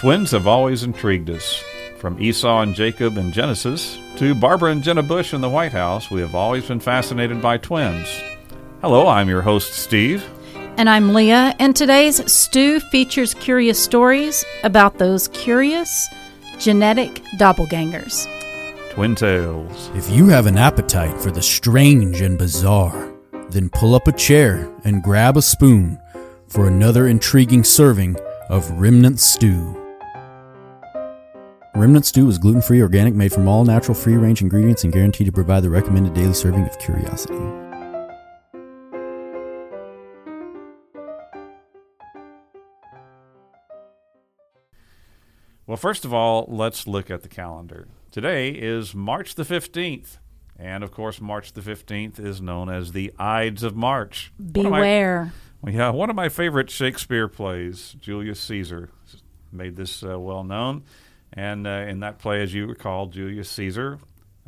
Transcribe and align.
Twins 0.00 0.30
have 0.30 0.46
always 0.46 0.82
intrigued 0.82 1.28
us. 1.28 1.62
From 1.98 2.18
Esau 2.18 2.62
and 2.62 2.74
Jacob 2.74 3.18
in 3.18 3.32
Genesis 3.32 3.98
to 4.16 4.34
Barbara 4.34 4.70
and 4.70 4.82
Jenna 4.82 5.02
Bush 5.02 5.34
in 5.34 5.42
the 5.42 5.48
White 5.50 5.72
House, 5.72 6.10
we 6.10 6.22
have 6.22 6.34
always 6.34 6.66
been 6.66 6.80
fascinated 6.80 7.42
by 7.42 7.58
twins. 7.58 8.08
Hello, 8.80 9.06
I'm 9.06 9.28
your 9.28 9.42
host, 9.42 9.74
Steve. 9.74 10.24
And 10.78 10.88
I'm 10.88 11.12
Leah, 11.12 11.54
and 11.58 11.76
today's 11.76 12.32
Stew 12.32 12.80
features 12.80 13.34
curious 13.34 13.78
stories 13.78 14.42
about 14.64 14.96
those 14.96 15.28
curious 15.28 16.08
genetic 16.58 17.22
doppelgangers. 17.38 18.26
Twin 18.92 19.14
Tales. 19.14 19.90
If 19.94 20.08
you 20.08 20.28
have 20.28 20.46
an 20.46 20.56
appetite 20.56 21.20
for 21.20 21.30
the 21.30 21.42
strange 21.42 22.22
and 22.22 22.38
bizarre, 22.38 23.12
then 23.50 23.68
pull 23.68 23.94
up 23.94 24.08
a 24.08 24.12
chair 24.12 24.72
and 24.82 25.02
grab 25.02 25.36
a 25.36 25.42
spoon 25.42 26.00
for 26.48 26.66
another 26.68 27.06
intriguing 27.06 27.64
serving 27.64 28.16
of 28.48 28.70
Remnant 28.80 29.20
Stew. 29.20 29.79
Remnant 31.74 32.04
Stew 32.04 32.28
is 32.28 32.38
gluten 32.38 32.60
free, 32.62 32.82
organic, 32.82 33.14
made 33.14 33.32
from 33.32 33.46
all 33.48 33.64
natural, 33.64 33.94
free 33.94 34.16
range 34.16 34.42
ingredients, 34.42 34.84
and 34.84 34.92
guaranteed 34.92 35.26
to 35.26 35.32
provide 35.32 35.62
the 35.62 35.70
recommended 35.70 36.14
daily 36.14 36.34
serving 36.34 36.66
of 36.66 36.78
curiosity. 36.78 37.38
Well, 45.66 45.76
first 45.76 46.04
of 46.04 46.12
all, 46.12 46.46
let's 46.48 46.86
look 46.86 47.10
at 47.10 47.22
the 47.22 47.28
calendar. 47.28 47.86
Today 48.10 48.50
is 48.50 48.94
March 48.94 49.36
the 49.36 49.44
15th. 49.44 50.18
And 50.58 50.84
of 50.84 50.90
course, 50.90 51.20
March 51.20 51.52
the 51.52 51.62
15th 51.62 52.18
is 52.18 52.40
known 52.42 52.68
as 52.68 52.92
the 52.92 53.12
Ides 53.18 53.62
of 53.62 53.76
March. 53.76 54.32
One 54.36 54.66
of 54.66 54.72
my- 54.72 54.78
Beware. 54.78 55.32
Yeah, 55.66 55.90
one 55.90 56.10
of 56.10 56.16
my 56.16 56.28
favorite 56.28 56.70
Shakespeare 56.70 57.28
plays, 57.28 57.94
Julius 58.00 58.40
Caesar, 58.40 58.90
made 59.52 59.76
this 59.76 60.02
uh, 60.02 60.18
well 60.18 60.42
known. 60.42 60.82
And 61.32 61.66
uh, 61.66 61.86
in 61.88 62.00
that 62.00 62.18
play, 62.18 62.42
as 62.42 62.52
you 62.52 62.66
recall, 62.66 63.06
Julius 63.06 63.48
Caesar 63.50 63.98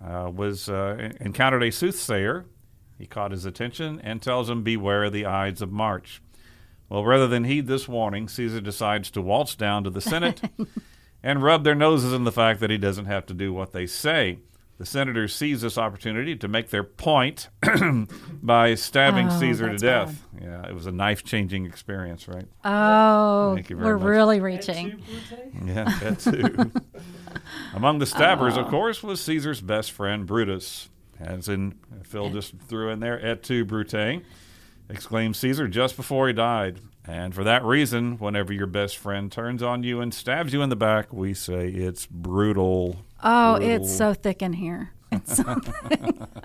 uh, 0.02 0.30
was 0.34 0.69
uh, 0.69 1.11
encountered 1.20 1.62
a 1.62 1.70
soothsayer. 1.70 2.47
He 2.98 3.06
caught 3.06 3.30
his 3.30 3.44
attention 3.44 4.00
and 4.02 4.20
tells 4.20 4.50
him, 4.50 4.62
"Beware 4.62 5.11
the 5.11 5.27
Ides 5.27 5.62
of 5.62 5.70
March." 5.70 6.22
Well, 6.89 7.05
rather 7.05 7.27
than 7.27 7.44
heed 7.44 7.69
this 7.69 7.89
warning, 7.89 8.28
Caesar 8.28 8.61
decides 8.61 9.11
to 9.12 9.22
waltz 9.22 9.55
down 9.55 9.84
to 9.84 9.91
the 9.91 10.00
Senate 10.00 10.42
and 11.22 11.42
rub 11.42 11.64
their 11.64 11.74
noses 11.74 12.12
in 12.12 12.24
the 12.24 12.33
fact 12.33 12.61
that 12.61 12.70
he 12.70 12.78
doesn't 12.78 13.06
have 13.06 13.27
to 13.27 13.34
do 13.34 13.52
what 13.52 13.72
they 13.72 13.86
say. 13.86 14.39
The 14.83 14.86
senators 14.86 15.33
seize 15.33 15.61
this 15.61 15.78
opportunity 15.78 16.34
to 16.34 16.48
make 16.48 16.70
their 16.70 16.83
point 16.83 17.50
by 18.42 18.75
stabbing 18.75 19.28
Oh, 19.28 19.39
Caesar 19.39 19.66
to 19.66 19.70
that's 19.74 19.80
death. 19.80 20.27
Yeah, 20.42 20.69
it 20.69 20.74
was 20.74 20.86
a 20.86 20.91
knife 20.91 21.22
changing 21.22 21.66
experience, 21.66 22.27
right? 22.27 22.48
Oh, 22.64 23.55
Thank 23.55 23.70
you 23.70 23.77
very 23.77 23.91
we're 23.91 23.98
much. 23.98 24.08
really 24.08 24.41
reaching. 24.41 25.00
Yeah, 25.64 25.84
that 25.84 26.19
too. 26.19 26.72
Among 27.77 28.00
the 28.00 28.06
stabbers, 28.06 28.56
of 28.56 28.66
oh. 28.66 28.70
course, 28.70 29.05
was 29.05 29.20
Caesar's 29.20 29.61
best 29.61 29.92
friend 29.92 30.27
Brutus. 30.27 30.89
As 31.20 31.48
in, 31.48 31.78
Phil 32.02 32.30
just 32.30 32.55
threw 32.67 32.91
in 32.91 32.98
there, 32.98 33.24
et 33.24 33.44
tu, 33.44 33.64
Brute, 33.64 34.24
exclaimed 34.88 35.36
Caesar 35.36 35.69
just 35.69 35.97
before 35.97 36.27
he 36.27 36.33
died. 36.33 36.80
And 37.05 37.34
for 37.34 37.42
that 37.44 37.64
reason, 37.64 38.16
whenever 38.19 38.52
your 38.52 38.69
best 38.69 38.97
friend 38.97 39.30
turns 39.33 39.62
on 39.62 39.83
you 39.83 40.00
and 40.00 40.14
stabs 40.14 40.52
you 40.52 40.62
in 40.62 40.69
the 40.70 40.77
back, 40.77 41.12
we 41.12 41.34
say 41.34 41.69
it's 41.69 42.06
brutal. 42.06 43.05
Oh, 43.22 43.56
Brutal. 43.58 43.77
it's 43.77 43.97
so 43.97 44.14
thick 44.14 44.41
in 44.42 44.52
here. 44.52 44.91
It's 45.11 45.36
so 45.36 45.42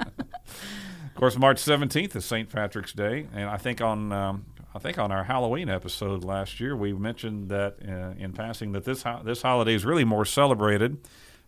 Of 1.05 1.15
course, 1.15 1.37
March 1.37 1.59
seventeenth 1.59 2.15
is 2.15 2.25
St. 2.25 2.47
Patrick's 2.49 2.93
Day, 2.93 3.27
and 3.33 3.49
I 3.49 3.57
think 3.57 3.81
on 3.81 4.11
um, 4.11 4.45
I 4.75 4.79
think 4.79 4.99
on 4.99 5.11
our 5.11 5.23
Halloween 5.23 5.67
episode 5.69 6.23
last 6.23 6.59
year 6.59 6.75
we 6.75 6.93
mentioned 6.93 7.49
that 7.49 7.77
uh, 7.87 8.13
in 8.21 8.33
passing 8.33 8.71
that 8.73 8.83
this 8.83 9.01
ho- 9.03 9.21
this 9.23 9.41
holiday 9.41 9.73
is 9.73 9.83
really 9.85 10.03
more 10.05 10.25
celebrated 10.25 10.97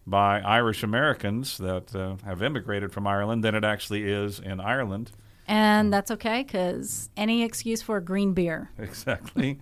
by 0.07 0.39
Irish 0.41 0.81
Americans 0.81 1.57
that 1.59 1.95
uh, 1.95 2.15
have 2.25 2.41
immigrated 2.41 2.91
from 2.91 3.05
Ireland 3.05 3.43
than 3.43 3.53
it 3.53 3.63
actually 3.63 4.09
is 4.11 4.39
in 4.39 4.59
Ireland. 4.59 5.11
And 5.49 5.91
that's 5.91 6.11
okay 6.11 6.43
because 6.43 7.09
any 7.17 7.43
excuse 7.43 7.81
for 7.81 7.97
a 7.97 8.01
green 8.01 8.33
beer. 8.33 8.69
Exactly. 8.79 9.59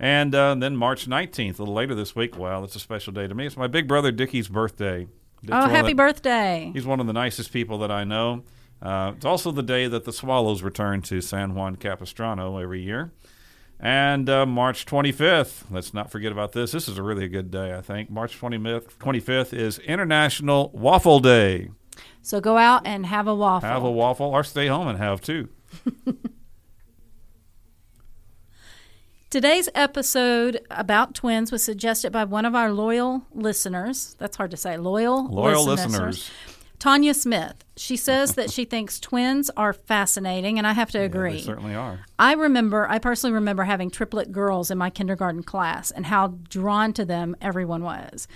And 0.00 0.32
uh, 0.34 0.54
then 0.54 0.76
March 0.76 1.06
19th, 1.08 1.56
a 1.58 1.62
little 1.62 1.74
later 1.74 1.94
this 1.94 2.14
week. 2.16 2.38
Wow, 2.38 2.60
that's 2.60 2.76
a 2.76 2.80
special 2.80 3.12
day 3.12 3.26
to 3.26 3.34
me. 3.34 3.46
It's 3.46 3.56
my 3.56 3.66
big 3.66 3.86
brother 3.88 4.10
Dickie's 4.12 4.48
birthday. 4.48 5.06
Dick's 5.42 5.52
Oh, 5.52 5.68
happy 5.68 5.88
the- 5.88 5.94
birthday! 5.94 6.70
He's 6.72 6.86
one 6.86 7.00
of 7.00 7.06
the 7.08 7.12
nicest 7.12 7.52
people 7.52 7.78
that 7.78 7.90
I 7.90 8.04
know. 8.04 8.44
Uh, 8.80 9.12
it's 9.16 9.24
also 9.24 9.50
the 9.50 9.62
day 9.62 9.88
that 9.88 10.04
the 10.04 10.12
Swallows 10.12 10.62
return 10.62 11.02
to 11.02 11.20
San 11.20 11.54
Juan 11.56 11.74
Capistrano 11.76 12.58
every 12.58 12.80
year. 12.80 13.10
And 13.80 14.28
uh, 14.30 14.46
March 14.46 14.86
25th, 14.86 15.64
let's 15.70 15.92
not 15.94 16.10
forget 16.12 16.30
about 16.32 16.52
this. 16.52 16.72
This 16.72 16.88
is 16.88 16.96
a 16.98 17.02
really 17.02 17.28
good 17.28 17.50
day, 17.50 17.74
I 17.76 17.80
think. 17.80 18.08
March 18.10 18.40
25th, 18.40 18.96
25th 18.98 19.52
is 19.52 19.78
International 19.80 20.70
Waffle 20.72 21.18
Day. 21.20 21.70
So 22.22 22.40
go 22.40 22.56
out 22.58 22.82
and 22.84 23.06
have 23.06 23.26
a 23.26 23.34
waffle. 23.34 23.68
Have 23.68 23.84
a 23.84 23.90
waffle 23.90 24.26
or 24.26 24.44
stay 24.44 24.66
home 24.66 24.88
and 24.88 24.98
have 24.98 25.20
two. 25.20 25.48
Today's 29.30 29.68
episode 29.74 30.62
about 30.70 31.14
twins 31.14 31.52
was 31.52 31.62
suggested 31.62 32.10
by 32.12 32.24
one 32.24 32.46
of 32.46 32.54
our 32.54 32.72
loyal 32.72 33.26
listeners. 33.34 34.16
That's 34.18 34.38
hard 34.38 34.50
to 34.52 34.56
say. 34.56 34.78
Loyal, 34.78 35.28
Loyal 35.28 35.64
listeners. 35.64 36.30
Tanya 36.78 37.12
Smith. 37.12 37.62
She 37.76 37.96
says 37.98 38.36
that 38.36 38.50
she 38.50 38.64
thinks 38.64 38.98
twins 38.98 39.50
are 39.54 39.74
fascinating, 39.74 40.56
and 40.56 40.66
I 40.66 40.72
have 40.72 40.90
to 40.92 40.98
agree. 40.98 41.32
They 41.32 41.40
certainly 41.42 41.74
are. 41.74 42.06
I 42.18 42.32
remember, 42.32 42.88
I 42.88 42.98
personally 42.98 43.34
remember 43.34 43.64
having 43.64 43.90
triplet 43.90 44.32
girls 44.32 44.70
in 44.70 44.78
my 44.78 44.88
kindergarten 44.88 45.42
class 45.42 45.90
and 45.90 46.06
how 46.06 46.38
drawn 46.48 46.94
to 46.94 47.04
them 47.04 47.36
everyone 47.42 47.82
was. 47.82 48.28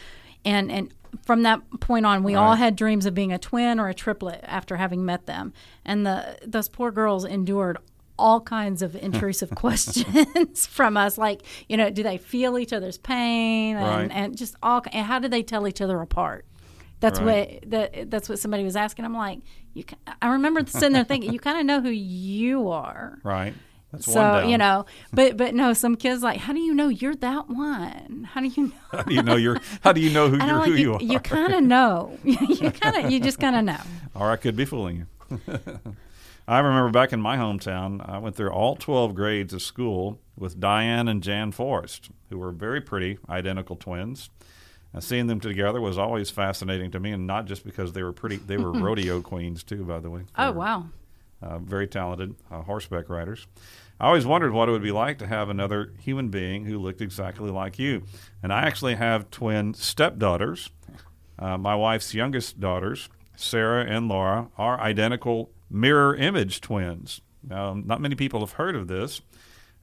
And, 0.45 0.71
and 0.71 0.93
from 1.25 1.43
that 1.43 1.61
point 1.81 2.07
on, 2.07 2.23
we 2.23 2.35
all 2.35 2.55
had 2.55 2.75
dreams 2.77 3.07
of 3.07 3.15
being 3.15 3.33
a 3.33 3.39
twin 3.39 3.79
or 3.79 3.89
a 3.89 3.95
triplet 3.95 4.41
after 4.45 4.77
having 4.77 5.05
met 5.05 5.27
them. 5.27 5.53
And 5.85 6.07
the 6.07 6.39
those 6.45 6.69
poor 6.69 6.91
girls 6.91 7.25
endured 7.25 7.79
all 8.19 8.41
kinds 8.41 8.83
of 8.83 8.95
intrusive 9.09 9.51
questions 9.55 10.67
from 10.67 10.97
us, 10.97 11.19
like 11.19 11.43
you 11.69 11.77
know, 11.77 11.91
do 11.91 12.03
they 12.03 12.19
feel 12.19 12.59
each 12.59 12.73
other's 12.73 12.99
pain, 12.99 13.77
and, 13.77 13.85
Right. 13.85 14.11
and 14.13 14.37
just 14.37 14.55
all, 14.63 14.83
and 14.93 15.07
how 15.07 15.19
do 15.19 15.29
they 15.29 15.43
tell 15.43 15.67
each 15.69 15.81
other 15.81 16.01
apart? 16.01 16.45
That's 17.01 17.21
Right. 17.21 17.61
what 17.63 17.71
that, 17.71 18.11
that's 18.11 18.29
what 18.29 18.39
somebody 18.39 18.63
was 18.65 18.77
asking. 18.77 19.05
I'm 19.05 19.15
like, 19.15 19.41
you. 19.75 19.85
Can, 19.85 19.99
I 20.21 20.29
remember 20.29 20.65
sitting 20.67 20.93
there 20.93 21.05
thinking, 21.05 21.33
you 21.33 21.41
kind 21.41 21.59
of 21.59 21.67
know 21.67 21.81
who 21.81 21.91
you 21.91 22.69
are. 22.71 23.19
Right. 23.25 23.55
That's 23.93 24.07
So 24.07 24.47
you 24.47 24.57
know, 24.59 24.87
but 25.13 25.37
but 25.37 25.55
no, 25.55 25.73
some 25.75 25.97
kids 25.97 26.23
like, 26.23 26.39
how 26.41 26.53
do 26.53 26.61
you 26.61 26.75
know 26.75 26.89
you're 26.89 27.15
that 27.17 27.49
one? 27.49 28.29
How 28.33 28.41
do 28.41 28.47
you 28.49 28.65
know? 28.69 28.73
How 28.93 29.03
do 29.03 29.15
you 29.15 29.23
know 29.23 29.37
you're? 29.37 29.61
How 29.83 29.93
do 29.93 30.01
you 30.01 30.11
know 30.11 30.29
who 30.29 30.37
you're? 30.39 30.47
don't 30.47 30.67
Who 30.67 30.75
you, 30.75 30.99
you. 31.01 31.17
are? 31.17 31.21
kind 31.21 31.53
of 31.55 31.63
know. 31.63 32.19
you 32.25 32.71
kind 32.71 33.05
of 33.05 33.11
you 33.11 33.21
just 33.21 33.39
kind 33.39 33.57
of 33.57 33.65
know. 33.65 33.81
or 34.15 34.31
I 34.31 34.37
could 34.37 34.57
be 34.57 34.65
fooling 34.65 35.07
you. 35.31 35.41
I 36.49 36.59
remember 36.59 36.91
back 36.91 37.13
in 37.13 37.21
my 37.21 37.37
hometown, 37.37 38.07
I 38.09 38.19
went 38.19 38.35
through 38.35 38.51
all 38.51 38.75
12 38.77 39.15
grades 39.15 39.53
of 39.55 39.63
school 39.63 40.19
with 40.37 40.59
Diane 40.59 41.07
and 41.07 41.23
Jan 41.23 41.53
Forrest, 41.53 42.11
who 42.31 42.39
were 42.39 42.51
very 42.51 42.81
pretty, 42.81 43.19
identical 43.29 43.77
twins. 43.77 44.29
Uh, 44.95 45.01
seeing 45.01 45.27
them 45.29 45.41
together 45.41 45.81
was 45.81 45.97
always 45.97 46.31
fascinating 46.31 46.91
to 46.91 47.01
me, 47.01 47.13
and 47.13 47.27
not 47.27 47.47
just 47.47 47.65
because 47.65 47.93
they 47.93 48.03
were 48.03 48.13
pretty, 48.13 48.37
they 48.37 48.57
were 48.59 48.73
rodeo 48.73 49.21
queens, 49.23 49.63
too, 49.63 49.85
by 49.85 50.01
the 50.01 50.11
way. 50.11 50.23
They 50.37 50.43
Oh 50.45 50.53
were, 50.53 50.59
wow. 50.59 50.87
Uh, 51.41 51.59
very 51.59 51.87
talented 51.87 52.35
uh, 52.51 52.63
horseback 52.63 53.09
riders. 53.09 53.47
I 54.03 54.07
always 54.07 54.27
wondered 54.27 54.51
what 54.51 54.69
it 54.69 54.73
would 54.73 54.83
be 54.83 54.91
like 54.91 55.19
to 55.19 55.29
have 55.29 55.49
another 55.49 55.93
human 56.01 56.29
being 56.29 56.65
who 56.65 56.77
looked 56.81 57.01
exactly 57.01 57.53
like 57.53 57.79
you. 57.79 58.03
And 58.43 58.53
I 58.53 58.63
actually 58.63 58.97
have 58.97 59.31
twin 59.31 59.75
stepdaughters. 59.75 60.71
Uh, 61.39 61.57
my 61.57 61.77
wife's 61.77 62.13
youngest 62.13 62.59
daughters, 62.59 63.09
Sarah 63.37 63.87
and 63.87 64.09
Laura, 64.09 64.49
are 64.59 64.81
identical 64.81 65.53
mirror 65.71 66.17
image 66.17 66.61
twins. 66.61 67.21
Not 67.49 68.01
many 68.01 68.17
people 68.17 68.41
have 68.41 68.53
heard 68.53 68.75
of 68.75 68.89
this. 68.89 69.21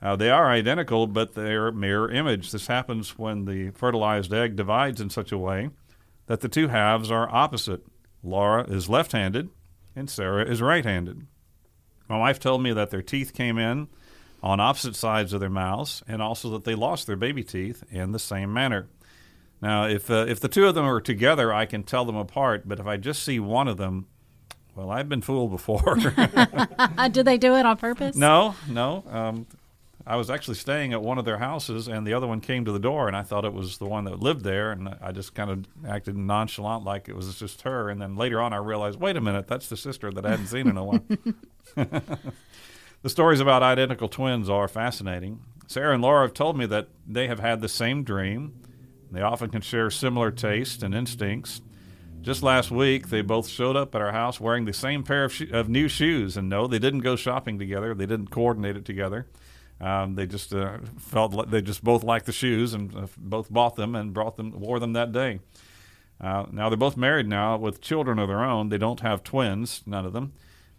Uh, 0.01 0.17
they 0.17 0.29
are 0.29 0.49
identical, 0.49 1.07
but 1.07 1.33
they're 1.33 1.71
mirror 1.71 2.11
image. 2.11 2.51
This 2.51 2.67
happens 2.67 3.17
when 3.17 3.45
the 3.45 3.71
fertilized 3.71 4.33
egg 4.33 4.57
divides 4.57 4.99
in 4.99 5.09
such 5.09 5.31
a 5.31 5.37
way 5.37 5.69
that 6.27 6.41
the 6.41 6.49
two 6.49 6.67
halves 6.67 7.09
are 7.09 7.33
opposite. 7.33 7.85
Laura 8.21 8.69
is 8.69 8.89
left 8.89 9.13
handed, 9.13 9.47
and 9.95 10.09
Sarah 10.09 10.45
is 10.45 10.61
right 10.61 10.83
handed. 10.83 11.25
My 12.09 12.17
wife 12.17 12.39
told 12.39 12.61
me 12.61 12.73
that 12.73 12.89
their 12.89 13.01
teeth 13.01 13.33
came 13.33 13.57
in 13.57 13.87
on 14.41 14.59
opposite 14.59 14.95
sides 14.95 15.33
of 15.33 15.39
their 15.39 15.49
mouths, 15.49 16.03
and 16.07 16.21
also 16.21 16.49
that 16.51 16.63
they 16.63 16.75
lost 16.75 17.07
their 17.07 17.15
baby 17.15 17.43
teeth 17.43 17.83
in 17.91 18.11
the 18.11 18.19
same 18.19 18.53
manner. 18.53 18.87
Now, 19.61 19.85
if 19.85 20.09
uh, 20.09 20.25
if 20.27 20.39
the 20.39 20.47
two 20.47 20.67
of 20.67 20.75
them 20.75 20.85
are 20.85 21.01
together, 21.01 21.53
I 21.53 21.65
can 21.65 21.83
tell 21.83 22.05
them 22.05 22.15
apart. 22.15 22.63
But 22.67 22.79
if 22.79 22.87
I 22.87 22.97
just 22.97 23.23
see 23.23 23.39
one 23.39 23.67
of 23.67 23.77
them, 23.77 24.07
well, 24.75 24.89
I've 24.89 25.09
been 25.09 25.21
fooled 25.21 25.51
before. 25.51 25.95
Did 27.11 27.25
they 27.25 27.37
do 27.37 27.55
it 27.55 27.65
on 27.65 27.77
purpose? 27.77 28.15
no, 28.15 28.55
no. 28.67 29.03
Um, 29.09 29.47
I 30.07 30.15
was 30.15 30.31
actually 30.31 30.55
staying 30.55 30.93
at 30.93 31.03
one 31.03 31.19
of 31.19 31.25
their 31.25 31.37
houses, 31.37 31.87
and 31.87 32.07
the 32.07 32.13
other 32.13 32.25
one 32.25 32.41
came 32.41 32.65
to 32.65 32.71
the 32.71 32.79
door, 32.79 33.07
and 33.07 33.15
I 33.15 33.21
thought 33.21 33.45
it 33.45 33.53
was 33.53 33.77
the 33.77 33.85
one 33.85 34.05
that 34.05 34.19
lived 34.19 34.43
there, 34.43 34.71
and 34.71 34.95
I 35.01 35.11
just 35.11 35.35
kind 35.35 35.51
of 35.51 35.67
acted 35.87 36.17
nonchalant, 36.17 36.83
like 36.83 37.09
it 37.09 37.15
was 37.15 37.37
just 37.37 37.61
her. 37.61 37.89
And 37.89 38.01
then 38.01 38.15
later 38.15 38.41
on, 38.41 38.51
I 38.51 38.57
realized, 38.57 38.99
wait 38.99 39.17
a 39.17 39.21
minute, 39.21 39.47
that's 39.47 39.69
the 39.69 39.77
sister 39.77 40.09
that 40.09 40.25
I 40.25 40.31
hadn't 40.31 40.47
seen 40.47 40.67
in 40.67 40.77
a 40.77 40.83
while. 40.83 41.01
The 43.01 43.09
stories 43.09 43.39
about 43.39 43.63
identical 43.63 44.07
twins 44.09 44.49
are 44.49 44.67
fascinating. 44.67 45.41
Sarah 45.67 45.93
and 45.93 46.01
Laura 46.01 46.25
have 46.25 46.33
told 46.33 46.57
me 46.57 46.65
that 46.65 46.89
they 47.07 47.27
have 47.27 47.39
had 47.39 47.61
the 47.61 47.69
same 47.69 48.03
dream, 48.03 48.55
They 49.11 49.21
often 49.21 49.49
can 49.49 49.61
share 49.61 49.89
similar 49.89 50.31
tastes 50.31 50.83
and 50.83 50.93
instincts. 50.93 51.61
Just 52.21 52.43
last 52.43 52.69
week, 52.69 53.09
they 53.09 53.21
both 53.21 53.47
showed 53.47 53.75
up 53.75 53.95
at 53.95 54.01
our 54.01 54.11
house 54.11 54.39
wearing 54.39 54.65
the 54.65 54.73
same 54.73 55.03
pair 55.03 55.23
of, 55.23 55.33
sho- 55.33 55.45
of 55.53 55.69
new 55.69 55.87
shoes. 55.87 56.35
And 56.35 56.49
no, 56.49 56.67
they 56.67 56.79
didn't 56.79 56.99
go 56.99 57.15
shopping 57.15 57.57
together. 57.57 57.95
They 57.95 58.05
didn't 58.05 58.29
coordinate 58.29 58.75
it 58.75 58.85
together. 58.85 59.27
Um, 59.79 60.15
they 60.15 60.25
just 60.25 60.53
uh, 60.53 60.79
felt 60.97 61.33
like 61.33 61.49
they 61.49 61.61
just 61.61 61.83
both 61.83 62.03
liked 62.03 62.25
the 62.25 62.33
shoes 62.33 62.73
and 62.73 62.93
uh, 62.95 63.07
both 63.17 63.51
bought 63.51 63.75
them 63.75 63.95
and 63.95 64.13
brought 64.13 64.35
them, 64.35 64.59
wore 64.59 64.79
them 64.79 64.93
that 64.93 65.11
day. 65.11 65.39
Uh, 66.19 66.45
now 66.51 66.67
they're 66.67 66.77
both 66.77 66.97
married 66.97 67.27
now 67.27 67.57
with 67.57 67.79
children 67.79 68.19
of 68.19 68.27
their 68.27 68.43
own. 68.43 68.67
They 68.67 68.77
don't 68.77 68.99
have 68.99 69.23
twins, 69.23 69.81
none 69.85 70.05
of 70.05 70.11
them. 70.11 70.33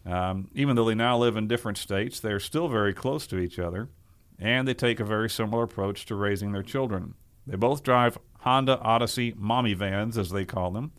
Um, 0.06 0.49
even 0.55 0.76
though 0.76 0.85
they 0.85 0.94
now 0.94 1.19
live 1.19 1.37
in 1.37 1.47
different 1.47 1.79
states, 1.79 2.20
they're 2.20 2.41
still 2.41 2.69
very 2.69 2.94
close 2.94 3.26
to 3.29 3.38
each 3.38 3.58
other, 3.58 3.88
and 4.38 4.67
they 4.67 4.75
take 4.75 5.00
a 5.00 5.05
very 5.05 5.29
similar 5.29 5.64
approach 5.64 6.06
to 6.06 6.14
raising 6.14 6.52
their 6.52 6.62
children. 6.62 7.14
They 7.47 7.56
both 7.56 7.82
drive 7.82 8.19
Honda 8.41 8.79
Odyssey 8.79 9.35
mommy 9.37 9.75
vans, 9.75 10.17
as 10.17 10.31
they 10.31 10.44
call 10.44 10.70
them, 10.70 10.93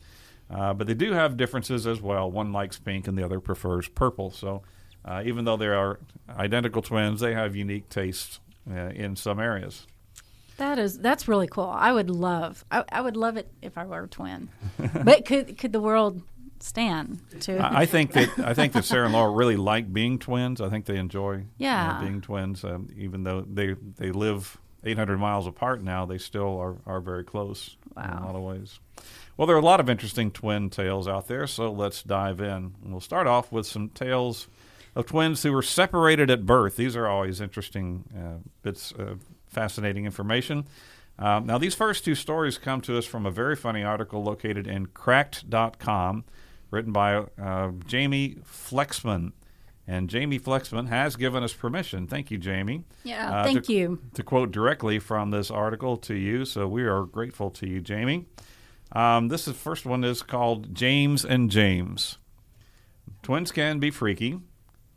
uh, 0.49 0.73
but 0.73 0.85
they 0.85 0.93
do 0.93 1.13
have 1.13 1.37
differences 1.37 1.87
as 1.87 2.01
well. 2.01 2.29
One 2.29 2.51
likes 2.51 2.77
pink 2.77 3.07
and 3.07 3.17
the 3.17 3.23
other 3.23 3.39
prefers 3.39 3.87
purple. 3.87 4.31
So 4.31 4.61
uh, 5.03 5.23
even 5.25 5.45
though 5.45 5.57
they 5.57 5.67
are 5.67 5.99
identical 6.29 6.81
twins, 6.81 7.21
they 7.21 7.33
have 7.33 7.55
unique 7.55 7.89
tastes 7.89 8.39
uh, 8.69 8.89
in 8.89 9.15
some 9.15 9.39
areas. 9.39 9.87
That 10.57 10.77
is 10.77 10.99
that's 10.99 11.27
really 11.27 11.47
cool. 11.47 11.73
I 11.73 11.91
would 11.91 12.11
love 12.11 12.63
I, 12.69 12.83
I 12.91 13.01
would 13.01 13.17
love 13.17 13.35
it 13.35 13.51
if 13.63 13.79
I 13.79 13.85
were 13.85 14.03
a 14.03 14.07
twin. 14.07 14.49
but 15.03 15.25
could 15.25 15.57
could 15.57 15.71
the 15.73 15.81
world 15.81 16.21
stand 16.63 17.19
too. 17.39 17.57
I 17.59 17.85
think 17.85 18.13
that 18.13 18.39
I 18.39 18.53
think 18.53 18.73
that 18.73 18.85
Sarah 18.85 19.05
and 19.05 19.13
Laura 19.13 19.31
really 19.31 19.55
like 19.57 19.91
being 19.91 20.19
twins. 20.19 20.61
I 20.61 20.69
think 20.69 20.85
they 20.85 20.97
enjoy 20.97 21.45
Yeah. 21.57 21.99
being 22.01 22.21
twins. 22.21 22.63
Um, 22.63 22.89
even 22.97 23.23
though 23.23 23.41
they 23.41 23.75
they 23.97 24.11
live 24.11 24.57
800 24.83 25.17
miles 25.17 25.47
apart 25.47 25.83
now, 25.83 26.05
they 26.05 26.17
still 26.17 26.57
are, 26.59 26.77
are 26.85 26.99
very 26.99 27.23
close 27.23 27.77
wow. 27.95 28.03
in 28.03 28.23
a 28.23 28.25
lot 28.25 28.35
of 28.35 28.41
ways. 28.41 28.79
Well, 29.37 29.47
there 29.47 29.55
are 29.55 29.59
a 29.59 29.65
lot 29.65 29.79
of 29.79 29.89
interesting 29.89 30.31
twin 30.31 30.69
tales 30.69 31.07
out 31.07 31.27
there, 31.27 31.47
so 31.47 31.71
let's 31.71 32.03
dive 32.03 32.41
in. 32.41 32.75
We'll 32.83 32.99
start 32.99 33.27
off 33.27 33.51
with 33.51 33.65
some 33.65 33.89
tales 33.89 34.47
of 34.95 35.05
twins 35.05 35.43
who 35.43 35.51
were 35.51 35.61
separated 35.61 36.29
at 36.29 36.45
birth. 36.45 36.75
These 36.75 36.95
are 36.95 37.07
always 37.07 37.39
interesting 37.41 38.03
uh, 38.15 38.47
bits 38.61 38.91
of 38.91 39.21
fascinating 39.47 40.05
information. 40.05 40.65
Um, 41.17 41.45
now, 41.45 41.57
these 41.57 41.75
first 41.75 42.03
two 42.03 42.15
stories 42.15 42.57
come 42.57 42.81
to 42.81 42.97
us 42.97 43.05
from 43.05 43.25
a 43.25 43.31
very 43.31 43.55
funny 43.55 43.83
article 43.83 44.23
located 44.23 44.65
in 44.67 44.87
cracked.com, 44.87 46.23
written 46.71 46.91
by 46.91 47.15
uh, 47.41 47.71
Jamie 47.85 48.37
Flexman. 48.43 49.33
And 49.87 50.09
Jamie 50.09 50.37
Flexman 50.39 50.87
has 50.87 51.15
given 51.17 51.43
us 51.43 51.53
permission. 51.53 52.07
Thank 52.07 52.31
you, 52.31 52.37
Jamie. 52.37 52.85
Yeah, 53.03 53.29
Uh, 53.29 53.43
thank 53.43 53.65
to- 53.65 53.73
you. 53.73 53.99
To 54.13 54.23
quote 54.23 54.51
directly 54.51 54.99
from 54.99 55.31
this 55.31 55.51
article 55.51 55.97
to 55.97 56.13
you, 56.15 56.45
so 56.45 56.67
we 56.67 56.83
are 56.83 57.03
grateful 57.03 57.49
to 57.51 57.67
you, 57.67 57.81
Jamie. 57.81 58.25
Um, 58.93 59.27
this 59.27 59.47
is 59.47 59.55
first 59.55 59.85
one 59.85 60.03
is 60.03 60.21
called 60.21 60.73
James 60.75 61.25
and 61.25 61.49
James. 61.51 62.17
Twins 63.23 63.51
can 63.51 63.79
be 63.79 63.91
freaky, 63.91 64.39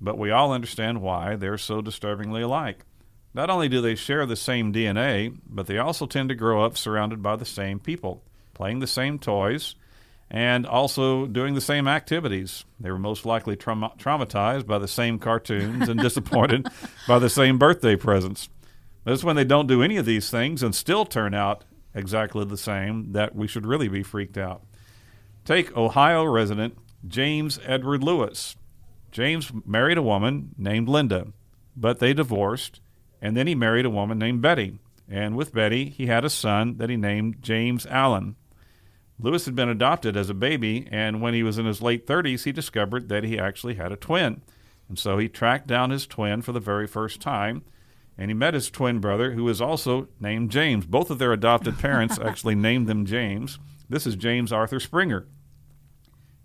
but 0.00 0.19
we 0.19 0.31
all 0.31 0.53
understand 0.53 1.00
why 1.00 1.37
they're 1.37 1.59
so 1.59 1.81
disturbingly 1.81 2.43
alike. 2.43 2.85
Not 3.32 3.50
only 3.50 3.69
do 3.69 3.81
they 3.81 3.94
share 3.94 4.27
the 4.27 4.37
same 4.37 4.73
DNA, 4.73 5.37
but 5.47 5.67
they 5.67 5.79
also 5.79 6.06
tend 6.06 6.29
to 6.29 6.35
grow 6.35 6.65
up 6.65 6.77
surrounded 6.77 7.23
by 7.23 7.37
the 7.37 7.44
same 7.44 7.81
people, 7.81 8.23
playing 8.53 8.79
the 8.79 8.87
same 8.87 9.19
toys, 9.19 9.75
and 10.35 10.67
also 10.67 11.27
doing 11.27 11.55
the 11.55 11.61
same 11.61 11.87
activities. 11.87 12.65
They 12.81 12.91
were 12.91 12.99
most 12.99 13.25
likely 13.25 13.55
trauma- 13.55 13.93
traumatized 13.97 14.67
by 14.67 14.81
the 14.81 14.89
same 14.89 15.21
cartoons 15.21 15.89
and 15.89 16.01
disappointed 16.01 16.67
by 17.09 17.21
the 17.21 17.31
same 17.31 17.57
birthday 17.57 17.95
presents. 17.95 18.49
That's 19.05 19.23
when 19.23 19.37
they 19.37 19.45
don't 19.45 19.69
do 19.69 19.81
any 19.81 19.97
of 19.97 20.07
these 20.07 20.31
things 20.31 20.61
and 20.61 20.75
still 20.75 21.05
turn 21.05 21.35
out 21.35 21.63
exactly 21.95 22.45
the 22.45 22.57
same 22.57 23.13
that 23.13 23.37
we 23.37 23.47
should 23.47 23.65
really 23.65 23.87
be 23.87 24.03
freaked 24.03 24.37
out. 24.37 24.63
Take 25.45 25.77
Ohio 25.77 26.25
resident 26.25 26.79
James 27.07 27.61
Edward 27.65 28.03
Lewis. 28.03 28.57
James 29.13 29.53
married 29.65 29.99
a 29.99 30.03
woman 30.03 30.53
named 30.59 30.89
Linda, 30.89 31.29
but 31.77 32.01
they 32.01 32.13
divorced, 32.13 32.81
and 33.23 33.37
then 33.37 33.47
he 33.47 33.55
married 33.55 33.87
a 33.87 33.91
woman 33.91 34.19
named 34.19 34.43
Betty. 34.43 34.81
And 35.09 35.37
with 35.37 35.55
Betty, 35.55 35.91
he 35.91 36.07
had 36.07 36.25
a 36.25 36.31
son 36.31 36.79
that 36.79 36.91
he 36.91 36.97
named 36.97 37.41
James 37.41 37.87
Allen. 37.87 38.35
Lewis 39.19 39.45
had 39.45 39.55
been 39.55 39.69
adopted 39.69 40.17
as 40.17 40.29
a 40.29 40.35
baby, 40.35 40.89
and 40.91 41.23
when 41.23 41.35
he 41.35 41.43
was 41.43 41.59
in 41.59 41.67
his 41.67 41.81
late 41.81 42.07
30s, 42.07 42.45
he 42.45 42.53
discovered 42.53 43.09
that 43.09 43.25
he 43.25 43.39
actually 43.39 43.75
had 43.75 43.93
a 43.93 43.97
twin. 43.97 44.43
And 44.89 44.99
so 44.99 45.19
he 45.19 45.29
tracked 45.29 45.67
down 45.67 45.91
his 45.91 46.07
twin 46.07 46.43
for 46.43 46.53
the 46.53 46.61
very 46.61 46.87
first 46.87 47.21
time, 47.21 47.63
and 48.19 48.31
he 48.31 48.35
met 48.35 48.55
his 48.55 48.71
twin 48.71 48.99
brother, 48.99 49.33
who 49.33 49.45
was 49.45 49.61
also 49.61 50.09
named 50.21 50.51
James. 50.51 50.87
Both 50.87 51.11
of 51.11 51.19
their 51.19 51.33
adopted 51.33 51.79
parents 51.79 52.19
actually 52.25 52.55
named 52.55 52.87
them 52.87 53.07
James. 53.07 53.59
This 53.89 54.07
is 54.07 54.17
James 54.17 54.53
Arthur 54.53 54.81
Springer. 54.81 55.27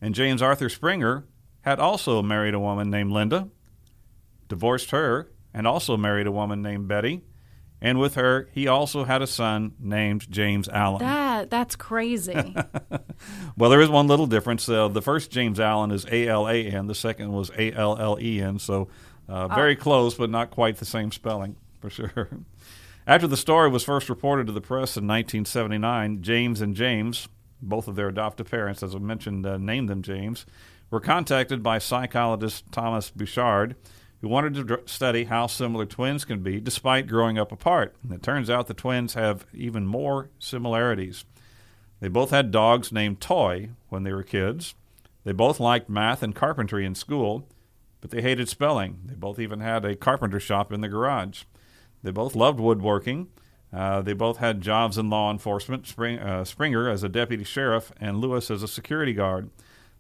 And 0.01 0.16
James 0.16 0.42
Arthur 0.42 0.69
Springer 0.69 1.25
had 1.62 1.80
also 1.80 2.21
married 2.21 2.54
a 2.54 2.60
woman 2.60 2.89
named 2.89 3.12
Linda, 3.12 3.50
divorced 4.48 4.92
her, 4.92 5.31
and 5.54 5.68
also 5.68 5.98
married 5.98 6.27
a 6.27 6.31
woman 6.31 6.62
named 6.62 6.88
Betty. 6.88 7.24
And 7.81 8.00
with 8.00 8.16
her, 8.16 8.50
he 8.51 8.68
also 8.68 9.06
had 9.06 9.21
a 9.21 9.27
son 9.27 9.74
named 9.80 10.30
James 10.30 10.68
Allen. 10.69 11.00
That 11.00 11.28
that's 11.45 11.75
crazy. 11.75 12.56
Well, 13.57 13.69
there 13.69 13.81
is 13.81 13.89
one 13.89 14.07
little 14.07 14.27
difference. 14.27 14.69
Uh, 14.69 14.88
the 14.88 15.01
first 15.01 15.31
James 15.31 15.59
Allen 15.59 15.91
is 15.91 16.06
A 16.09 16.27
L 16.30 16.47
A 16.47 16.65
N. 16.65 16.88
The 16.88 16.95
second 16.95 17.33
was 17.33 17.51
A 17.57 17.74
L 17.74 17.97
L 17.97 18.18
E 18.21 18.41
N. 18.41 18.57
So 18.59 18.88
uh, 19.27 19.50
very 19.50 19.75
close, 19.75 20.15
but 20.15 20.30
not 20.30 20.51
quite 20.51 20.77
the 20.77 20.86
same 20.86 21.12
spelling 21.12 21.57
for 21.81 21.89
sure. 21.89 22.30
After 23.06 23.27
the 23.27 23.36
story 23.36 23.69
was 23.69 23.83
first 23.83 24.09
reported 24.09 24.47
to 24.47 24.53
the 24.53 24.62
press 24.62 24.95
in 24.95 25.06
1979, 25.07 26.21
James 26.21 26.62
and 26.62 26.75
James, 26.75 27.27
both 27.62 27.88
of 27.88 27.95
their 27.95 28.07
adoptive 28.07 28.50
parents, 28.50 28.83
as 28.83 28.95
I 28.95 29.00
mentioned, 29.00 29.45
uh, 29.45 29.57
named 29.57 29.89
them 29.89 30.01
James, 30.01 30.45
were 30.89 31.00
contacted 31.00 31.62
by 31.62 31.80
psychologist 31.80 32.71
Thomas 32.71 33.09
Bouchard, 33.09 33.75
who 34.21 34.27
wanted 34.27 34.54
to 34.56 34.63
dr- 34.63 34.89
study 34.89 35.25
how 35.25 35.48
similar 35.48 35.86
twins 35.86 36.25
can 36.25 36.42
be 36.42 36.60
despite 36.60 37.07
growing 37.07 37.38
up 37.38 37.51
apart. 37.51 37.95
And 38.04 38.12
it 38.12 38.24
turns 38.24 38.50
out 38.50 38.68
the 38.68 38.74
twins 38.74 39.13
have 39.13 39.45
even 39.54 39.86
more 39.86 40.30
similarities. 40.39 41.25
They 42.00 42.07
both 42.07 42.31
had 42.31 42.51
dogs 42.51 42.92
named 42.92 43.21
Toy 43.21 43.69
when 43.89 44.04
they 44.04 44.13
were 44.13 44.24
kids. 44.24 44.75
They 45.24 45.33
both 45.33 45.60
liked 45.60 45.89
math 45.89 46.24
and 46.24 46.36
carpentry 46.36 46.86
in 46.86 46.95
school, 46.95 47.48
but 48.01 48.10
they 48.10 48.21
hated 48.21 48.48
spelling. 48.48 49.00
They 49.06 49.16
both 49.16 49.39
even 49.39 49.60
had 49.60 49.83
a 49.86 49.95
carpenter 49.95 50.39
shop 50.39 50.71
in 50.71 50.81
the 50.81 50.88
garage. 50.88 51.44
They 52.01 52.11
both 52.11 52.35
loved 52.35 52.59
woodworking. 52.59 53.28
Uh, 53.71 54.02
they 54.02 54.14
both 54.14 54.38
had 54.38 54.61
jobs 54.61 54.97
in 54.97 55.09
law 55.09 55.30
enforcement, 55.30 55.85
Spring, 55.85 56.18
uh, 56.18 56.44
Springer 56.44 56.90
as 56.90 57.04
a 57.04 57.09
deputy 57.09 57.44
sheriff 57.44 57.92
and 57.99 58.18
Lewis 58.18 58.49
as 58.49 58.64
a 58.64 58.68
security 58.68 59.14
guard. 59.14 59.49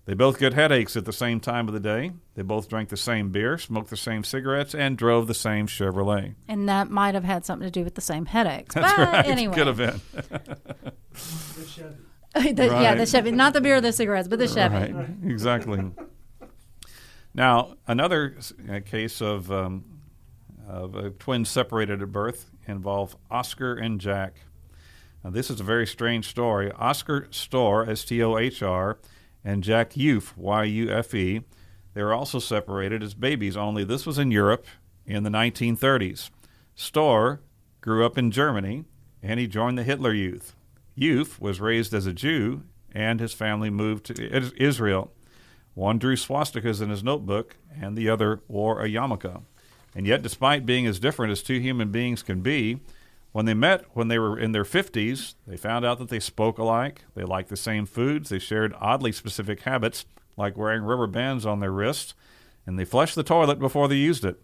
They 0.09 0.15
both 0.15 0.39
get 0.39 0.55
headaches 0.55 0.97
at 0.97 1.05
the 1.05 1.13
same 1.13 1.39
time 1.39 1.67
of 1.67 1.75
the 1.75 1.79
day. 1.79 2.13
They 2.33 2.41
both 2.41 2.67
drank 2.67 2.89
the 2.89 2.97
same 2.97 3.29
beer, 3.29 3.59
smoked 3.59 3.91
the 3.91 3.95
same 3.95 4.23
cigarettes, 4.23 4.73
and 4.73 4.97
drove 4.97 5.27
the 5.27 5.35
same 5.35 5.67
Chevrolet. 5.67 6.33
and 6.47 6.67
that 6.67 6.89
might 6.89 7.13
have 7.13 7.23
had 7.23 7.45
something 7.45 7.67
to 7.67 7.71
do 7.71 7.83
with 7.83 7.93
the 7.93 8.01
same 8.01 8.25
headaches. 8.25 8.73
That's 8.73 8.91
but 8.97 9.07
right. 9.07 9.27
anyway. 9.27 9.53
Could 9.53 9.67
have 9.67 9.77
been. 9.77 10.01
The- 12.33 12.65
Yeah, 12.65 12.93
the 12.95 12.99
Right. 13.01 13.07
Chevy, 13.07 13.31
not 13.31 13.53
the 13.53 13.61
beer 13.61 13.75
or 13.75 13.81
the 13.81 13.91
cigarettes, 13.93 14.27
but 14.27 14.39
the 14.39 14.47
Chevy. 14.47 14.93
Right, 14.93 15.09
exactly. 15.25 15.91
now, 17.35 17.75
another 17.85 18.35
uh, 18.67 18.79
case 18.83 19.21
of, 19.21 19.51
um, 19.51 19.83
of 20.67 20.95
uh, 20.95 21.09
twins 21.19 21.49
separated 21.49 22.01
at 22.01 22.11
birth 22.11 22.49
involve 22.67 23.15
Oscar 23.29 23.75
and 23.75 24.01
Jack. 24.01 24.37
Now, 25.23 25.29
this 25.29 25.51
is 25.51 25.59
a 25.59 25.63
very 25.63 25.85
strange 25.85 26.27
story. 26.27 26.71
Oscar 26.71 27.27
Stohr, 27.31 27.87
S 27.87 28.03
T 28.05 28.23
O 28.23 28.37
H 28.37 28.63
R, 28.63 28.97
and 29.43 29.63
Jack 29.63 29.91
Yufe, 29.91 30.35
Y 30.37 30.63
U 30.63 30.91
F 30.91 31.13
E, 31.13 31.41
they 31.93 32.03
were 32.03 32.13
also 32.13 32.39
separated 32.39 33.01
as 33.03 33.13
babies, 33.13 33.57
only 33.57 33.83
this 33.83 34.05
was 34.05 34.17
in 34.17 34.31
Europe 34.31 34.65
in 35.05 35.23
the 35.23 35.29
1930s. 35.29 36.29
Stohr 36.77 37.39
grew 37.81 38.05
up 38.05 38.17
in 38.17 38.31
Germany 38.31 38.85
and 39.21 39.39
he 39.39 39.47
joined 39.47 39.77
the 39.77 39.83
Hitler 39.83 40.13
Youth. 40.13 40.55
Yufe 40.97 41.39
was 41.39 41.59
raised 41.59 41.93
as 41.93 42.05
a 42.05 42.13
Jew 42.13 42.63
and 42.93 43.19
his 43.19 43.33
family 43.33 43.69
moved 43.69 44.05
to 44.05 44.61
Israel. 44.61 45.11
One 45.73 45.97
drew 45.97 46.15
swastikas 46.15 46.81
in 46.81 46.89
his 46.89 47.03
notebook 47.03 47.55
and 47.79 47.97
the 47.97 48.09
other 48.09 48.41
wore 48.47 48.83
a 48.83 48.89
yarmulke. 48.89 49.41
And 49.95 50.05
yet, 50.05 50.21
despite 50.21 50.65
being 50.65 50.85
as 50.85 50.99
different 50.99 51.31
as 51.31 51.41
two 51.41 51.59
human 51.59 51.91
beings 51.91 52.21
can 52.21 52.41
be, 52.41 52.79
when 53.31 53.45
they 53.45 53.53
met 53.53 53.85
when 53.93 54.07
they 54.07 54.19
were 54.19 54.39
in 54.39 54.51
their 54.51 54.63
50s, 54.63 55.35
they 55.45 55.57
found 55.57 55.85
out 55.85 55.99
that 55.99 56.09
they 56.09 56.19
spoke 56.19 56.57
alike, 56.57 57.03
they 57.15 57.23
liked 57.23 57.49
the 57.49 57.57
same 57.57 57.85
foods, 57.85 58.29
they 58.29 58.39
shared 58.39 58.73
oddly 58.79 59.11
specific 59.11 59.61
habits, 59.61 60.05
like 60.35 60.57
wearing 60.57 60.83
rubber 60.83 61.07
bands 61.07 61.45
on 61.45 61.59
their 61.59 61.71
wrists, 61.71 62.13
and 62.65 62.79
they 62.79 62.85
flushed 62.85 63.15
the 63.15 63.23
toilet 63.23 63.59
before 63.59 63.87
they 63.87 63.95
used 63.95 64.25
it. 64.25 64.41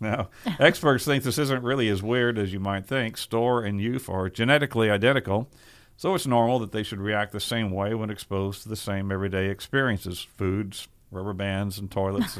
Now, 0.00 0.30
experts 0.58 1.04
think 1.04 1.22
this 1.22 1.38
isn't 1.38 1.62
really 1.62 1.88
as 1.88 2.02
weird 2.02 2.38
as 2.38 2.52
you 2.52 2.58
might 2.58 2.86
think. 2.86 3.16
Stohr 3.16 3.66
and 3.66 3.80
Yufe 3.80 4.12
are 4.12 4.28
genetically 4.28 4.90
identical, 4.90 5.48
so 5.96 6.14
it's 6.14 6.26
normal 6.26 6.58
that 6.60 6.72
they 6.72 6.82
should 6.82 7.00
react 7.00 7.32
the 7.32 7.40
same 7.40 7.70
way 7.70 7.94
when 7.94 8.10
exposed 8.10 8.62
to 8.62 8.68
the 8.68 8.76
same 8.76 9.12
everyday 9.12 9.50
experiences 9.50 10.20
foods, 10.20 10.88
rubber 11.10 11.34
bands, 11.34 11.78
and 11.78 11.90
toilets, 11.90 12.38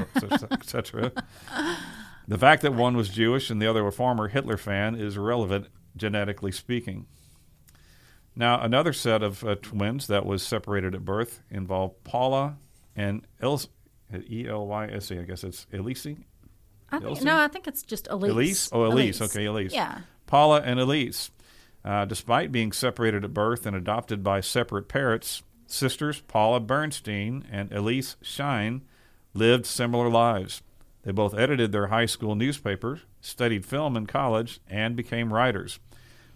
etc. 0.51 1.13
The 2.29 2.39
fact 2.39 2.63
that 2.63 2.75
one 2.75 2.97
was 2.97 3.09
Jewish 3.09 3.51
and 3.51 3.61
the 3.61 3.67
other 3.67 3.87
a 3.87 3.93
former 3.93 4.29
Hitler 4.29 4.57
fan 4.57 4.95
is 4.95 5.17
irrelevant, 5.17 5.67
genetically 5.97 6.53
speaking. 6.53 7.07
Now, 8.37 8.61
another 8.61 8.93
set 8.93 9.23
of 9.23 9.45
uh, 9.45 9.57
twins 9.57 10.07
that 10.07 10.25
was 10.25 10.43
separated 10.43 10.95
at 10.95 11.05
birth 11.05 11.43
involved 11.51 12.05
Paula 12.05 12.57
and 12.95 13.27
Els- 13.41 13.69
E 14.29 14.47
L 14.49 14.67
Y 14.67 14.87
S 14.87 15.11
E. 15.11 15.19
I 15.19 15.23
guess 15.23 15.45
it's 15.45 15.67
Elise. 15.73 16.07
I 16.93 16.99
think, 16.99 17.23
no, 17.23 17.37
I 17.39 17.49
think 17.49 17.69
it's 17.69 17.83
just 17.83 18.09
Elise. 18.11 18.33
Elise? 18.33 18.69
Oh, 18.73 18.85
Elise. 18.85 19.21
Okay, 19.23 19.45
Elise. 19.45 19.73
Yeah. 19.73 20.01
Paula 20.27 20.61
and 20.63 20.81
Elise. 20.81 21.31
Uh, 21.85 22.05
despite 22.05 22.53
being 22.53 22.73
separated 22.73 23.25
at 23.25 23.33
birth 23.33 23.67
and 23.67 23.75
adopted 23.77 24.23
by 24.23 24.41
separate 24.41 24.89
parents, 24.89 25.43
sisters 25.67 26.21
Paula 26.23 26.61
Bernstein 26.61 27.45
and 27.51 27.73
Elise 27.73 28.17
Schein 28.23 28.83
lived 29.35 29.67
similar 29.67 30.09
lives. 30.09 30.63
They 31.03 31.13
both 31.13 31.37
edited 31.37 31.73
their 31.73 31.87
high 31.87 32.07
school 32.07 32.35
newspapers, 32.35 33.01
studied 33.21 33.65
film 33.65 33.97
in 33.97 34.07
college, 34.07 34.61
and 34.69 34.97
became 34.97 35.33
writers. 35.33 35.79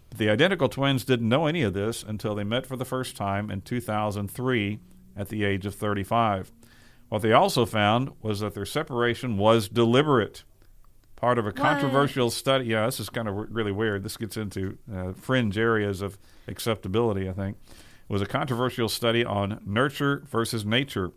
But 0.09 0.17
the 0.17 0.29
identical 0.29 0.69
twins 0.69 1.05
didn't 1.05 1.29
know 1.29 1.45
any 1.45 1.61
of 1.61 1.73
this 1.73 2.03
until 2.03 2.35
they 2.35 2.43
met 2.43 2.65
for 2.65 2.75
the 2.75 2.85
first 2.85 3.15
time 3.15 3.51
in 3.51 3.61
2003 3.61 4.79
at 5.15 5.29
the 5.29 5.43
age 5.43 5.65
of 5.65 5.75
35. 5.75 6.51
What 7.09 7.21
they 7.21 7.33
also 7.33 7.65
found 7.65 8.11
was 8.21 8.39
that 8.39 8.55
their 8.55 8.65
separation 8.65 9.37
was 9.37 9.69
deliberate. 9.69 10.43
Part 11.15 11.37
of 11.37 11.47
a 11.47 11.51
controversial 11.51 12.29
study. 12.29 12.65
Yeah, 12.65 12.85
this 12.85 12.99
is 12.99 13.09
kind 13.09 13.27
of 13.27 13.35
really 13.53 13.71
weird. 13.71 14.03
This 14.03 14.17
gets 14.17 14.35
into 14.35 14.77
uh, 14.93 15.13
fringe 15.13 15.57
areas 15.57 16.01
of 16.01 16.17
acceptability, 16.47 17.29
I 17.29 17.33
think. 17.33 17.57
It 17.69 18.13
was 18.13 18.21
a 18.21 18.27
controversial 18.27 18.89
study 18.89 19.23
on 19.23 19.61
nurture 19.65 20.23
versus 20.29 20.65
nature. 20.65 21.11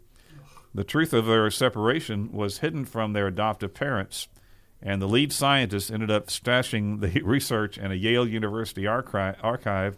The 0.75 0.85
truth 0.85 1.13
of 1.13 1.27
their 1.27 1.51
separation 1.51 2.33
was 2.33 2.59
hidden 2.59 2.85
from 2.85 3.13
their 3.13 3.27
adoptive 3.27 3.75
parents, 3.75 4.29
and 4.83 5.01
the 5.01 5.09
lead 5.09 5.33
scientist 5.33 5.91
ended 5.91 6.11
up 6.11 6.27
stashing 6.29 7.01
the 7.01 7.21
research 7.25 7.79
in 7.79 7.91
a 7.91 7.95
Yale 7.95 8.29
University 8.29 8.87
archi- 8.87 9.39
archive, 9.43 9.97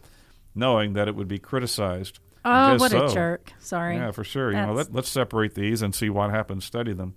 knowing 0.54 0.92
that 0.94 1.08
it 1.08 1.14
would 1.14 1.28
be 1.28 1.38
criticized. 1.38 2.18
Oh, 2.44 2.76
what 2.76 2.92
a 2.92 3.12
jerk. 3.12 3.52
Sorry. 3.58 3.96
Yeah, 3.96 4.12
for 4.12 4.24
sure. 4.24 4.50
You 4.50 4.58
know, 4.58 4.72
let, 4.72 4.92
let's 4.92 5.10
separate 5.10 5.54
these 5.54 5.82
and 5.82 5.94
see 5.94 6.08
what 6.08 6.30
happens. 6.30 6.64
Study 6.64 6.94
them. 6.94 7.14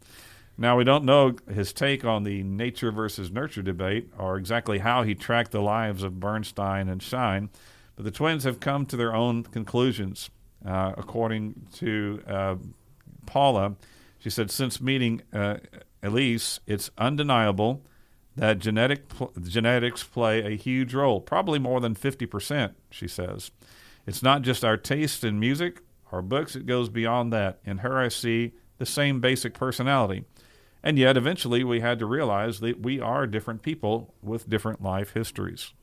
Now 0.57 0.77
we 0.77 0.83
don't 0.83 1.05
know 1.05 1.35
his 1.51 1.73
take 1.73 2.03
on 2.05 2.23
the 2.23 2.43
nature 2.43 2.91
versus 2.91 3.31
nurture 3.31 3.61
debate, 3.61 4.09
or 4.17 4.37
exactly 4.37 4.79
how 4.79 5.03
he 5.03 5.15
tracked 5.15 5.51
the 5.51 5.61
lives 5.61 6.03
of 6.03 6.19
Bernstein 6.19 6.89
and 6.89 7.01
Schein, 7.01 7.49
but 7.95 8.05
the 8.05 8.11
twins 8.11 8.43
have 8.43 8.59
come 8.59 8.85
to 8.87 8.97
their 8.97 9.15
own 9.15 9.43
conclusions. 9.43 10.29
Uh, 10.65 10.93
according 10.97 11.67
to 11.73 12.21
uh, 12.25 12.55
Paula, 13.25 13.75
she 14.19 14.29
said, 14.29 14.51
since 14.51 14.81
meeting 14.81 15.21
uh, 15.33 15.57
Elise, 16.01 16.59
it's 16.67 16.91
undeniable 16.97 17.83
that 18.35 18.59
genetic 18.59 19.09
pl- 19.09 19.31
genetics 19.41 20.03
play 20.03 20.43
a 20.43 20.57
huge 20.57 20.93
role, 20.93 21.21
probably 21.21 21.59
more 21.59 21.79
than 21.79 21.95
50%, 21.95 22.73
she 22.89 23.07
says. 23.07 23.51
It's 24.05 24.23
not 24.23 24.41
just 24.41 24.65
our 24.65 24.77
taste 24.77 25.23
in 25.23 25.39
music 25.39 25.81
or 26.11 26.21
books, 26.21 26.55
it 26.55 26.65
goes 26.65 26.89
beyond 26.89 27.31
that. 27.33 27.59
In 27.63 27.79
her, 27.79 27.99
I 27.99 28.07
see 28.07 28.53
the 28.77 28.85
same 28.85 29.19
basic 29.19 29.53
personality. 29.53 30.25
And 30.83 30.99
yet, 30.99 31.15
eventually, 31.15 31.63
we 31.63 31.79
had 31.79 31.99
to 31.99 32.05
realize 32.05 32.59
that 32.59 32.81
we 32.81 32.99
are 32.99 33.25
different 33.25 33.61
people 33.61 34.13
with 34.21 34.49
different 34.49 34.81
life 34.83 35.13
histories. 35.13 35.73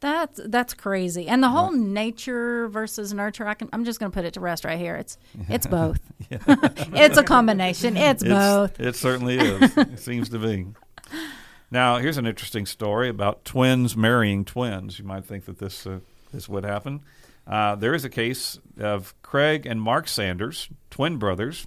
That's 0.00 0.40
that's 0.44 0.74
crazy. 0.74 1.26
And 1.28 1.42
the 1.42 1.48
whole 1.48 1.72
nature 1.72 2.68
versus 2.68 3.14
nurture, 3.14 3.46
I 3.46 3.54
can 3.54 3.68
I'm 3.72 3.84
just 3.84 3.98
going 3.98 4.12
to 4.12 4.14
put 4.14 4.24
it 4.24 4.34
to 4.34 4.40
rest 4.40 4.64
right 4.64 4.78
here. 4.78 4.96
It's 4.96 5.16
it's 5.48 5.66
both. 5.66 6.00
it's 6.30 7.16
a 7.16 7.22
combination. 7.22 7.96
It's, 7.96 8.22
both. 8.22 8.78
It 8.78 8.94
certainly 8.96 9.38
is. 9.38 9.76
it 9.76 9.98
seems 9.98 10.28
to 10.30 10.38
be. 10.38 10.66
Now, 11.70 11.96
here's 11.96 12.18
an 12.18 12.26
interesting 12.26 12.66
story 12.66 13.08
about 13.08 13.44
twins 13.44 13.96
marrying 13.96 14.44
twins. 14.44 14.98
You 14.98 15.04
might 15.04 15.24
think 15.24 15.46
that 15.46 15.58
this 15.58 15.86
uh, 15.86 16.00
this 16.32 16.48
would 16.48 16.64
happen. 16.64 17.00
Uh, 17.46 17.74
there 17.76 17.94
is 17.94 18.04
a 18.04 18.10
case 18.10 18.58
of 18.78 19.14
Craig 19.22 19.66
and 19.66 19.80
Mark 19.80 20.08
Sanders, 20.08 20.68
twin 20.90 21.16
brothers, 21.16 21.66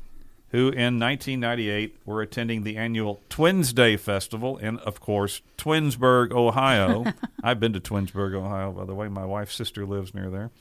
who 0.52 0.70
in 0.70 1.00
1998 1.00 1.98
were 2.06 2.22
attending 2.22 2.64
the 2.64 2.78
annual 2.78 3.22
Twins 3.30 3.72
Day 3.72 3.98
Festival 3.98 4.58
in, 4.58 4.80
of 4.80 5.00
course, 5.00 5.42
Twinsburg, 5.58 6.32
Ohio. 6.32 7.06
I've 7.44 7.60
been 7.60 7.74
to 7.74 7.80
Twinsburg, 7.80 8.34
Ohio, 8.34 8.72
by 8.72 8.86
the 8.86 8.96
way. 8.96 9.08
My 9.08 9.26
wife's 9.26 9.56
sister 9.56 9.86
lives 9.86 10.14
near 10.14 10.30
there. 10.30 10.52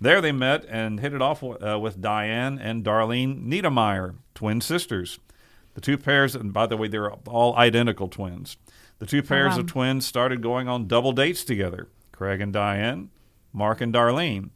There 0.00 0.20
they 0.20 0.32
met 0.32 0.64
and 0.68 1.00
hit 1.00 1.12
it 1.12 1.22
off 1.22 1.42
uh, 1.42 1.78
with 1.80 2.00
Diane 2.00 2.58
and 2.58 2.84
Darlene 2.84 3.46
Niedermeyer, 3.46 4.16
twin 4.34 4.60
sisters. 4.60 5.18
The 5.74 5.80
two 5.80 5.98
pairs, 5.98 6.36
and 6.36 6.52
by 6.52 6.66
the 6.66 6.76
way, 6.76 6.88
they're 6.88 7.12
all 7.12 7.56
identical 7.56 8.08
twins. 8.08 8.56
The 9.00 9.06
two 9.06 9.22
pairs 9.22 9.54
wow. 9.54 9.60
of 9.60 9.66
twins 9.66 10.06
started 10.06 10.40
going 10.40 10.68
on 10.68 10.86
double 10.86 11.12
dates 11.12 11.44
together 11.44 11.88
Craig 12.12 12.40
and 12.40 12.52
Diane, 12.52 13.10
Mark 13.52 13.80
and 13.80 13.92
Darlene. 13.92 14.50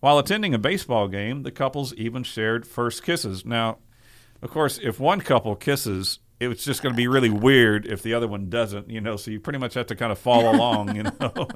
While 0.00 0.18
attending 0.18 0.54
a 0.54 0.58
baseball 0.58 1.08
game, 1.08 1.44
the 1.44 1.52
couples 1.52 1.94
even 1.94 2.24
shared 2.24 2.66
first 2.66 3.02
kisses. 3.02 3.44
Now, 3.44 3.78
of 4.42 4.50
course, 4.50 4.78
if 4.82 4.98
one 4.98 5.20
couple 5.20 5.54
kisses, 5.56 6.18
it's 6.40 6.64
just 6.64 6.82
going 6.82 6.94
to 6.94 6.96
be 6.96 7.06
really 7.08 7.30
weird 7.30 7.86
if 7.86 8.02
the 8.02 8.14
other 8.14 8.26
one 8.26 8.48
doesn't, 8.48 8.88
you 8.88 9.00
know, 9.00 9.16
so 9.16 9.30
you 9.30 9.40
pretty 9.40 9.58
much 9.58 9.74
have 9.74 9.86
to 9.88 9.96
kind 9.96 10.10
of 10.10 10.18
follow 10.18 10.50
along, 10.52 10.96
you 10.96 11.02
know. 11.02 11.48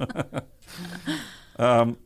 um, 1.59 1.97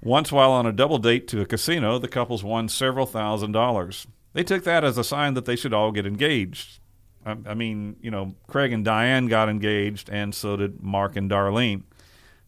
once, 0.00 0.32
while 0.32 0.50
on 0.50 0.66
a 0.66 0.72
double 0.72 0.98
date 0.98 1.28
to 1.28 1.40
a 1.40 1.46
casino, 1.46 1.98
the 1.98 2.08
couples 2.08 2.42
won 2.42 2.68
several 2.68 3.06
thousand 3.06 3.52
dollars. 3.52 4.06
They 4.32 4.42
took 4.42 4.64
that 4.64 4.82
as 4.82 4.96
a 4.96 5.04
sign 5.04 5.34
that 5.34 5.44
they 5.44 5.56
should 5.56 5.74
all 5.74 5.92
get 5.92 6.06
engaged. 6.06 6.80
I, 7.24 7.36
I 7.46 7.54
mean, 7.54 7.96
you 8.00 8.10
know, 8.10 8.34
Craig 8.46 8.72
and 8.72 8.84
Diane 8.84 9.26
got 9.26 9.48
engaged, 9.48 10.08
and 10.08 10.34
so 10.34 10.56
did 10.56 10.82
Mark 10.82 11.16
and 11.16 11.30
Darlene. 11.30 11.82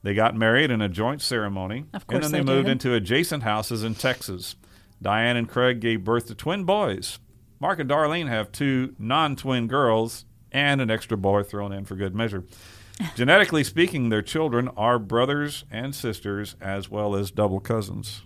They 0.02 0.14
got 0.14 0.34
married 0.34 0.70
in 0.70 0.82
a 0.82 0.88
joint 0.88 1.22
ceremony, 1.22 1.86
Of 1.94 2.06
course 2.06 2.16
and 2.16 2.24
then 2.24 2.32
they, 2.32 2.38
they 2.38 2.44
moved 2.56 2.66
did. 2.66 2.72
into 2.72 2.94
adjacent 2.94 3.42
houses 3.42 3.84
in 3.84 3.94
Texas. 3.94 4.56
Diane 5.00 5.36
and 5.36 5.48
Craig 5.48 5.80
gave 5.80 6.04
birth 6.04 6.26
to 6.26 6.34
twin 6.34 6.64
boys. 6.64 7.18
Mark 7.64 7.78
and 7.78 7.88
Darlene 7.88 8.28
have 8.28 8.52
two 8.52 8.94
non 8.98 9.36
twin 9.36 9.68
girls 9.68 10.26
and 10.52 10.82
an 10.82 10.90
extra 10.90 11.16
boy 11.16 11.42
thrown 11.42 11.72
in 11.72 11.86
for 11.86 11.96
good 11.96 12.14
measure. 12.14 12.44
Genetically 13.16 13.64
speaking, 13.64 14.10
their 14.10 14.20
children 14.20 14.68
are 14.76 14.98
brothers 14.98 15.64
and 15.70 15.94
sisters 15.94 16.56
as 16.60 16.90
well 16.90 17.14
as 17.14 17.30
double 17.30 17.60
cousins. 17.60 18.20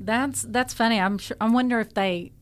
That's 0.00 0.40
that's 0.40 0.72
funny. 0.72 0.98
I'm 0.98 1.18
sure. 1.18 1.36
I 1.38 1.50
wonder 1.50 1.80
if 1.80 1.92
they, 1.92 2.32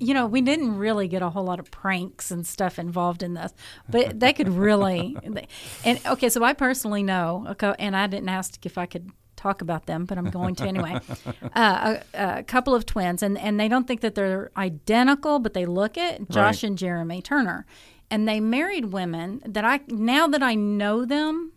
you 0.00 0.14
know, 0.14 0.26
we 0.26 0.40
didn't 0.40 0.78
really 0.78 1.06
get 1.06 1.20
a 1.20 1.28
whole 1.28 1.44
lot 1.44 1.60
of 1.60 1.70
pranks 1.70 2.30
and 2.30 2.46
stuff 2.46 2.78
involved 2.78 3.22
in 3.22 3.34
this, 3.34 3.52
but 3.86 4.18
they 4.18 4.32
could 4.32 4.48
really. 4.48 5.18
And 5.84 6.00
okay, 6.06 6.30
so 6.30 6.42
I 6.42 6.54
personally 6.54 7.02
know, 7.02 7.44
okay, 7.50 7.74
and 7.78 7.94
I 7.94 8.06
didn't 8.06 8.30
ask 8.30 8.64
if 8.64 8.78
I 8.78 8.86
could 8.86 9.10
talk 9.44 9.60
about 9.62 9.86
them, 9.86 10.04
but 10.06 10.16
I'm 10.18 10.30
going 10.30 10.54
to 10.56 10.64
anyway. 10.64 10.98
uh, 11.54 11.96
a, 12.14 12.38
a 12.38 12.42
couple 12.42 12.74
of 12.74 12.84
twins, 12.86 13.22
and 13.22 13.38
and 13.38 13.60
they 13.60 13.68
don't 13.68 13.86
think 13.86 14.00
that 14.00 14.14
they're 14.14 14.50
identical, 14.56 15.38
but 15.38 15.52
they 15.54 15.66
look 15.66 15.96
it. 15.96 16.28
Josh 16.30 16.62
Right. 16.62 16.68
and 16.70 16.78
Jeremy 16.78 17.20
Turner, 17.22 17.66
and 18.10 18.26
they 18.26 18.40
married 18.40 18.86
women 18.86 19.40
that 19.46 19.64
I 19.64 19.80
now 19.88 20.26
that 20.28 20.42
I 20.42 20.54
know 20.54 21.04
them. 21.04 21.52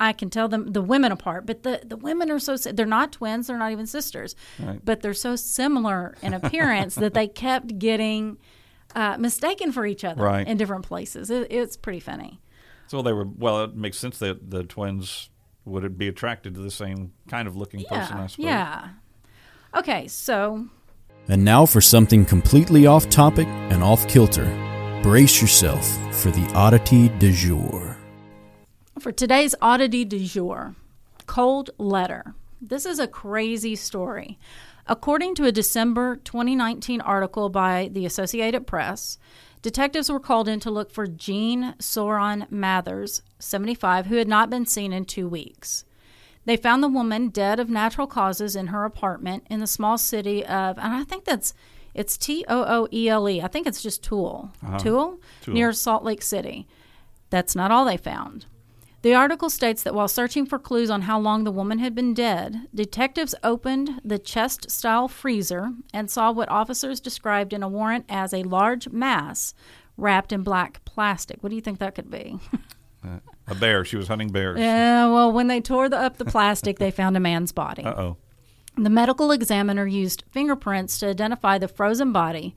I 0.00 0.12
can 0.12 0.30
tell 0.30 0.46
them 0.48 0.70
the 0.72 0.80
women 0.80 1.10
apart, 1.10 1.44
but 1.44 1.64
the, 1.64 1.80
the 1.84 1.96
women 1.96 2.30
are 2.30 2.38
so 2.38 2.56
they're 2.56 2.86
not 2.86 3.10
twins, 3.10 3.48
they're 3.48 3.58
not 3.58 3.72
even 3.72 3.84
sisters, 3.86 4.36
Right. 4.60 4.78
but 4.84 5.00
they're 5.02 5.12
so 5.12 5.34
similar 5.34 6.14
in 6.22 6.34
appearance 6.34 6.94
that 6.94 7.14
they 7.14 7.26
kept 7.46 7.80
getting 7.80 8.38
uh, 8.94 9.16
mistaken 9.18 9.72
for 9.72 9.84
each 9.86 10.04
other 10.04 10.22
Right. 10.22 10.46
in 10.46 10.56
different 10.56 10.86
places. 10.86 11.30
It, 11.30 11.48
it's 11.50 11.76
pretty 11.76 11.98
funny. 11.98 12.40
So 12.86 13.02
they 13.02 13.12
were, 13.12 13.26
well, 13.26 13.64
it 13.64 13.74
makes 13.74 13.98
sense 13.98 14.18
that 14.20 14.50
the 14.52 14.62
twins 14.62 15.30
would 15.68 15.84
it 15.84 15.96
be 15.98 16.08
attracted 16.08 16.54
to 16.54 16.60
the 16.60 16.70
same 16.70 17.12
kind 17.28 17.46
of 17.48 17.56
looking 17.56 17.84
person, 17.84 18.16
I 18.16 18.20
Yeah, 18.22 18.26
suppose. 18.26 18.44
yeah. 18.44 18.88
Okay, 19.76 20.08
so 20.08 20.66
And 21.28 21.44
now 21.44 21.66
for 21.66 21.80
something 21.80 22.24
completely 22.24 22.86
off 22.86 23.08
topic 23.10 23.46
and 23.46 23.82
off 23.82 24.08
kilter. 24.08 24.46
Brace 25.02 25.40
yourself 25.42 25.86
for 26.14 26.30
the 26.30 26.50
oddity 26.54 27.08
du 27.08 27.32
jour. 27.32 27.96
For 28.98 29.12
today's 29.12 29.54
oddity 29.62 30.04
du 30.04 30.18
jour, 30.24 30.74
cold 31.26 31.70
letter. 31.78 32.34
This 32.60 32.84
is 32.86 32.98
a 32.98 33.06
crazy 33.06 33.76
story. 33.76 34.38
According 34.86 35.34
to 35.36 35.44
a 35.44 35.52
December 35.52 36.16
2019 36.16 37.00
article 37.02 37.50
by 37.50 37.90
the 37.92 38.06
Associated 38.06 38.66
Press, 38.66 39.18
detectives 39.62 40.10
were 40.10 40.20
called 40.20 40.48
in 40.48 40.60
to 40.60 40.70
look 40.70 40.90
for 40.90 41.06
Jean 41.06 41.74
Soron 41.78 42.50
Mathers, 42.50 43.22
75, 43.38 44.06
who 44.06 44.16
had 44.16 44.28
not 44.28 44.50
been 44.50 44.66
seen 44.66 44.92
in 44.92 45.04
two 45.04 45.28
weeks. 45.28 45.84
They 46.44 46.56
found 46.56 46.82
the 46.82 46.88
woman 46.88 47.28
dead 47.28 47.60
of 47.60 47.68
natural 47.68 48.06
causes 48.06 48.56
in 48.56 48.68
her 48.68 48.84
apartment 48.84 49.46
in 49.50 49.60
the 49.60 49.66
small 49.66 49.98
city 49.98 50.44
of, 50.44 50.78
and 50.78 50.94
I 50.94 51.04
think 51.04 51.24
that's, 51.24 51.52
it's 51.94 52.16
T 52.16 52.44
O 52.48 52.64
O 52.64 52.88
E 52.92 53.08
L 53.08 53.28
E. 53.28 53.42
I 53.42 53.48
think 53.48 53.66
it's 53.66 53.82
just 53.82 54.02
Tool. 54.02 54.50
Uh-huh. 54.64 54.78
Tool? 54.78 55.20
Tool. 55.42 55.54
Near 55.54 55.72
Salt 55.72 56.04
Lake 56.04 56.22
City. 56.22 56.66
That's 57.30 57.54
not 57.54 57.70
all 57.70 57.84
they 57.84 57.96
found. 57.96 58.46
The 59.02 59.14
article 59.14 59.48
states 59.48 59.84
that 59.84 59.94
while 59.94 60.08
searching 60.08 60.44
for 60.44 60.58
clues 60.58 60.90
on 60.90 61.02
how 61.02 61.20
long 61.20 61.44
the 61.44 61.52
woman 61.52 61.78
had 61.78 61.94
been 61.94 62.14
dead, 62.14 62.66
detectives 62.74 63.34
opened 63.44 64.00
the 64.04 64.18
chest 64.18 64.70
style 64.70 65.06
freezer 65.06 65.72
and 65.92 66.10
saw 66.10 66.32
what 66.32 66.48
officers 66.48 66.98
described 66.98 67.52
in 67.52 67.62
a 67.62 67.68
warrant 67.68 68.06
as 68.08 68.34
a 68.34 68.42
large 68.42 68.88
mass 68.88 69.54
wrapped 69.96 70.32
in 70.32 70.42
black 70.42 70.84
plastic. 70.84 71.42
What 71.42 71.50
do 71.50 71.54
you 71.54 71.62
think 71.62 71.78
that 71.78 71.94
could 71.94 72.10
be? 72.10 72.38
A 73.46 73.54
bear. 73.54 73.84
She 73.84 73.96
was 73.96 74.08
hunting 74.08 74.30
bears. 74.30 74.58
yeah, 74.60 75.06
well, 75.06 75.30
when 75.30 75.46
they 75.46 75.60
tore 75.60 75.88
the, 75.88 75.96
up 75.96 76.18
the 76.18 76.24
plastic, 76.24 76.78
they 76.78 76.90
found 76.90 77.16
a 77.16 77.20
man's 77.20 77.52
body. 77.52 77.84
Uh 77.84 77.94
oh. 77.94 78.16
The 78.76 78.90
medical 78.90 79.30
examiner 79.30 79.86
used 79.86 80.24
fingerprints 80.30 80.98
to 81.00 81.08
identify 81.08 81.58
the 81.58 81.68
frozen 81.68 82.12
body 82.12 82.54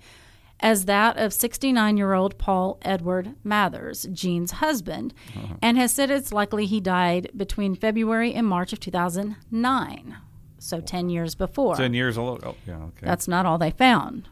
as 0.61 0.85
that 0.85 1.17
of 1.17 1.33
69 1.33 1.97
year 1.97 2.13
old 2.13 2.37
Paul 2.37 2.77
Edward 2.83 3.33
Mathers, 3.43 4.07
Jean's 4.13 4.51
husband, 4.51 5.13
and 5.61 5.77
has 5.77 5.91
said 5.91 6.11
it's 6.11 6.31
likely 6.31 6.65
he 6.65 6.79
died 6.79 7.29
between 7.35 7.75
February 7.75 8.33
and 8.33 8.45
March 8.47 8.71
of 8.71 8.79
2009, 8.79 10.17
so 10.59 10.79
10 10.79 11.09
years 11.09 11.35
before. 11.35 11.75
Ten 11.75 11.93
years 11.93 12.17
old. 12.17 12.43
Oh, 12.45 12.55
yeah. 12.67 12.75
Okay. 12.77 13.05
That's 13.05 13.27
not 13.27 13.45
all 13.45 13.57
they 13.57 13.71
found. 13.71 14.29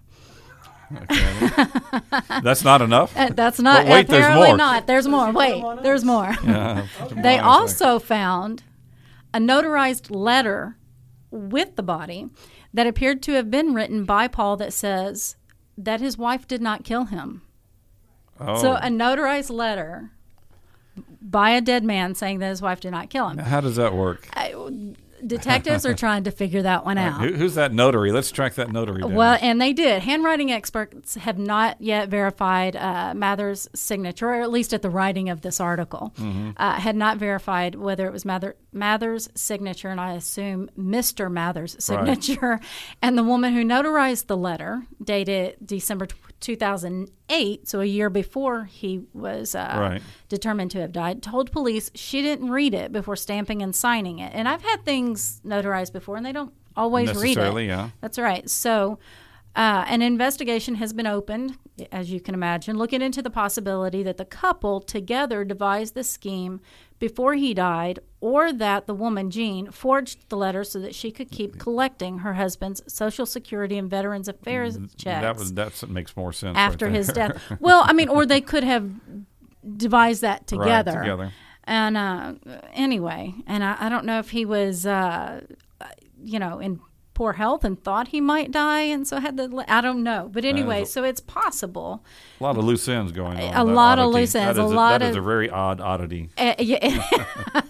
okay. 0.96 1.66
That's 2.44 2.64
not 2.64 2.82
enough. 2.82 3.16
Uh, 3.18 3.30
That's 3.34 3.60
not 3.60 3.86
But 3.86 3.92
wait, 3.92 4.08
there's 4.08 4.24
apparently 4.26 4.48
more. 4.50 4.58
not. 4.58 4.88
There's 4.88 5.08
more. 5.08 5.32
Wait, 5.32 5.64
there's 5.84 6.04
more. 6.06 6.36
Yeah. 6.44 6.88
They 7.12 7.38
also 7.38 8.00
found 8.00 8.64
a 9.34 9.40
notarized 9.40 10.14
letter 10.16 10.78
with 11.32 11.76
the 11.76 11.84
body 11.84 12.28
that 12.74 12.88
appeared 12.88 13.22
to 13.24 13.34
have 13.34 13.52
been 13.52 13.74
written 13.74 14.04
by 14.06 14.28
Paul 14.28 14.58
that 14.58 14.74
says 14.74 15.36
that 15.84 16.02
his 16.02 16.18
wife 16.18 16.48
did 16.48 16.62
not 16.62 16.84
kill 16.84 17.06
him. 17.06 17.42
Oh. 18.40 18.62
So 18.62 18.76
a 18.76 18.88
notarized 18.88 19.50
letter 19.50 20.12
by 21.22 21.52
a 21.52 21.62
dead 21.62 21.84
man 21.84 22.16
saying 22.16 22.40
that 22.40 22.50
his 22.50 22.62
wife 22.62 22.80
did 22.80 22.92
not 22.92 23.10
kill 23.10 23.30
him. 23.30 23.38
How 23.38 23.62
does 23.62 23.76
that 23.78 23.94
work? 23.94 24.28
Detectives 25.26 25.86
are 25.86 25.94
trying 25.94 26.24
to 26.26 26.32
figure 26.32 26.62
that 26.62 26.86
one 26.86 26.98
out. 26.98 27.22
Who, 27.22 27.34
who's 27.34 27.56
that 27.56 27.74
notary? 27.74 28.12
Let's 28.12 28.32
track 28.32 28.56
that 28.56 28.72
notary 28.72 29.02
down. 29.02 29.14
Well, 29.14 29.38
and 29.42 29.60
they 29.62 29.74
did. 29.74 30.02
Handwriting 30.04 30.52
experts 30.52 31.16
have 31.16 31.38
not 31.38 31.82
yet 31.82 32.10
verified 32.10 32.76
uh, 32.76 33.14
Mather's 33.16 33.68
signature, 33.74 34.30
or 34.30 34.42
at 34.42 34.52
least 34.52 34.74
at 34.74 34.82
the 34.82 34.90
writing 34.90 35.30
of 35.30 35.42
this 35.42 35.60
article, 35.60 36.14
Mm-hmm. 36.18 36.52
uh, 36.58 36.74
had 36.80 36.96
not 36.96 37.18
verified 37.18 37.76
whether 37.76 38.08
it 38.08 38.14
was 38.14 38.26
Mather, 38.26 38.56
Mather's 38.72 39.30
signature, 39.36 39.90
and 39.90 40.00
I 40.02 40.14
assume 40.14 40.70
Mr. 40.78 41.32
Mather's 41.32 41.76
signature. 41.84 42.60
And 43.02 43.18
the 43.18 43.24
woman 43.24 43.54
who 43.54 43.64
notarized 43.64 44.28
the 44.28 44.38
letter, 44.38 44.84
dated 45.04 45.58
December 45.66 46.08
2008, 46.40 47.68
so 47.68 47.82
a 47.82 47.86
year 47.86 48.10
before 48.10 48.66
he 48.66 49.02
was 49.14 49.56
uh, 49.56 49.76
Right. 49.80 50.02
determined 50.28 50.72
to 50.72 50.82
have 50.82 50.92
died, 50.92 51.22
told 51.22 51.52
police 51.52 51.92
she 51.96 52.22
didn't 52.22 52.50
read 52.50 52.74
it 52.74 52.92
before 52.92 53.16
stamping 53.16 53.62
and 53.62 53.76
signing 53.76 54.20
it. 54.20 54.32
And 54.34 54.48
I've 54.48 54.64
had 54.64 54.84
things 54.86 55.42
notarized 55.46 55.94
before, 55.94 56.16
and 56.18 56.26
they 56.26 56.32
don't 56.32 56.54
always 56.76 57.14
read 57.16 57.38
it. 57.38 57.66
Yeah. 57.66 57.90
That's 58.02 58.18
right. 58.18 58.50
So, 58.50 59.00
uh, 59.56 59.84
an 59.88 60.02
investigation 60.02 60.76
has 60.76 60.94
been 60.94 61.08
opened, 61.08 61.58
as 61.92 62.12
you 62.12 62.22
can 62.22 62.34
imagine, 62.36 62.78
looking 62.78 63.02
into 63.02 63.22
the 63.22 63.30
possibility 63.32 64.04
that 64.04 64.18
the 64.18 64.26
couple 64.26 64.80
together 64.80 65.44
devised 65.44 65.96
the 65.96 66.04
scheme 66.04 66.62
before 67.00 67.34
he 67.34 67.54
died, 67.54 68.00
or 68.22 68.52
that 68.52 68.86
the 68.86 68.94
woman, 68.94 69.32
Jean, 69.32 69.72
forged 69.72 70.30
the 70.30 70.36
letter 70.38 70.64
so 70.64 70.80
that 70.80 70.94
she 70.94 71.12
could 71.12 71.32
keep 71.32 71.58
collecting 71.58 72.20
her 72.20 72.34
husband's 72.34 72.82
Social 72.88 73.26
Security 73.26 73.78
and 73.78 73.90
Veterans 73.90 74.28
Affairs 74.28 74.78
checks 74.98 75.20
Mm, 75.20 75.22
that 75.22 75.38
was 75.38 75.54
that 75.54 75.90
makes 75.90 76.16
more 76.18 76.34
sense 76.34 76.56
right 76.56 76.62
after 76.62 76.90
his 76.90 77.08
death. 77.08 77.42
Well, 77.60 77.84
I 77.86 77.94
mean, 77.94 78.10
or 78.10 78.26
they 78.26 78.42
could 78.42 78.64
have 78.64 78.92
devised 79.78 80.22
that 80.22 80.48
together. 80.48 80.66
Right, 80.66 80.78
together. 80.78 81.02
together. 81.02 81.34
And 81.64 81.98
uh, 81.98 82.34
anyway, 82.74 83.34
and 83.46 83.64
I, 83.64 83.78
I 83.80 83.90
don't 83.90 84.06
know 84.06 84.20
if 84.20 84.32
he 84.32 84.44
was, 84.46 84.86
uh, 84.86 85.42
you 86.24 86.40
know, 86.40 86.60
in 86.60 86.80
poor 87.20 87.34
health 87.34 87.66
and 87.66 87.84
thought 87.84 88.08
he 88.08 88.22
might 88.22 88.50
die, 88.50 88.84
and 88.84 89.06
so 89.06 89.20
had 89.20 89.36
the. 89.36 89.66
I 89.68 89.82
don't 89.82 90.04
know, 90.04 90.30
but 90.32 90.46
anyway, 90.46 90.84
a- 90.84 90.86
so 90.86 91.04
it's 91.04 91.20
possible. 91.20 92.02
A 92.40 92.44
lot 92.44 92.58
of 92.58 92.64
loose 92.64 92.88
ends 92.88 93.12
going 93.12 93.38
on. 93.38 93.54
A 93.56 93.64
lot 93.66 94.00
of 94.00 94.14
loose 94.14 94.34
ends, 94.36 94.56
That 94.56 94.64
a 94.64 94.66
is 94.66 94.72
lot 94.72 95.00
that 95.02 95.10
is 95.10 95.18
of- 95.18 95.22
a 95.24 95.26
very 95.26 95.50
odd 95.50 95.82
oddity. 95.82 96.30
Uh, 96.38 96.54
yeah, 96.60 97.04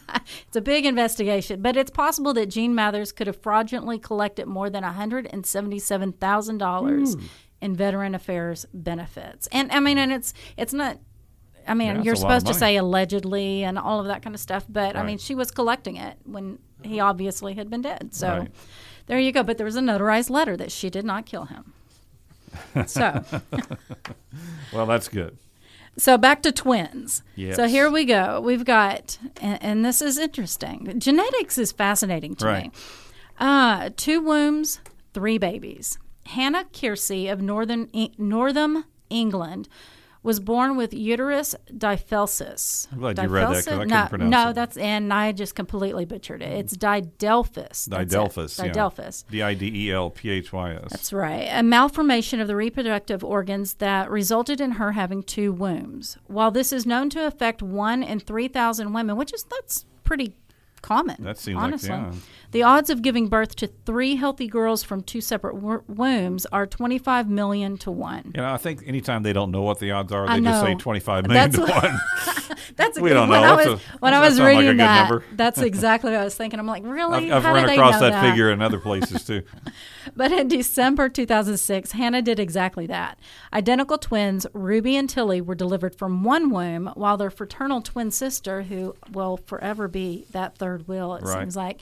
it's 0.47 0.55
a 0.55 0.61
big 0.61 0.85
investigation, 0.85 1.63
but 1.63 1.75
it's 1.75 1.89
possible 1.89 2.31
that 2.35 2.45
Jean 2.45 2.75
Mathers 2.75 3.11
could 3.11 3.25
have 3.25 3.41
fraudulently 3.41 3.97
collected 3.97 4.45
more 4.45 4.69
than 4.69 4.83
one 4.83 4.93
hundred 4.93 5.27
and 5.33 5.43
seventy-seven 5.47 6.13
thousand 6.13 6.59
dollars 6.59 7.15
in 7.59 7.75
veteran 7.75 8.13
affairs 8.13 8.67
benefits. 8.71 9.47
And 9.51 9.71
I 9.71 9.79
mean, 9.79 9.97
and 9.97 10.11
it's 10.11 10.31
it's 10.57 10.73
not. 10.73 10.99
I 11.67 11.73
mean, 11.73 11.87
Yeah, 11.97 12.01
you're 12.03 12.13
a 12.13 12.17
supposed 12.17 12.47
to 12.47 12.53
say 12.53 12.77
allegedly 12.77 13.63
and 13.63 13.77
all 13.79 13.99
of 13.99 14.05
that 14.07 14.21
kind 14.23 14.33
of 14.35 14.39
stuff, 14.41 14.65
but 14.69 14.95
I 14.95 15.03
mean, 15.03 15.17
she 15.17 15.33
was 15.35 15.49
collecting 15.51 15.97
it 15.97 16.17
when 16.23 16.57
he 16.83 16.99
obviously 16.99 17.53
had 17.55 17.69
been 17.69 17.81
dead. 17.81 18.13
So 18.15 18.27
Right. 18.27 18.51
There 19.09 19.19
you 19.19 19.33
go. 19.33 19.43
But 19.43 19.57
there 19.57 19.65
was 19.65 19.75
a 19.75 19.81
notarized 19.81 20.29
letter 20.29 20.55
that 20.55 20.71
she 20.71 20.89
did 20.89 21.03
not 21.03 21.25
kill 21.25 21.45
him. 21.45 21.73
So. 22.87 23.23
Well, 24.71 24.85
that's 24.85 25.07
good. 25.07 25.37
So 25.97 26.17
back 26.17 26.43
to 26.43 26.51
twins. 26.51 27.23
Yes. 27.35 27.55
So 27.55 27.67
here 27.67 27.89
we 27.89 28.05
go. 28.05 28.39
We've 28.39 28.63
got, 28.63 29.17
and, 29.41 29.61
and 29.63 29.85
this 29.85 30.01
is 30.01 30.17
interesting. 30.17 30.93
Genetics 30.99 31.57
is 31.57 31.71
fascinating 31.71 32.35
to 32.35 32.45
Right. 32.45 32.63
me. 32.65 32.71
Uh, 33.39 33.89
two 33.97 34.21
wombs, 34.21 34.79
three 35.13 35.37
babies. 35.39 35.97
Hannah 36.27 36.65
Kiersey 36.71 37.31
of 37.31 37.41
Northern 37.41 37.89
E- 37.93 38.11
Northam, 38.17 38.85
England, 39.09 39.67
was 40.21 40.39
born 40.39 40.75
with 40.75 40.93
uterus 40.93 41.55
difelsis. 41.71 42.87
I'm 42.91 42.99
glad 42.99 43.17
you 43.17 43.27
read 43.29 43.47
that 43.47 43.53
'cause 43.55 43.67
I 43.67 43.71
couldn't 43.71 43.87
no, 43.89 44.05
pronounce 44.09 44.31
no, 44.31 44.49
it. 44.49 44.53
that's 44.53 44.77
and 44.77 45.13
I 45.13 45.31
just 45.31 45.55
completely 45.55 46.05
butchered 46.05 46.41
it. 46.41 46.51
It's 46.51 46.75
didelphys. 46.75 47.85
That's 47.85 48.13
it. 48.13 48.17
Didelphys. 48.17 48.57
yeah. 48.65 48.71
Didelphys. 48.71 49.23
D 49.29 49.41
i 49.41 49.53
d 49.53 49.87
e 49.87 49.91
l 49.91 50.09
p 50.09 50.29
h 50.29 50.51
y 50.51 50.73
s. 50.73 50.87
That's 50.91 51.13
right. 51.13 51.47
A 51.51 51.63
malformation 51.63 52.39
of 52.39 52.47
the 52.47 52.55
reproductive 52.55 53.23
organs 53.23 53.75
that 53.75 54.09
resulted 54.09 54.59
in 54.59 54.71
her 54.71 54.93
having 54.93 55.23
two 55.23 55.51
wombs. 55.53 56.17
While 56.27 56.51
this 56.51 56.73
is 56.73 56.85
known 56.85 57.09
to 57.11 57.25
affect 57.25 57.61
one 57.61 58.03
in 58.03 58.19
3,000 58.19 58.93
women, 58.93 59.15
which 59.15 59.33
is 59.33 59.43
that's 59.43 59.85
pretty 60.03 60.35
common. 60.81 61.17
That 61.23 61.37
seems 61.37 61.55
like, 61.57 61.63
honestly. 61.63 61.89
yeah. 61.89 62.11
The 62.51 62.63
odds 62.63 62.89
of 62.89 63.01
giving 63.01 63.27
birth 63.27 63.55
to 63.57 63.67
three 63.85 64.15
healthy 64.15 64.47
girls 64.47 64.81
from 64.83 65.01
two 65.03 65.21
separate 65.21 65.55
wo- 65.55 65.83
wombs 65.87 66.45
are 66.47 66.65
25 66.65 67.29
million 67.29 67.77
to 67.77 67.91
1. 67.91 68.31
You 68.35 68.41
know, 68.41 68.51
I 68.53 68.57
think 68.57 68.83
anytime 68.87 69.21
they 69.23 69.33
don't 69.33 69.51
know 69.51 69.61
what 69.61 69.79
the 69.79 69.91
odds 69.91 70.11
are, 70.11 70.27
they 70.27 70.41
just 70.41 70.61
say 70.63 70.73
25 70.75 71.27
million 71.27 71.51
That's 71.51 71.55
to 71.55 71.61
what- 71.71 71.83
1. 71.83 71.99
That's 72.75 72.97
a 72.97 73.01
We 73.01 73.09
good, 73.09 73.15
don't 73.15 73.29
when 73.29 73.41
know. 73.41 73.53
I 73.53 73.55
was 73.55 73.67
a- 73.67 73.97
when 73.99 74.13
I 74.13 74.19
was 74.21 74.39
like 74.39 74.47
reading 74.49 74.65
good 74.71 74.79
that. 74.79 75.09
number. 75.09 75.25
That's 75.33 75.59
exactly 75.61 76.11
what 76.11 76.21
I 76.21 76.23
was 76.23 76.35
thinking. 76.35 76.59
I'm 76.59 76.67
like, 76.67 76.83
really? 76.85 77.29
I've, 77.29 77.37
I've 77.37 77.43
How 77.43 77.53
run 77.53 77.63
do 77.63 77.67
they 77.67 77.73
across 77.75 77.93
know 77.95 77.99
that, 78.01 78.11
that 78.21 78.29
figure 78.29 78.51
in 78.51 78.61
other 78.61 78.79
places 78.79 79.25
too. 79.25 79.43
But 80.15 80.31
in 80.31 80.47
December 80.47 81.09
2006, 81.09 81.91
Hannah 81.91 82.21
did 82.21 82.39
exactly 82.39 82.87
that. 82.87 83.19
Identical 83.53 83.97
twins, 83.97 84.47
Ruby 84.53 84.95
and 84.95 85.09
Tilly, 85.09 85.41
were 85.41 85.55
delivered 85.55 85.93
from 85.95 86.23
one 86.23 86.49
womb, 86.49 86.87
while 86.95 87.17
their 87.17 87.29
fraternal 87.29 87.81
twin 87.81 88.11
sister, 88.11 88.63
who 88.63 88.95
will 89.11 89.37
forever 89.37 89.87
be 89.87 90.25
that 90.31 90.57
third 90.57 90.87
wheel, 90.87 91.15
it 91.15 91.23
Right. 91.23 91.39
seems 91.39 91.55
like, 91.55 91.81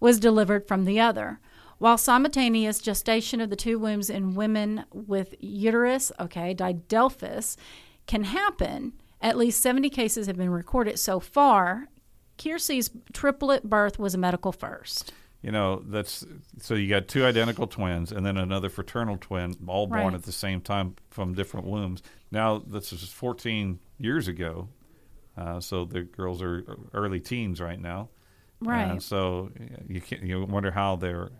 Was 0.00 0.18
delivered 0.20 0.68
from 0.68 0.84
the 0.84 1.00
other. 1.00 1.40
While 1.78 1.98
simultaneous 1.98 2.78
gestation 2.78 3.40
of 3.40 3.50
the 3.50 3.56
two 3.56 3.78
wombs 3.80 4.08
in 4.08 4.34
women 4.34 4.84
with 4.92 5.34
uterus, 5.40 6.12
okay, 6.20 6.54
didelphys, 6.54 7.56
can 8.06 8.24
happen, 8.24 8.92
at 9.20 9.36
least 9.36 9.60
70 9.60 9.90
cases 9.90 10.26
have 10.28 10.36
been 10.36 10.50
recorded 10.50 10.98
so 10.98 11.18
far. 11.18 11.88
Kiersey's 12.38 12.90
triplet 13.12 13.64
birth 13.68 13.98
was 13.98 14.14
a 14.14 14.18
medical 14.18 14.52
first. 14.52 15.12
You 15.42 15.50
know, 15.52 15.82
that's 15.86 16.24
so 16.60 16.74
you 16.74 16.88
got 16.88 17.08
two 17.08 17.24
identical 17.26 17.66
twins 17.66 18.12
and 18.12 18.24
then 18.24 18.36
another 18.36 18.68
fraternal 18.70 19.18
twin, 19.20 19.54
all 19.66 19.86
born 19.86 20.00
Right. 20.04 20.14
at 20.14 20.22
the 20.22 20.32
same 20.32 20.60
time 20.60 20.94
from 21.10 21.34
different 21.34 21.66
wombs. 21.66 22.02
Now, 22.30 22.58
this 22.66 22.92
is 22.92 23.02
14 23.08 23.78
years 23.98 24.26
ago. 24.28 24.68
Uh, 25.36 25.58
so 25.60 25.84
the 25.84 26.02
girls 26.02 26.40
are 26.40 26.64
early 26.94 27.20
teens 27.20 27.60
right 27.60 27.80
now. 27.80 28.08
Right. 28.64 28.90
And 28.90 29.02
so 29.02 29.50
you 29.88 30.00
can 30.00 30.26
you 30.26 30.44
wonder 30.44 30.70
how 30.70 30.96
they're 30.96 31.30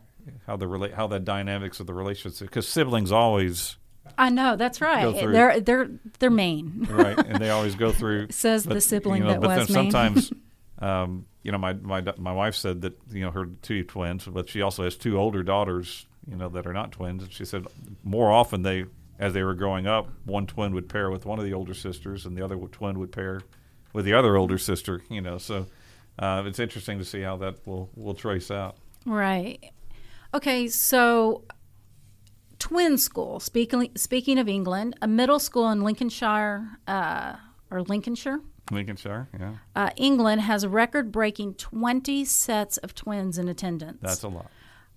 how 0.46 0.56
the 0.56 0.66
relate 0.68 0.94
how 0.94 1.06
the 1.06 1.20
dynamics 1.20 1.80
of 1.80 1.86
the 1.86 1.94
relationship 1.94 2.48
because 2.48 2.68
siblings 2.68 3.12
always 3.12 3.76
I 4.16 4.30
know 4.30 4.56
that's 4.56 4.80
right. 4.80 5.14
through- 5.16 5.32
They're 5.32 5.60
they're 5.60 5.90
they're 6.18 6.30
mean. 6.30 6.86
right 6.90 7.18
and 7.18 7.42
they 7.42 7.50
always 7.50 7.74
go 7.74 7.92
through 7.98 8.28
Says 8.30 8.64
the 8.64 8.80
sibling 8.80 9.22
you 9.22 9.28
know, 9.28 9.32
that 9.34 9.40
but 9.40 9.58
was 9.58 9.66
then 9.68 9.74
sometimes 9.74 10.32
um, 10.78 11.26
you 11.42 11.52
know 11.52 11.58
my, 11.58 11.74
my 11.74 12.02
my 12.18 12.32
wife 12.32 12.54
said 12.54 12.82
that 12.82 12.98
you 13.10 13.20
know 13.20 13.30
her 13.30 13.46
two 13.62 13.84
twins 13.84 14.24
but 14.24 14.48
she 14.48 14.62
also 14.62 14.84
has 14.84 14.96
two 14.96 15.18
older 15.18 15.42
daughters 15.42 16.06
you 16.28 16.36
know 16.36 16.48
that 16.48 16.66
are 16.66 16.72
not 16.72 16.92
twins 16.92 17.22
and 17.22 17.32
she 17.32 17.44
said 17.44 17.66
more 18.02 18.30
often 18.32 18.62
they 18.62 18.84
as 19.18 19.32
they 19.32 19.42
were 19.42 19.54
growing 19.54 19.86
up 19.86 20.08
one 20.24 20.46
twin 20.46 20.74
would 20.74 20.88
pair 20.88 21.10
with 21.10 21.26
one 21.26 21.38
of 21.38 21.44
the 21.44 21.52
older 21.52 21.74
sisters 21.74 22.26
and 22.26 22.36
the 22.36 22.44
other 22.44 22.56
twin 22.56 22.98
would 22.98 23.12
pair 23.12 23.40
with 23.92 24.04
the 24.04 24.12
other 24.14 24.36
older 24.36 24.58
sister 24.58 25.02
you 25.10 25.20
know 25.20 25.38
so 25.38 25.66
uh, 26.18 26.42
it's 26.46 26.58
interesting 26.58 26.98
to 26.98 27.04
see 27.04 27.22
how 27.22 27.36
that 27.36 27.66
will 27.66 27.90
will 27.96 28.14
trace 28.14 28.50
out 28.50 28.76
Right. 29.06 29.72
Okay, 30.32 30.66
so 30.68 31.44
twin 32.58 32.98
school. 32.98 33.40
Speaking 33.40 33.90
speaking 33.96 34.38
of 34.38 34.48
England, 34.48 34.96
a 35.02 35.06
middle 35.06 35.38
school 35.38 35.70
in 35.70 35.82
Lincolnshire 35.82 36.78
uh, 36.88 37.34
or 37.70 37.82
Lincolnshire, 37.82 38.40
Lincolnshire 38.70 39.28
yeah 39.38 39.54
uh, 39.76 39.90
England 39.96 40.40
has 40.40 40.64
a 40.64 40.68
record-breaking 40.68 41.54
20 41.54 42.24
sets 42.24 42.78
of 42.78 42.94
twins 42.94 43.36
in 43.36 43.46
attendance. 43.48 43.98
that's 44.00 44.22
a 44.22 44.28
lot 44.28 44.50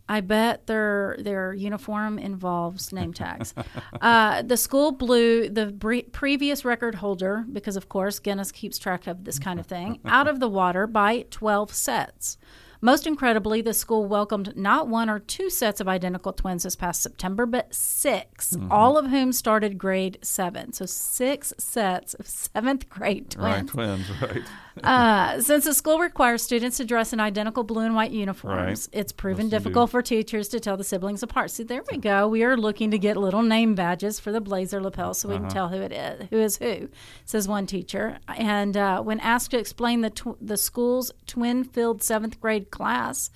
I 0.10 0.22
bet 0.22 0.68
their 0.68 1.18
their 1.20 1.54
uniform 1.54 2.18
involves 2.18 2.94
name 2.94 3.14
tags. 3.24 3.54
uh, 4.02 4.42
the 4.42 4.58
school 4.58 4.92
blew 4.92 5.50
the 5.50 5.68
bre- 5.68 6.08
previous 6.12 6.64
record 6.64 6.96
holder 6.96 7.46
because, 7.52 7.76
of 7.76 7.90
course, 7.90 8.20
Guinness 8.20 8.52
keeps 8.52 8.78
track 8.78 9.08
of 9.08 9.26
this 9.26 9.38
kind 9.40 9.60
of 9.60 9.66
thing 9.66 10.00
out 10.06 10.28
of 10.28 10.40
the 10.40 10.48
water 10.50 10.88
by 10.88 11.26
12 11.32 11.74
sets. 11.74 12.38
Most 12.80 13.08
incredibly, 13.08 13.62
the 13.62 13.74
school 13.74 14.06
welcomed 14.06 14.56
not 14.56 14.88
one 14.88 15.10
or 15.10 15.18
two 15.18 15.50
sets 15.50 15.82
of 15.82 15.88
identical 15.88 16.32
twins 16.32 16.62
this 16.62 16.76
past 16.76 17.02
September, 17.02 17.46
but 17.48 17.74
6 17.74 18.52
Mm-hmm. 18.56 18.72
all 18.72 18.98
of 19.00 19.08
whom 19.08 19.32
started 19.34 19.78
grade 19.80 20.20
seven. 20.22 20.72
So 20.74 20.86
six 20.86 21.54
sets 21.58 22.14
of 22.14 22.28
seventh 22.28 22.88
grade 22.88 23.32
twins. 23.32 23.44
Right, 23.44 23.68
twins. 23.68 24.08
twins, 24.08 24.22
right. 24.22 24.44
Uh, 24.84 25.42
since 25.42 25.66
the 25.66 25.74
school 25.74 26.00
requires 26.00 26.42
students 26.42 26.78
to 26.78 26.86
dress 26.86 27.14
in 27.14 27.20
identical 27.20 27.64
blue 27.64 27.82
and 27.84 27.96
white 27.96 28.12
uniforms, 28.12 28.88
Right. 28.92 29.00
it's 29.00 29.12
proven 29.12 29.50
difficult 29.50 29.90
for 29.90 30.02
teachers 30.02 30.48
to 30.50 30.60
tell 30.60 30.78
the 30.78 30.84
siblings 30.84 31.24
apart. 31.24 31.52
See, 31.52 31.64
there 31.64 31.84
we 31.92 31.98
go. 31.98 32.28
We 32.28 32.44
are 32.44 32.58
looking 32.58 32.92
to 32.92 32.98
get 33.00 33.18
little 33.18 33.42
name 33.44 33.76
badges 33.76 34.20
for 34.20 34.32
the 34.32 34.42
blazer 34.42 34.82
lapels 34.82 35.20
so 35.20 35.30
we 35.30 35.36
Uh-huh. 35.36 35.44
can 35.46 35.54
tell 35.54 35.68
who 35.70 35.82
it 35.82 35.92
is, 35.92 36.28
who 36.30 36.38
is 36.38 36.58
who, 36.58 36.90
says 37.26 37.48
one 37.48 37.66
teacher. 37.66 38.20
And 38.28 38.76
uh, 38.78 39.02
when 39.02 39.20
asked 39.20 39.52
to 39.52 39.60
explain 39.60 40.02
the 40.02 40.10
tw- 40.10 40.38
the 40.42 40.58
school's 40.58 41.12
twin-filled 41.26 42.04
seventh 42.04 42.40
grade 42.40 42.72
class, 42.72 43.30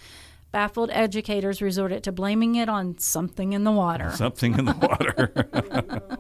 baffled 0.52 0.90
educators 0.92 1.62
resorted 1.62 2.04
to 2.04 2.12
blaming 2.12 2.56
it 2.56 2.70
on 2.70 2.98
something 2.98 3.54
in 3.54 3.64
the 3.64 3.72
water. 3.72 4.12
Something 4.16 4.58
in 4.58 4.66
the 4.66 4.74
water. 4.74 5.32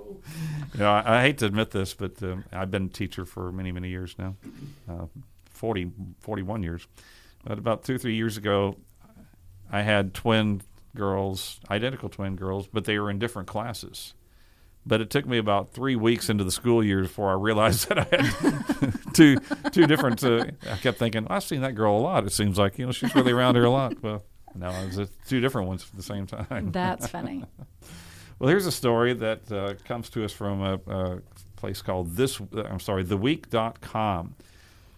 you 0.73 0.79
know, 0.79 0.91
I, 0.91 1.19
I 1.19 1.21
hate 1.21 1.37
to 1.39 1.45
admit 1.45 1.71
this, 1.71 1.93
but 1.93 2.21
um, 2.23 2.45
I've 2.51 2.71
been 2.71 2.85
a 2.85 2.89
teacher 2.89 3.25
for 3.25 3.51
many, 3.51 3.71
many 3.71 3.89
years 3.89 4.15
now, 4.17 4.35
uh, 4.89 5.05
40, 5.49 5.91
41 6.19 6.63
years. 6.63 6.87
But 7.43 7.57
about 7.57 7.83
two, 7.83 7.97
three 7.97 8.15
years 8.15 8.37
ago, 8.37 8.77
I 9.71 9.81
had 9.81 10.13
twin 10.13 10.61
girls, 10.95 11.59
identical 11.69 12.09
twin 12.09 12.35
girls, 12.35 12.67
but 12.67 12.85
they 12.85 12.99
were 12.99 13.09
in 13.09 13.19
different 13.19 13.47
classes. 13.47 14.13
But 14.85 14.99
it 14.99 15.09
took 15.11 15.27
me 15.27 15.37
about 15.37 15.73
three 15.73 15.95
weeks 15.95 16.29
into 16.29 16.43
the 16.43 16.51
school 16.51 16.83
year 16.83 17.03
before 17.03 17.29
I 17.29 17.33
realized 17.35 17.87
that 17.89 17.99
I 17.99 18.03
had 18.03 19.13
two 19.13 19.37
two 19.71 19.85
different. 19.85 20.23
Uh, 20.23 20.45
I 20.69 20.77
kept 20.77 20.97
thinking, 20.97 21.27
I've 21.29 21.43
seen 21.43 21.61
that 21.61 21.75
girl 21.75 21.95
a 21.97 22.01
lot. 22.01 22.25
It 22.25 22.31
seems 22.31 22.57
like 22.57 22.79
you 22.79 22.85
know 22.87 22.91
she's 22.91 23.13
really 23.15 23.31
around 23.31 23.55
here 23.55 23.65
a 23.65 23.69
lot. 23.69 24.01
Well, 24.01 24.23
no, 24.55 24.69
it 24.69 24.87
was 24.87 24.99
uh, 24.99 25.05
two 25.27 25.39
different 25.39 25.67
ones 25.67 25.85
at 25.89 25.95
the 25.95 26.03
same 26.03 26.25
time. 26.27 26.71
That's 26.71 27.07
funny. 27.07 27.45
Well, 28.39 28.49
here's 28.49 28.65
a 28.65 28.71
story 28.71 29.13
that 29.13 29.51
uh, 29.51 29.75
comes 29.85 30.09
to 30.09 30.25
us 30.25 30.31
from 30.33 30.63
a, 30.63 30.79
a 30.91 31.21
place 31.57 31.83
called 31.83 32.15
this. 32.15 32.41
uh, 32.41 32.63
I'm 32.63 32.79
sorry, 32.79 33.03
theweek.com. 33.05 34.33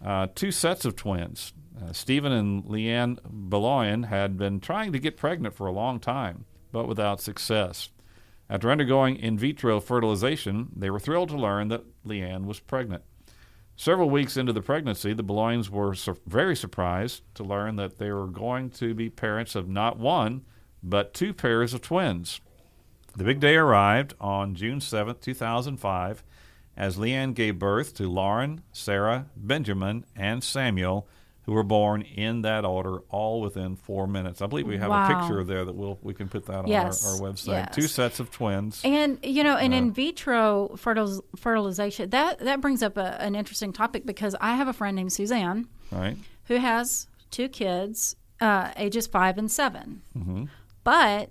Uh, 0.02 0.28
two 0.34 0.50
sets 0.50 0.86
of 0.86 0.96
twins, 0.96 1.52
uh, 1.78 1.92
Stephen 1.92 2.32
and 2.32 2.64
Leanne 2.64 3.18
Beloyan, 3.50 4.06
had 4.06 4.38
been 4.38 4.60
trying 4.60 4.92
to 4.92 4.98
get 4.98 5.18
pregnant 5.18 5.54
for 5.54 5.66
a 5.66 5.72
long 5.72 6.00
time, 6.00 6.46
but 6.72 6.88
without 6.88 7.20
success. 7.20 7.90
After 8.48 8.70
undergoing 8.70 9.16
in 9.16 9.38
vitro 9.38 9.80
fertilization, 9.80 10.68
they 10.76 10.90
were 10.90 11.00
thrilled 11.00 11.30
to 11.30 11.36
learn 11.36 11.68
that 11.68 11.84
Leanne 12.04 12.44
was 12.44 12.60
pregnant. 12.60 13.02
Several 13.76 14.08
weeks 14.08 14.36
into 14.36 14.52
the 14.52 14.60
pregnancy, 14.60 15.12
the 15.12 15.24
Beloyans 15.24 15.68
were 15.68 15.94
sur- 15.94 16.16
very 16.26 16.54
surprised 16.54 17.22
to 17.34 17.42
learn 17.42 17.76
that 17.76 17.98
they 17.98 18.12
were 18.12 18.28
going 18.28 18.70
to 18.70 18.94
be 18.94 19.10
parents 19.10 19.54
of 19.56 19.68
not 19.68 19.98
one, 19.98 20.42
but 20.82 21.14
two 21.14 21.32
pairs 21.32 21.74
of 21.74 21.80
twins. 21.80 22.40
The 23.16 23.24
big 23.24 23.40
day 23.40 23.56
arrived 23.56 24.14
on 24.20 24.54
June 24.54 24.80
7, 24.80 25.16
2005, 25.20 26.22
as 26.76 26.96
Leanne 26.96 27.34
gave 27.34 27.58
birth 27.58 27.94
to 27.94 28.08
Lauren, 28.08 28.62
Sarah, 28.72 29.26
Benjamin, 29.36 30.04
and 30.14 30.44
Samuel, 30.44 31.08
who 31.46 31.52
were 31.52 31.62
born 31.62 32.02
in 32.02 32.42
that 32.42 32.64
order, 32.64 32.98
all 33.10 33.40
within 33.40 33.76
four 33.76 34.06
minutes. 34.06 34.40
I 34.40 34.46
believe 34.46 34.66
we 34.66 34.76
have 34.78 34.86
a 34.86 34.90
Wow. 34.90 35.20
picture 35.20 35.44
there 35.44 35.64
that 35.64 35.74
we'll 35.74 35.98
we 36.02 36.14
can 36.14 36.28
put 36.28 36.46
that 36.46 36.66
Yes, 36.66 37.04
on 37.04 37.20
our, 37.20 37.26
our 37.28 37.32
website. 37.32 37.46
yes. 37.66 37.74
Two 37.74 37.82
sets 37.88 38.18
of 38.20 38.30
twins. 38.30 38.80
And 38.84 39.18
you 39.22 39.44
know, 39.44 39.56
an 39.56 39.72
Uh, 39.72 39.76
in 39.76 39.92
vitro 39.92 40.70
fertil- 40.76 41.22
fertilization 41.36 42.10
that 42.10 42.38
that 42.40 42.60
brings 42.60 42.82
up 42.82 42.96
a, 42.96 43.20
an 43.20 43.34
interesting 43.34 43.72
topic 43.72 44.06
because 44.06 44.34
I 44.40 44.54
have 44.56 44.68
a 44.68 44.72
friend 44.72 44.96
named 44.96 45.12
Suzanne 45.12 45.68
Right? 45.90 46.16
who 46.44 46.56
has 46.56 47.08
two 47.30 47.48
kids, 47.48 48.16
uh, 48.40 48.70
ages 48.76 49.06
five 49.06 49.36
and 49.38 49.50
7 49.50 50.00
Mhm. 50.16 50.48
but 50.82 51.30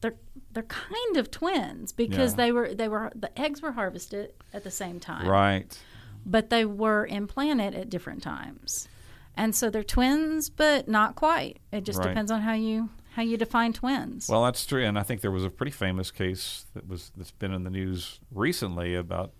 they're 0.00 0.14
they're 0.52 0.62
kind 0.64 1.16
of 1.18 1.30
twins 1.30 1.92
because 1.92 2.32
Yeah. 2.32 2.36
they 2.36 2.52
were 2.52 2.74
they 2.74 2.88
were 2.88 3.12
the 3.14 3.38
eggs 3.38 3.60
were 3.60 3.72
harvested 3.72 4.32
at 4.54 4.64
the 4.64 4.70
same 4.70 4.98
time, 4.98 5.28
Right. 5.28 5.78
but 6.24 6.48
they 6.50 6.64
were 6.64 7.06
implanted 7.06 7.74
at 7.74 7.90
different 7.90 8.22
times, 8.22 8.88
and 9.36 9.54
so 9.54 9.70
they're 9.70 9.82
twins, 9.84 10.50
but 10.50 10.88
not 10.88 11.14
quite. 11.14 11.58
It 11.72 11.84
just 11.84 11.98
Right. 11.98 12.08
depends 12.08 12.30
on 12.30 12.40
how 12.42 12.54
you 12.54 12.90
how 13.14 13.22
you 13.22 13.36
define 13.36 13.72
twins. 13.72 14.28
Well, 14.28 14.44
that's 14.44 14.64
true, 14.64 14.84
and 14.84 14.98
I 14.98 15.02
think 15.02 15.20
there 15.20 15.32
was 15.32 15.44
a 15.44 15.50
pretty 15.50 15.72
famous 15.72 16.10
case 16.10 16.66
that 16.74 16.86
was 16.88 17.10
that's 17.16 17.32
been 17.32 17.52
in 17.52 17.64
the 17.64 17.70
news 17.70 18.20
recently 18.32 18.94
about 18.94 19.32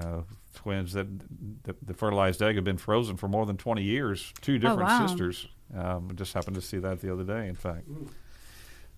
uh, 0.00 0.22
twins 0.54 0.92
that 0.94 1.06
the, 1.64 1.76
the 1.80 1.94
fertilized 1.94 2.42
egg 2.42 2.56
had 2.56 2.64
been 2.64 2.76
frozen 2.78 3.16
for 3.16 3.28
more 3.28 3.46
than 3.46 3.56
twenty 3.56 3.82
years. 3.84 4.32
Two 4.40 4.58
different 4.58 4.90
Oh, 4.90 4.98
wow. 5.00 5.06
sisters. 5.06 5.46
Um, 5.76 6.08
I 6.10 6.14
just 6.14 6.32
happened 6.34 6.56
to 6.56 6.62
see 6.62 6.78
that 6.78 7.00
the 7.00 7.12
other 7.12 7.24
day. 7.24 7.48
In 7.48 7.54
fact, 7.54 7.86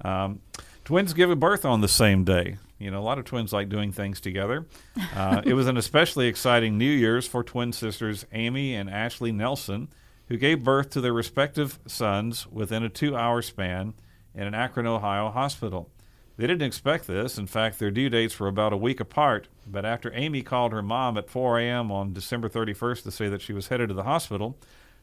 um, 0.03 0.41
twins 0.85 1.13
give 1.13 1.31
a 1.31 1.37
birth 1.37 1.65
on 1.65 1.81
the 1.81 1.89
same 1.89 2.25
day. 2.25 2.57
You 2.79 2.91
know, 2.91 2.99
a 3.01 3.03
lot 3.05 3.19
of 3.19 3.25
twins 3.25 3.53
like 3.53 3.69
doing 3.69 3.93
things 3.93 4.21
together. 4.21 4.67
Uh, 5.15 5.41
it 5.47 5.55
was 5.55 5.67
an 5.67 5.77
especially 5.79 6.27
exciting 6.27 6.77
New 6.77 6.91
Year's 6.91 7.27
for 7.27 7.43
twin 7.43 7.73
sisters 7.73 8.27
Amy 8.33 8.75
and 8.75 8.91
Ashley 8.91 9.33
Nelson, 9.33 9.89
who 10.29 10.37
gave 10.37 10.65
birth 10.65 10.91
to 10.91 11.01
their 11.01 11.13
respective 11.13 11.79
sons 11.87 12.47
within 12.47 12.83
a 12.83 12.89
two-hour 12.89 13.43
span 13.43 13.95
in 14.35 14.47
an 14.47 14.55
Akron, 14.55 14.87
Ohio 14.87 15.31
hospital. 15.31 15.91
They 16.37 16.47
didn't 16.47 16.67
expect 16.67 17.07
this. 17.07 17.39
In 17.39 17.47
fact, 17.47 17.79
their 17.79 17.91
due 17.91 18.11
dates 18.11 18.39
were 18.39 18.49
about 18.49 18.73
a 18.73 18.77
week 18.77 19.01
apart. 19.01 19.49
But 19.67 19.87
after 19.87 20.13
Amy 20.15 20.43
called 20.43 20.73
her 20.73 20.83
mom 20.83 21.17
at 21.17 21.31
4 21.31 21.61
a.m. 21.61 21.91
on 21.91 22.13
December 22.13 22.49
31st 22.49 23.05
to 23.05 23.11
say 23.11 23.29
that 23.29 23.41
she 23.41 23.55
was 23.55 23.69
headed 23.69 23.89
to 23.89 23.95
the 23.95 24.03
hospital, 24.03 24.59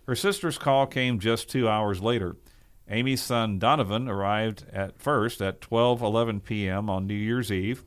her 0.06 0.16
sister's 0.16 0.58
call 0.58 0.86
came 0.86 1.20
just 1.20 1.50
two 1.50 1.68
hours 1.68 2.02
later. 2.02 2.36
Amy's 2.90 3.22
son 3.22 3.60
Donovan 3.60 4.10
arrived 4.10 4.66
at 4.72 5.00
first 5.00 5.42
at 5.42 5.62
12:11 5.62 6.44
p.m. 6.44 6.90
on 6.90 7.08
New 7.08 7.14
Year's 7.14 7.52
Eve, 7.52 7.84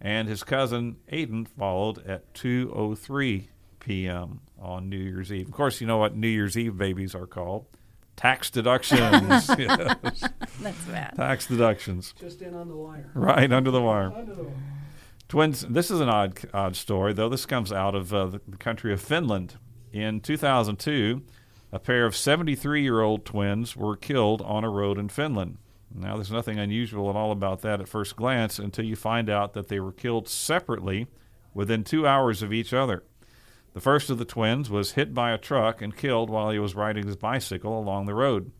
and 0.00 0.26
his 0.26 0.42
cousin 0.42 0.96
Aiden 1.12 1.46
followed 1.46 2.04
at 2.06 2.32
2:03 2.34 3.48
p.m. 3.78 4.40
on 4.60 4.88
New 4.88 4.98
Year's 4.98 5.32
Eve. 5.32 5.46
Of 5.48 5.52
course, 5.54 5.80
you 5.80 5.86
know 5.86 5.98
what 5.98 6.16
New 6.16 6.28
Year's 6.28 6.56
Eve 6.56 6.76
babies 6.76 7.14
are 7.14 7.26
called? 7.26 7.66
Tax 8.16 8.50
deductions. 8.50 9.48
Yes, 9.58 10.24
That's 10.60 10.84
bad. 10.86 11.12
tax 11.16 11.46
deductions. 11.46 12.14
Just 12.18 12.42
in 12.42 12.54
on 12.54 12.68
the 12.68 12.74
wire. 12.74 13.10
Right 13.14 13.52
under 13.52 13.70
the 13.70 13.80
wire. 13.80 14.12
Under 14.12 14.34
the 14.34 14.42
wire. 14.44 14.52
Twins. 15.28 15.60
This 15.68 15.90
is 15.90 16.00
an 16.00 16.08
odd, 16.08 16.38
odd 16.52 16.74
story, 16.74 17.12
though. 17.12 17.28
This 17.28 17.46
comes 17.46 17.72
out 17.72 17.94
of 17.94 18.12
uh, 18.12 18.26
the, 18.26 18.40
the 18.48 18.56
country 18.56 18.92
of 18.92 19.00
Finland. 19.00 19.54
In 19.92 20.20
2002, 20.20 21.22
a 21.70 21.78
pair 21.78 22.06
of 22.06 22.14
73-year-old 22.14 23.24
twins 23.24 23.76
were 23.76 23.96
killed 23.96 24.42
on 24.42 24.64
a 24.64 24.70
road 24.70 24.98
in 24.98 25.08
Finland. 25.08 25.58
Now, 25.94 26.16
there's 26.16 26.32
nothing 26.32 26.58
unusual 26.58 27.08
at 27.10 27.16
all 27.16 27.30
about 27.30 27.62
that 27.62 27.80
at 27.80 27.88
first 27.88 28.16
glance 28.16 28.58
until 28.58 28.84
you 28.84 28.96
find 28.96 29.30
out 29.30 29.52
that 29.54 29.68
they 29.68 29.78
were 29.80 29.92
killed 29.92 30.28
separately 30.28 31.06
within 31.54 31.84
two 31.84 32.06
hours 32.06 32.42
of 32.42 32.52
each 32.52 32.72
other. 32.72 33.04
The 33.74 33.80
first 33.80 34.10
of 34.10 34.18
the 34.18 34.24
twins 34.24 34.70
was 34.70 34.92
hit 34.92 35.14
by 35.14 35.30
a 35.30 35.38
truck 35.38 35.80
and 35.82 35.96
killed 35.96 36.30
while 36.30 36.50
he 36.50 36.58
was 36.58 36.74
riding 36.74 37.06
his 37.06 37.16
bicycle 37.16 37.78
along 37.78 38.06
the 38.06 38.14
road. 38.14 38.50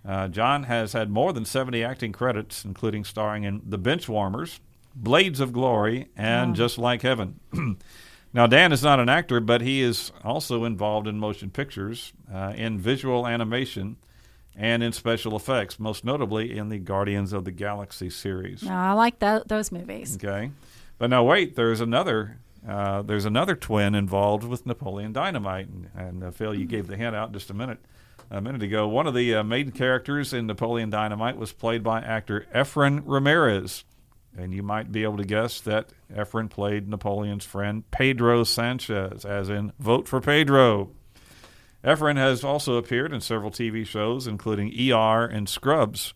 Uh, 0.05 0.27
Jon 0.27 0.63
has 0.63 0.93
had 0.93 1.09
more 1.09 1.33
than 1.33 1.45
70 1.45 1.83
acting 1.83 2.11
credits, 2.11 2.65
including 2.65 3.03
starring 3.03 3.45
in 3.45 3.61
The 3.65 3.79
Benchwarmers, 3.79 4.59
Blades 4.95 5.39
of 5.39 5.53
Glory, 5.53 6.09
and 6.15 6.55
Just 6.55 6.77
Like 6.77 7.01
Heaven. 7.01 7.39
now, 8.33 8.45
Dan 8.45 8.71
is 8.71 8.83
not 8.83 8.99
an 8.99 9.09
actor, 9.09 9.39
but 9.39 9.61
he 9.61 9.81
is 9.81 10.11
also 10.23 10.65
involved 10.65 11.07
in 11.07 11.19
motion 11.19 11.49
pictures, 11.49 12.13
uh, 12.31 12.53
in 12.55 12.77
visual 12.77 13.25
animation, 13.25 13.95
and 14.55 14.83
in 14.83 14.91
special 14.91 15.35
effects, 15.35 15.79
most 15.79 16.03
notably 16.05 16.57
in 16.57 16.69
the 16.69 16.77
Guardians 16.79 17.33
of 17.33 17.45
the 17.45 17.51
Galaxy 17.51 18.09
series. 18.09 18.63
No, 18.63 18.71
I 18.73 18.93
like 18.93 19.19
tho- 19.19 19.43
those 19.45 19.71
movies. 19.71 20.15
Okay, 20.15 20.51
but 20.97 21.09
now 21.09 21.23
wait. 21.23 21.55
There's 21.55 21.81
another. 21.81 22.37
Uh, 22.67 23.01
there's 23.01 23.25
another 23.25 23.57
twin 23.57 23.93
involved 23.93 24.45
with 24.45 24.65
Napoleon 24.65 25.11
Dynamite, 25.11 25.67
and, 25.67 25.89
and 25.97 26.23
uh, 26.23 26.31
Phil, 26.31 26.53
you 26.55 26.65
gave 26.65 26.87
the 26.87 26.95
hint 26.95 27.13
out 27.13 27.33
just 27.33 27.49
a 27.49 27.53
minute, 27.53 27.79
a 28.31 28.39
minute 28.39 28.63
ago. 28.63 28.87
One 28.87 29.05
of 29.05 29.13
the 29.13 29.35
uh, 29.35 29.43
main 29.43 29.71
characters 29.71 30.31
in 30.31 30.47
Napoleon 30.47 30.89
Dynamite 30.89 31.35
was 31.35 31.51
played 31.51 31.83
by 31.83 31.99
actor 31.99 32.47
Efren 32.55 33.03
Ramirez, 33.05 33.83
and 34.37 34.53
you 34.53 34.63
might 34.63 34.93
be 34.93 35.03
able 35.03 35.17
to 35.17 35.25
guess 35.25 35.59
that 35.61 35.89
Efren 36.15 36.49
played 36.49 36.87
Napoleon's 36.87 37.43
friend 37.43 37.83
Pedro 37.91 38.45
Sanchez, 38.45 39.25
as 39.25 39.49
in 39.49 39.73
"Vote 39.77 40.07
for 40.07 40.21
Pedro." 40.21 40.91
Efren 41.83 42.15
has 42.17 42.43
also 42.43 42.75
appeared 42.75 43.11
in 43.11 43.21
several 43.21 43.51
TV 43.51 43.85
shows, 43.85 44.25
including 44.25 44.73
ER 44.91 45.25
and 45.25 45.49
Scrubs. 45.49 46.13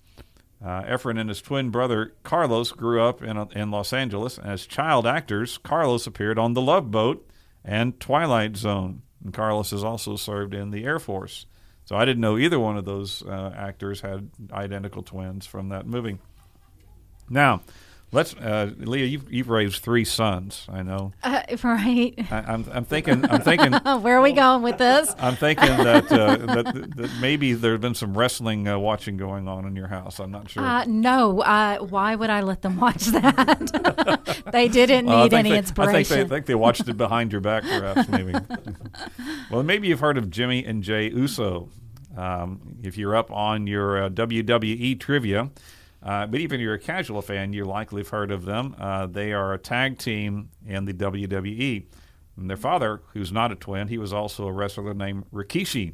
Uh, 0.64 0.82
Efren 0.84 1.20
and 1.20 1.30
his 1.30 1.42
twin 1.42 1.70
brother 1.70 2.14
Carlos 2.24 2.72
grew 2.72 3.02
up 3.02 3.22
in, 3.22 3.38
in 3.52 3.70
Los 3.70 3.94
Angeles. 3.94 4.40
As 4.40 4.66
child 4.66 5.06
actors, 5.06 5.58
Carlos 5.58 6.08
appeared 6.08 6.40
on 6.40 6.54
The 6.54 6.62
Love 6.62 6.90
Boat 6.90 7.30
and 7.64 8.00
Twilight 8.00 8.56
Zone. 8.56 9.04
And 9.24 9.34
Carlos 9.34 9.72
has 9.72 9.84
also 9.84 10.16
served 10.16 10.54
in 10.54 10.72
the 10.72 10.86
Air 10.86 11.00
Force. 11.00 11.46
So 11.86 11.96
I 11.96 12.06
didn't 12.06 12.22
know 12.22 12.38
either 12.38 12.60
one 12.60 12.78
of 12.78 12.86
those 12.86 13.24
uh, 13.24 13.54
actors 13.56 14.02
had 14.02 14.30
identical 14.52 15.04
twins 15.04 15.46
from 15.46 15.70
that 15.70 15.86
movie. 15.86 16.18
Now, 17.30 17.62
let's, 18.12 18.34
uh, 18.36 18.72
Leah, 18.78 19.06
you've, 19.06 19.32
you've 19.32 19.50
raised 19.50 19.82
three 19.82 20.06
sons. 20.06 20.66
I 20.70 20.84
know. 20.84 21.14
Uh, 21.24 21.42
right. 21.64 22.14
I, 22.32 22.38
I'm, 22.48 22.66
I'm 22.72 22.86
thinking. 22.86 23.30
I'm 23.30 23.42
thinking. 23.42 23.74
Where 24.02 24.18
are 24.18 24.22
we 24.22 24.34
going 24.34 24.62
with 24.62 24.78
this? 24.78 25.14
I'm 25.20 25.36
thinking 25.36 25.68
that, 25.68 26.12
uh, 26.12 26.36
that 26.38 26.94
that 26.96 27.12
maybe 27.20 27.54
there's 27.54 27.80
been 27.80 27.96
some 27.96 28.18
wrestling 28.18 28.68
uh, 28.68 28.78
watching 28.80 29.18
going 29.18 29.48
on 29.48 29.66
in 29.66 29.76
your 29.76 29.88
house. 29.88 30.20
I'm 30.20 30.32
not 30.32 30.50
sure. 30.50 30.64
Uh, 30.64 30.86
no. 30.86 31.42
Uh, 31.42 31.80
why 31.80 32.16
would 32.16 32.30
I 32.30 32.42
let 32.42 32.62
them 32.62 32.78
watch 32.80 33.06
that? 33.08 34.44
they 34.52 34.68
didn't 34.68 35.06
need 35.06 35.34
any 35.34 35.52
they- 35.52 35.58
inspiration. 35.58 35.96
I 35.96 36.04
think 36.04 36.08
they, 36.08 36.22
I 36.22 36.28
think 36.28 36.46
they 36.46 36.56
watched 36.56 36.88
it 36.88 36.98
behind 36.98 37.32
your 37.32 37.42
back, 37.42 37.64
perhaps, 37.64 38.10
maybe. 38.10 38.34
well, 39.52 39.64
maybe 39.64 39.88
you've 39.88 40.00
heard 40.00 40.18
of 40.18 40.30
Jimmy 40.30 40.66
and 40.66 40.84
Jay 40.84 41.10
Uso. 41.10 41.70
Um, 42.16 42.78
if 42.82 42.98
you're 42.98 43.16
up 43.16 43.32
on 43.32 43.68
your 43.68 44.06
uh, 44.06 44.10
WWE 44.10 45.00
trivia, 45.00 45.52
but 46.08 46.40
even 46.40 46.60
if 46.60 46.64
you're 46.64 46.76
a 46.76 46.80
casual 46.80 47.22
fan, 47.22 47.52
you 47.54 47.66
likely 47.66 48.02
have 48.02 48.10
heard 48.10 48.32
of 48.32 48.46
them. 48.46 48.76
Uh, 48.80 49.08
they 49.08 49.34
are 49.34 49.54
a 49.54 49.58
tag 49.58 49.98
team 49.98 50.50
in 50.66 50.86
the 50.86 50.94
WWE. 50.94 51.86
And 52.38 52.50
their 52.50 52.58
father, 52.58 53.02
who's 53.14 53.32
not 53.32 53.52
a 53.52 53.56
twin, 53.56 53.88
he 53.88 53.98
was 53.98 54.14
also 54.14 54.48
a 54.48 54.52
wrestler 54.52 54.94
named 54.94 55.26
Rikishi. 55.34 55.94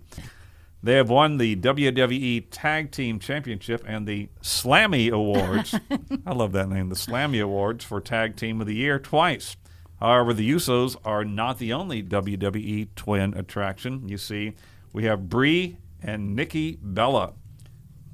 They 0.83 0.95
have 0.95 1.09
won 1.09 1.37
the 1.37 1.55
WWE 1.55 2.47
Tag 2.51 2.91
Team 2.91 3.17
Championship 3.17 3.85
and 3.87 4.05
the 4.05 4.27
Slammy 4.41 5.09
Awards. 5.09 5.73
I 6.25 6.33
love 6.33 6.51
that 6.51 6.67
name, 6.67 6.89
the 6.89 6.95
Slammy 6.95 7.41
Awards 7.41 7.85
for 7.85 8.01
Tag 8.01 8.35
Team 8.35 8.59
of 8.59 8.67
the 8.67 8.75
Year 8.75 8.99
twice. 8.99 9.55
However, 10.01 10.33
the 10.33 10.51
Usos 10.51 10.97
are 11.05 11.23
not 11.23 11.57
the 11.57 11.71
only 11.71 12.03
WWE 12.03 12.89
twin 12.97 13.33
attraction. 13.33 14.09
You 14.09 14.17
see, 14.17 14.55
we 14.91 15.05
have 15.05 15.29
Brie 15.29 15.77
and 16.01 16.35
Nikki 16.35 16.77
Bella. 16.81 17.31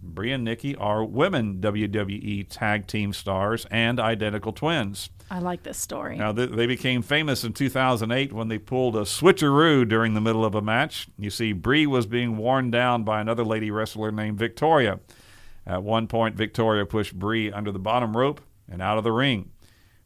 Brie 0.02 0.32
and 0.32 0.44
Nikki 0.44 0.76
are 0.76 1.04
women 1.04 1.60
WWE 1.60 2.48
Tag 2.50 2.88
Team 2.88 3.14
stars 3.14 3.66
and 3.70 4.00
identical 4.00 4.54
twins. 4.54 5.10
I 5.32 5.40
like 5.40 5.64
this 5.64 5.78
story. 5.78 6.18
Now, 6.18 6.32
th- 6.32 6.52
they 6.52 6.66
became 6.66 7.02
famous 7.02 7.44
in 7.44 7.54
2008 7.54 8.34
when 8.34 8.48
they 8.48 8.58
pulled 8.58 8.96
a 8.96 9.02
switcheroo 9.02 9.88
during 9.88 10.14
the 10.14 10.22
middle 10.22 10.44
of 10.44 10.56
a 10.56 10.62
match. 10.62 11.08
You 11.18 11.30
see, 11.30 11.54
Brie 11.54 11.86
was 11.86 12.06
being 12.08 12.38
worn 12.38 12.72
down 12.72 13.04
by 13.04 13.22
another 13.22 13.44
lady 13.44 13.70
wrestler 13.70 14.12
named 14.12 14.40
Victoria. 14.40 15.00
At 15.68 15.84
one 15.84 16.08
point, 16.08 16.36
Victoria 16.36 16.86
pushed 16.86 17.14
Brie 17.18 17.52
under 17.52 17.72
the 17.72 17.78
bottom 17.80 18.18
rope 18.18 18.42
and 18.68 18.82
out 18.82 18.98
of 18.98 19.04
the 19.04 19.12
ring. 19.12 19.52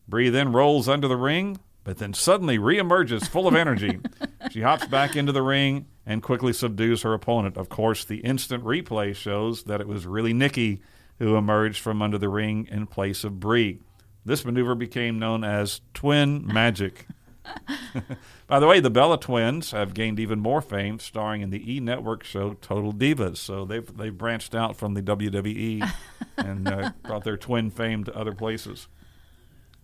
Brie 0.08 0.30
then 0.30 0.52
rolls 0.52 0.90
under 0.90 1.08
the 1.08 1.16
ring, 1.16 1.60
but 1.84 1.98
then 1.98 2.14
suddenly 2.14 2.58
reemerges 2.58 3.28
full 3.28 3.48
of 3.48 3.56
energy. 3.56 4.00
she 4.52 4.62
hops 4.62 4.88
back 4.88 5.16
into 5.16 5.32
the 5.32 5.42
ring 5.42 5.88
and 6.06 6.24
quickly 6.24 6.54
subdues 6.54 7.02
her 7.02 7.14
opponent. 7.14 7.58
Of 7.58 7.70
course, 7.70 8.04
the 8.06 8.18
instant 8.18 8.64
replay 8.64 9.16
shows 9.16 9.64
that 9.64 9.82
it 9.82 9.88
was 9.88 10.06
really 10.06 10.34
Nikki 10.34 10.82
who 11.20 11.36
emerged 11.36 11.80
from 11.80 12.02
under 12.02 12.18
the 12.18 12.30
ring 12.30 12.68
in 12.72 12.88
place 12.88 13.24
of 13.24 13.40
Brie. 13.40 13.80
This 14.26 14.46
maneuver 14.46 14.76
became 14.76 15.20
known 15.20 15.44
as 15.44 15.82
twin 15.94 16.46
magic. 16.46 17.08
By 18.48 18.60
the 18.60 18.68
way, 18.68 18.80
the 18.80 18.90
Bella 18.90 19.20
twins 19.20 19.72
have 19.72 19.94
gained 19.94 20.20
even 20.20 20.40
more 20.40 20.62
fame, 20.62 21.00
starring 21.00 21.42
in 21.42 21.50
the 21.50 21.74
E 21.74 21.80
Network 21.80 22.24
show 22.24 22.54
Total 22.54 22.94
Divas. 22.94 23.38
So 23.38 23.66
they've 23.66 23.98
they've 23.98 24.18
branched 24.18 24.56
out 24.56 24.78
from 24.78 24.94
the 24.94 25.02
WWE 25.02 25.90
and 26.38 26.68
uh, 26.68 26.92
brought 27.04 27.26
their 27.26 27.38
twin 27.38 27.70
fame 27.70 28.06
to 28.06 28.16
other 28.16 28.34
places. 28.34 28.88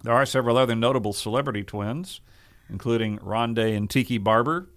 There 0.04 0.14
are 0.14 0.26
several 0.26 0.58
other 0.58 0.76
notable 0.76 1.14
celebrity 1.14 1.64
twins, 1.64 2.22
including 2.70 3.20
Rondé 3.20 3.76
and 3.76 3.90
Tiki 3.90 4.18
Barber, 4.18 4.70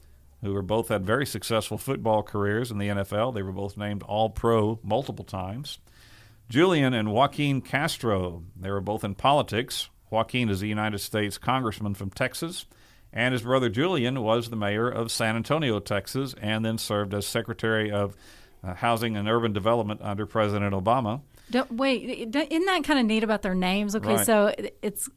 who 0.42 0.52
were 0.52 0.62
both 0.62 0.88
had 0.88 1.06
very 1.06 1.26
successful 1.26 1.78
football 1.78 2.22
careers 2.22 2.70
in 2.70 2.78
the 2.78 2.88
NFL. 2.88 3.34
They 3.34 3.42
were 3.42 3.52
both 3.52 3.76
named 3.76 4.02
All 4.02 4.30
Pro 4.30 4.80
multiple 4.82 5.24
times. 5.24 5.78
Julian 6.48 6.92
and 6.92 7.12
Joaquin 7.12 7.60
Castro, 7.60 8.42
they 8.58 8.70
were 8.70 8.80
both 8.80 9.04
in 9.04 9.14
politics. 9.14 9.88
Joaquin 10.10 10.50
is 10.50 10.60
a 10.60 10.66
United 10.66 10.98
States 10.98 11.38
congressman 11.38 11.94
from 11.94 12.10
Texas, 12.10 12.66
and 13.12 13.32
his 13.32 13.42
brother 13.42 13.68
Julian 13.68 14.22
was 14.22 14.50
the 14.50 14.56
mayor 14.56 14.88
of 14.88 15.12
San 15.12 15.36
Antonio, 15.36 15.78
Texas, 15.78 16.34
and 16.42 16.64
then 16.64 16.78
served 16.78 17.14
as 17.14 17.26
Secretary 17.26 17.90
of 17.90 18.16
uh, 18.62 18.74
Housing 18.74 19.16
and 19.16 19.28
Urban 19.28 19.52
Development 19.52 20.00
under 20.02 20.26
President 20.26 20.74
Obama. 20.74 21.22
Don't, 21.50 21.70
wait, 21.72 22.30
don't- 22.30 22.50
isn't 22.50 22.64
that 22.66 22.84
kind 22.84 22.98
of 22.98 23.06
neat 23.06 23.22
about 23.24 23.42
their 23.42 23.54
names? 23.54 23.94
Okay, 23.96 24.14
Right. 24.16 24.26
so 24.26 24.54
it's 24.82 25.08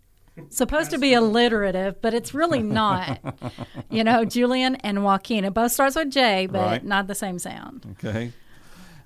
supposed 0.50 0.92
to 0.92 0.98
be 0.98 1.14
alliterative, 1.14 2.02
but 2.02 2.14
it's 2.14 2.34
really 2.34 2.62
not. 2.62 3.20
you 3.90 4.04
know, 4.04 4.26
Julian 4.26 4.76
and 4.78 5.04
Joaquin. 5.04 5.46
It 5.46 5.54
both 5.54 5.72
starts 5.72 5.96
with 5.96 6.10
J, 6.12 6.48
but 6.48 6.60
Right. 6.60 6.84
not 6.86 7.08
the 7.08 7.16
same 7.16 7.40
sound. 7.40 7.86
Okay. 8.04 8.34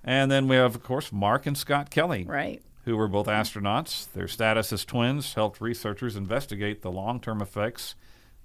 And 0.04 0.32
then 0.32 0.48
we 0.48 0.56
have, 0.56 0.74
of 0.76 0.82
course, 0.84 1.12
Mark 1.12 1.46
and 1.46 1.58
Scott 1.58 1.90
Kelly. 1.92 2.26
Right. 2.28 2.62
who 2.86 2.98
were 2.98 3.08
both 3.10 3.28
astronauts. 3.28 4.12
Their 4.14 4.28
status 4.28 4.74
as 4.74 4.84
twins 4.86 5.36
helped 5.36 5.62
researchers 5.62 6.16
investigate 6.16 6.82
the 6.82 6.90
long 6.92 7.20
term 7.20 7.42
effects 7.42 7.94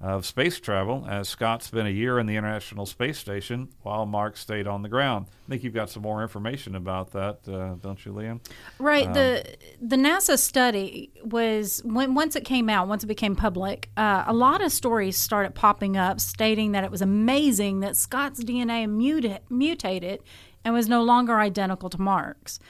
of 0.04 0.26
space 0.26 0.60
travel, 0.60 1.06
as 1.08 1.30
Scott 1.30 1.62
spent 1.62 1.88
a 1.88 1.90
year 1.90 2.18
in 2.18 2.26
the 2.26 2.36
International 2.36 2.84
Space 2.84 3.16
Station 3.16 3.70
while 3.80 4.04
Mark 4.04 4.36
stayed 4.36 4.66
on 4.66 4.82
the 4.82 4.88
ground. 4.90 5.26
I 5.46 5.48
think 5.48 5.64
you've 5.64 5.72
got 5.72 5.88
some 5.88 6.02
more 6.02 6.20
information 6.22 6.74
about 6.74 7.12
that, 7.12 7.38
uh, 7.48 7.76
don't 7.82 8.04
you, 8.04 8.12
Leah? 8.12 8.38
Right. 8.78 9.12
the 9.14 9.56
the 9.80 9.96
NASA 9.96 10.38
study 10.38 11.10
was 11.24 11.80
when 11.86 12.14
once 12.14 12.36
it 12.36 12.44
came 12.44 12.68
out, 12.68 12.86
once 12.86 13.02
it 13.02 13.06
became 13.06 13.34
public, 13.34 13.88
uh, 13.96 14.24
a 14.26 14.34
lot 14.34 14.62
of 14.62 14.72
stories 14.72 15.16
started 15.16 15.54
popping 15.54 15.96
up 15.96 16.20
stating 16.20 16.72
that 16.72 16.84
it 16.84 16.90
was 16.90 17.00
amazing 17.00 17.80
that 17.80 17.96
Scott's 17.96 18.44
DNA 18.44 18.86
muta- 18.86 19.40
mutated 19.48 20.22
and 20.66 20.74
was 20.74 20.86
no 20.86 21.02
longer 21.02 21.40
identical 21.40 21.88
to 21.88 22.00
Mark's. 22.00 22.60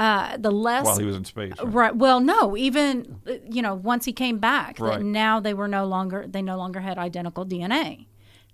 Uh, 0.00 0.36
the 0.38 0.50
less 0.50 0.86
While 0.86 0.98
he 0.98 1.04
was 1.04 1.14
in 1.16 1.24
space. 1.26 1.52
right? 1.58 1.74
Right. 1.74 1.96
Well, 1.96 2.20
no. 2.20 2.56
Even 2.56 3.20
uh, 3.28 3.32
you 3.50 3.60
know, 3.60 3.74
once 3.74 4.04
he 4.06 4.12
came 4.14 4.38
back, 4.38 4.78
Right. 4.80 4.98
that 4.98 5.04
now 5.04 5.40
they 5.40 5.52
were 5.52 5.68
no 5.68 5.84
longer 5.84 6.24
they 6.26 6.40
no 6.42 6.56
longer 6.56 6.80
had 6.80 6.96
identical 6.96 7.44
DNA. 7.44 8.06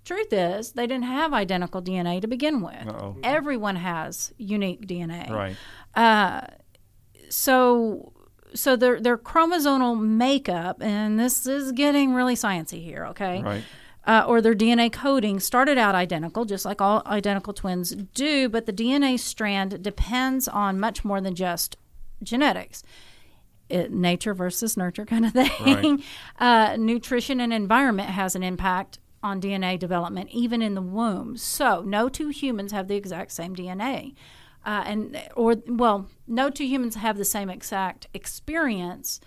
Truth 0.03 0.31
is, 0.31 0.71
they 0.73 0.87
didn't 0.87 1.05
have 1.05 1.33
identical 1.33 1.81
DNA 1.81 2.19
to 2.21 2.27
begin 2.27 2.61
with. 2.61 2.87
Uh-oh. 2.87 3.17
Everyone 3.23 3.75
has 3.77 4.33
unique 4.37 4.85
DNA. 4.87 5.29
Right. 5.29 5.55
So, 7.29 8.13
so 8.53 8.75
their 8.75 8.99
their 9.01 9.17
chromosomal 9.17 9.99
makeup, 9.99 10.81
and 10.81 11.19
this 11.19 11.45
is 11.45 11.71
getting 11.71 12.13
really 12.13 12.35
sciencey 12.35 12.83
here. 12.83 13.05
Okay. 13.07 13.41
Right. 13.41 13.63
Uh, 14.07 14.23
or 14.25 14.41
their 14.41 14.55
DNA 14.55 14.89
coding 14.91 15.37
started 15.39 15.77
out 15.77 15.93
identical, 15.93 16.45
just 16.45 16.63
like 16.63 16.79
all 16.81 17.03
identical 17.05 17.53
twins 17.53 17.91
do, 17.91 18.47
but 18.47 18.65
the 18.65 18.71
DNA 18.71 19.19
strand 19.19 19.83
depends 19.83 20.47
on 20.47 20.79
much 20.79 21.03
more 21.03 21.19
than 21.19 21.35
just 21.35 21.75
genetics. 22.23 22.83
it, 23.69 23.91
nature 23.91 24.33
versus 24.33 24.77
nurture 24.77 25.05
kind 25.05 25.25
of 25.25 25.33
thing. 25.33 26.01
Uh, 26.39 26.77
nutrition 26.79 27.41
and 27.41 27.51
environment 27.53 28.09
has 28.09 28.33
an 28.35 28.43
impact 28.43 28.99
on 29.21 29.41
DNA 29.41 29.77
development, 29.77 30.29
even 30.31 30.61
in 30.61 30.73
the 30.73 30.81
womb. 30.81 31.35
So, 31.37 31.81
no 31.81 32.07
two 32.07 32.29
humans 32.29 32.71
have 32.71 32.87
the 32.87 32.95
exact 32.95 33.31
same 33.31 33.55
DNA. 33.55 34.13
Uh, 34.65 34.83
and 34.85 35.21
or 35.35 35.55
well, 35.67 36.09
no 36.27 36.49
two 36.49 36.65
humans 36.65 36.95
have 36.95 37.17
the 37.17 37.25
same 37.25 37.49
exact 37.49 38.07
experience. 38.13 39.19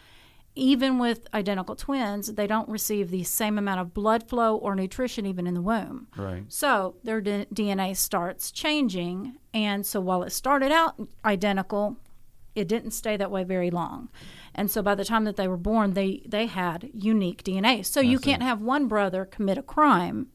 Even 0.61 0.99
with 0.99 1.27
identical 1.33 1.75
twins, 1.75 2.35
they 2.35 2.47
don't 2.47 2.69
receive 2.69 3.11
the 3.11 3.25
same 3.25 3.57
amount 3.57 3.81
of 3.81 3.95
blood 3.95 4.29
flow 4.29 4.57
or 4.57 4.75
nutrition 4.75 5.25
even 5.25 5.47
in 5.47 5.55
the 5.55 5.63
womb. 5.63 6.09
Right. 6.15 6.45
So 6.49 6.97
their 7.03 7.23
d- 7.23 7.47
DNA 7.53 7.97
starts 7.97 8.51
changing, 8.51 9.37
and 9.55 9.87
so 9.87 10.03
while 10.03 10.23
it 10.23 10.31
started 10.33 10.71
out 10.71 11.01
identical, 11.25 11.97
it 12.55 12.69
didn't 12.69 12.91
stay 12.91 13.17
that 13.17 13.31
way 13.31 13.43
very 13.43 13.71
long. 13.71 14.11
And 14.55 14.71
so 14.71 14.83
by 14.83 14.95
the 14.95 15.05
time 15.05 15.25
that 15.25 15.37
they 15.37 15.49
were 15.49 15.57
born, 15.57 15.95
they 15.95 16.23
they 16.27 16.45
had 16.45 16.91
unique 16.93 17.43
DNA. 17.43 17.87
So 17.87 18.01
you 18.01 18.19
can't 18.19 18.43
have 18.43 18.61
one 18.61 18.87
brother 18.87 19.25
commit 19.25 19.57
a 19.57 19.63
crime 19.63 20.27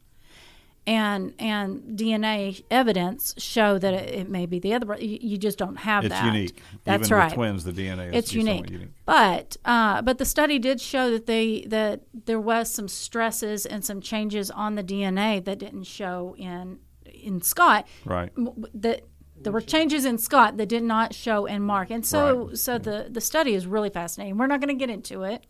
and 0.88 1.34
and 1.40 1.98
DNA 1.98 2.64
evidence 2.70 3.34
show 3.38 3.78
that 3.80 3.94
it, 3.94 4.10
it 4.14 4.30
may 4.30 4.46
be 4.46 4.60
the 4.60 4.74
other. 4.74 4.96
You, 5.00 5.18
you 5.22 5.38
just 5.38 5.58
don't 5.58 5.78
have 5.78 6.06
It's 6.06 6.14
that. 6.14 6.26
unique. 6.26 6.62
That's 6.84 7.08
Even 7.08 7.18
right. 7.18 7.34
Twins, 7.34 7.64
the 7.64 7.72
DNA 7.72 8.10
is 8.10 8.16
It's 8.16 8.34
unique. 8.34 8.70
unique. 8.70 8.90
But 9.06 9.58
uh, 9.66 10.02
but 10.02 10.18
the 10.18 10.26
study 10.26 10.60
did 10.60 10.80
show 10.80 11.10
that 11.12 11.26
they 11.26 11.62
that 11.68 12.02
there 12.26 12.40
was 12.40 12.70
some 12.70 12.88
stresses 12.88 13.66
and 13.66 13.84
some 13.84 14.00
changes 14.02 14.52
on 14.52 14.76
the 14.76 14.84
DNA 14.84 15.44
that 15.46 15.58
didn't 15.60 15.84
show 15.86 16.36
in 16.38 16.80
in 17.06 17.42
Scott. 17.42 17.88
Right. 18.06 18.32
That 18.74 19.02
there 19.38 19.52
were 19.52 19.62
changes 19.62 20.06
in 20.06 20.18
Scott 20.18 20.58
that 20.58 20.68
did 20.70 20.84
not 20.84 21.14
show 21.14 21.46
in 21.46 21.62
Mark, 21.64 21.90
and 21.90 22.06
so 22.06 22.54
so 22.54 22.78
the 22.78 23.08
the 23.10 23.22
study 23.22 23.54
is 23.56 23.66
really 23.68 23.90
fascinating. 23.90 24.38
We're 24.38 24.48
not 24.48 24.62
going 24.62 24.70
to 24.78 24.80
get 24.80 24.90
into 24.90 25.24
it. 25.24 25.46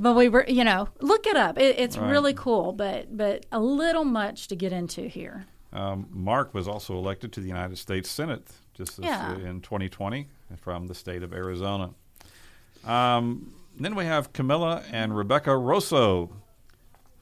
But 0.00 0.14
we 0.16 0.28
were, 0.30 0.44
you 0.48 0.64
know, 0.64 0.88
look 1.00 1.26
it 1.26 1.36
up. 1.36 1.58
It, 1.58 1.78
it's 1.78 1.96
Right. 1.98 2.10
really 2.10 2.32
cool, 2.34 2.72
but 2.72 3.16
but 3.16 3.44
a 3.52 3.60
little 3.60 4.04
much 4.04 4.48
to 4.48 4.56
get 4.56 4.72
into 4.72 5.02
here. 5.02 5.46
Um, 5.72 6.08
Mark 6.10 6.52
was 6.54 6.66
also 6.66 6.96
elected 6.96 7.32
to 7.34 7.40
the 7.40 7.46
United 7.48 7.76
States 7.78 8.10
Senate 8.10 8.48
just 8.74 8.96
this, 8.96 9.04
Yeah. 9.06 9.36
in 9.36 9.60
2020 9.60 10.26
from 10.56 10.86
the 10.88 10.94
state 10.94 11.22
of 11.22 11.32
Arizona. 11.32 11.90
Um, 12.84 13.52
then 13.78 13.94
we 13.94 14.04
have 14.06 14.32
Camilla 14.32 14.82
and 14.90 15.16
Rebecca 15.16 15.56
Rosso, 15.56 16.30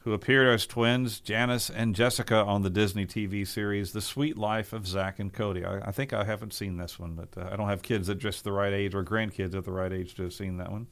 who 0.01 0.13
appeared 0.13 0.49
as 0.49 0.67
twins, 0.67 1.21
Janice 1.21 1.69
and 1.69 1.95
Jessica, 1.95 2.37
on 2.37 2.63
the 2.63 2.71
Disney 2.71 3.05
TV 3.07 3.47
series 3.47 3.93
The 3.93 4.01
Suite 4.01 4.39
Life 4.39 4.73
of 4.73 4.87
Zack 4.87 5.19
and 5.19 5.33
Cody. 5.33 5.65
I, 5.65 5.89
I 5.89 5.91
think 5.91 6.13
I 6.13 6.25
haven't 6.25 6.55
seen 6.55 6.77
this 6.79 6.99
one, 6.99 7.15
but 7.15 7.29
uh, 7.37 7.51
I 7.53 7.57
don't 7.57 7.69
have 7.69 7.83
kids 7.83 8.09
at 8.09 8.19
just 8.19 8.45
the 8.45 8.53
right 8.53 8.73
age 8.73 8.95
or 8.95 9.05
grandkids 9.05 9.55
at 9.55 9.65
the 9.65 9.73
right 9.73 9.93
age 9.93 10.15
to 10.15 10.23
have 10.23 10.33
seen 10.33 10.57
that 10.59 10.71
one. 10.71 10.87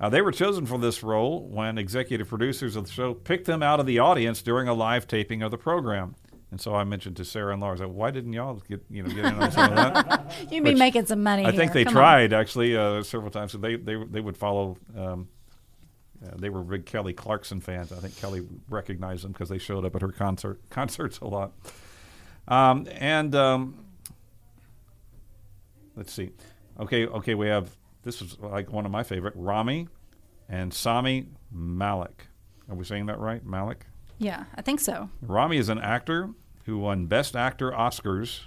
Uh, 0.00 0.08
they 0.08 0.22
were 0.22 0.30
chosen 0.30 0.64
for 0.64 0.78
this 0.78 1.02
role 1.02 1.48
when 1.48 1.76
executive 1.76 2.28
producers 2.28 2.76
of 2.76 2.84
the 2.84 2.90
show 2.90 3.14
picked 3.14 3.46
them 3.46 3.62
out 3.62 3.80
of 3.80 3.86
the 3.86 3.98
audience 3.98 4.42
during 4.42 4.68
a 4.68 4.74
live 4.74 5.06
taping 5.08 5.42
of 5.42 5.50
the 5.50 5.58
program. 5.58 6.14
And 6.50 6.60
so 6.60 6.74
I 6.74 6.84
mentioned 6.84 7.16
to 7.16 7.24
Sarah 7.24 7.52
and 7.52 7.60
Lars, 7.60 7.80
why 7.82 8.10
didn't 8.10 8.32
y'all 8.32 8.62
get 8.68 8.82
you 8.88 9.02
know 9.02 9.08
get 9.10 9.24
in 9.26 9.34
on 9.42 9.52
some 9.52 9.70
of 9.70 9.76
that? 9.76 10.34
You'd 10.50 10.64
be 10.64 10.70
Which 10.70 10.78
making 10.78 11.06
some 11.06 11.22
money. 11.22 11.44
I 11.44 11.52
think 11.52 11.72
they 11.72 11.84
Come 11.84 11.90
on. 11.96 12.02
tried 12.02 12.32
actually 12.32 12.76
uh, 12.76 13.02
several 13.02 13.30
times. 13.30 13.52
So 13.52 13.58
they 13.58 13.76
they 13.76 13.96
they 13.96 14.20
would 14.20 14.36
follow. 14.36 14.78
Um, 14.96 15.28
uh, 16.24 16.30
they 16.36 16.48
were 16.48 16.62
big 16.62 16.84
Kelly 16.84 17.12
Clarkson 17.12 17.60
fans. 17.60 17.92
I 17.92 17.96
think 17.96 18.16
Kelly 18.16 18.44
recognized 18.68 19.24
them 19.24 19.32
because 19.32 19.48
they 19.48 19.58
showed 19.58 19.84
up 19.84 19.94
at 19.94 20.02
her 20.02 20.10
concert 20.10 20.58
concerts 20.70 21.18
a 21.20 21.26
lot. 21.26 21.52
Um, 22.48 22.88
and 22.92 23.34
um, 23.34 23.84
let's 25.96 26.12
see. 26.12 26.30
Okay, 26.80 27.06
okay, 27.06 27.34
we 27.34 27.48
have 27.48 27.70
this 28.02 28.22
is 28.22 28.38
like 28.38 28.72
one 28.72 28.86
of 28.86 28.92
my 28.92 29.02
favorite 29.02 29.34
Rami 29.36 29.88
and 30.48 30.72
Sami 30.72 31.26
Malek. 31.50 32.26
Are 32.68 32.74
we 32.74 32.84
saying 32.84 33.06
that 33.06 33.18
right? 33.18 33.44
Malek. 33.44 33.86
Yeah, 34.18 34.44
I 34.54 34.62
think 34.62 34.80
so. 34.80 35.08
Rami 35.22 35.56
is 35.58 35.68
an 35.68 35.78
actor 35.78 36.30
who 36.64 36.78
won 36.78 37.06
Best 37.06 37.36
Actor 37.36 37.70
Oscars. 37.72 38.40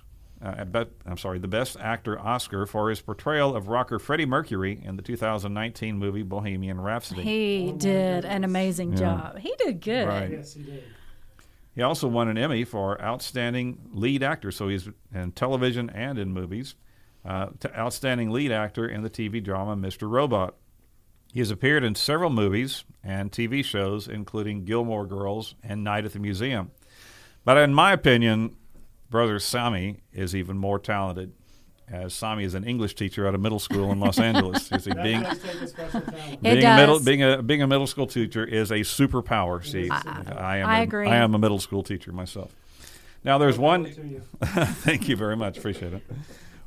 Uh, 0.44 0.56
at 0.58 0.72
bet, 0.72 0.88
I'm 1.06 1.18
sorry, 1.18 1.38
the 1.38 1.48
Best 1.48 1.78
Actor 1.80 2.20
Oscar 2.20 2.66
for 2.66 2.90
his 2.90 3.00
portrayal 3.00 3.56
of 3.56 3.68
rocker 3.68 4.00
Freddie 4.00 4.26
Mercury 4.26 4.82
in 4.84 4.96
the 4.96 5.04
2019 5.04 5.98
movie 5.98 6.24
Bohemian 6.24 6.82
Rhapsody. 6.82 7.22
He 7.22 7.72
did 7.78 8.26
an 8.26 8.44
amazing 8.44 8.94
Yeah. 8.94 8.98
job. 8.98 9.38
He 9.38 9.54
did 9.60 9.82
good. 9.82 10.08
Right. 10.08 10.32
Yes, 10.32 10.56
he 10.56 10.64
did. 10.64 10.84
He 11.76 11.82
also 11.84 12.08
won 12.08 12.28
an 12.28 12.38
Emmy 12.40 12.64
for 12.66 13.00
Outstanding 13.02 13.90
Lead 13.94 14.24
Actor, 14.24 14.52
so 14.52 14.68
he's 14.68 14.90
in 15.14 15.32
television 15.34 15.90
and 15.92 16.18
in 16.20 16.34
movies. 16.34 16.76
Uh, 17.24 17.48
t- 17.60 17.70
outstanding 17.78 18.32
Lead 18.32 18.52
Actor 18.52 18.88
in 18.88 19.04
the 19.04 19.10
TV 19.10 19.44
drama 19.44 19.76
Mr. 19.76 20.10
Robot. 20.10 20.56
He 21.34 21.40
has 21.40 21.52
appeared 21.52 21.84
in 21.84 21.96
several 21.96 22.30
movies 22.30 22.84
and 23.04 23.32
TV 23.32 23.64
shows, 23.64 24.08
including 24.08 24.66
Gilmore 24.66 25.06
Girls 25.06 25.56
and 25.64 25.84
Night 25.84 26.04
at 26.04 26.14
the 26.14 26.20
Museum. 26.20 26.72
But 27.46 27.58
in 27.58 27.74
my 27.74 27.94
opinion, 27.94 28.56
brother 29.10 29.40
Sami 29.40 30.02
is 30.12 30.36
even 30.36 30.58
more 30.58 30.78
talented, 30.80 31.32
as 31.88 32.14
Sami 32.14 32.44
is 32.44 32.54
an 32.54 32.64
English 32.64 32.96
teacher 32.96 33.26
at 33.28 33.36
a 33.36 33.38
middle 33.38 33.60
school 33.60 33.92
in 33.92 34.00
Los 34.00 34.20
Angeles. 34.20 34.72
Is 34.72 34.86
he 34.86 34.94
being 34.94 35.24
a 35.24 35.36
special 35.36 35.72
talent. 36.02 36.08
It 36.34 36.42
being 36.42 36.66
a 36.66 36.76
middle 36.76 37.00
being 37.00 37.24
a 37.24 37.42
being 37.44 37.62
a 37.62 37.68
middle 37.68 37.88
school 37.88 38.08
teacher 38.08 38.44
is 38.44 38.72
a 38.72 38.80
superpower. 38.80 39.64
Steve, 39.64 39.92
I- 39.92 40.34
I 40.38 40.58
am. 40.58 40.68
I 40.68 40.80
a- 40.80 40.84
agree. 40.84 41.08
I 41.08 41.16
am 41.18 41.34
a 41.36 41.40
middle 41.40 41.60
school 41.60 41.84
teacher 41.84 42.12
myself. 42.12 42.54
Now, 43.24 43.38
there's 43.38 43.58
one. 43.60 43.86
Thank 44.44 45.08
you 45.08 45.16
very 45.16 45.38
much. 45.38 45.58
Appreciate 45.58 45.94
it. 45.94 46.02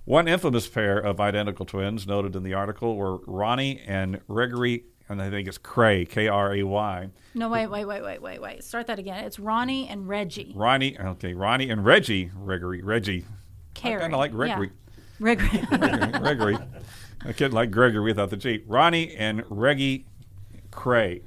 One 0.04 0.28
infamous 0.28 0.68
pair 0.68 0.98
of 0.98 1.18
identical 1.18 1.64
twins 1.64 2.06
noted 2.06 2.36
in 2.36 2.42
the 2.42 2.52
article 2.52 2.96
were 2.96 3.16
Ronnie 3.26 3.80
and 3.86 4.20
Gregory, 4.28 4.84
and 5.08 5.22
I 5.22 5.30
think 5.30 5.48
it's 5.48 5.56
Kray, 5.56 6.06
K 6.06 6.28
R 6.28 6.54
A 6.54 6.62
Y. 6.62 7.08
No, 7.34 7.48
wait, 7.48 7.68
wait, 7.68 7.86
wait, 7.86 8.02
wait, 8.02 8.20
wait, 8.20 8.40
wait. 8.42 8.64
Start 8.64 8.86
that 8.88 8.98
again. 8.98 9.24
It's 9.24 9.38
Ronnie 9.38 9.88
and 9.88 10.06
Reggie. 10.06 10.52
Ronnie, 10.54 10.98
okay, 10.98 11.32
Ronnie 11.32 11.70
and 11.70 11.86
Reggie, 11.86 12.26
Gregory, 12.26 12.82
Reggie. 12.82 13.24
Carey. 13.72 13.96
I 13.96 14.00
kind 14.00 14.14
of 14.14 14.18
like 14.18 14.32
Gregory. 14.32 14.70
Yeah. 15.20 15.34
Gregory. 15.34 16.10
Gregory. 16.20 16.58
A 17.24 17.32
kid 17.32 17.54
like 17.54 17.70
Gregory 17.70 18.02
without 18.02 18.28
the 18.28 18.36
G. 18.36 18.62
Ronnie 18.66 19.14
and 19.14 19.42
Reggie 19.48 20.04
Kray. 20.70 21.22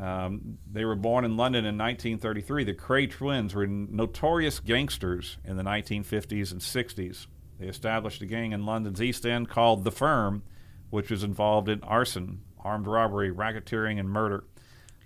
Um, 0.00 0.58
they 0.70 0.84
were 0.84 0.94
born 0.94 1.24
in 1.24 1.36
London 1.36 1.64
in 1.64 1.76
1933. 1.76 2.64
The 2.64 2.74
Kray 2.74 3.10
twins 3.10 3.54
were 3.54 3.66
notorious 3.66 4.60
gangsters 4.60 5.38
in 5.44 5.56
the 5.56 5.64
1950s 5.64 6.52
and 6.52 6.60
60s. 6.60 7.26
They 7.62 7.68
established 7.68 8.20
a 8.20 8.26
gang 8.26 8.50
in 8.50 8.66
London's 8.66 9.00
East 9.00 9.24
End 9.24 9.48
called 9.48 9.84
The 9.84 9.92
Firm, 9.92 10.42
which 10.90 11.12
was 11.12 11.22
involved 11.22 11.68
in 11.68 11.80
arson, 11.84 12.42
armed 12.58 12.88
robbery, 12.88 13.30
racketeering, 13.30 14.00
and 14.00 14.10
murder. 14.10 14.42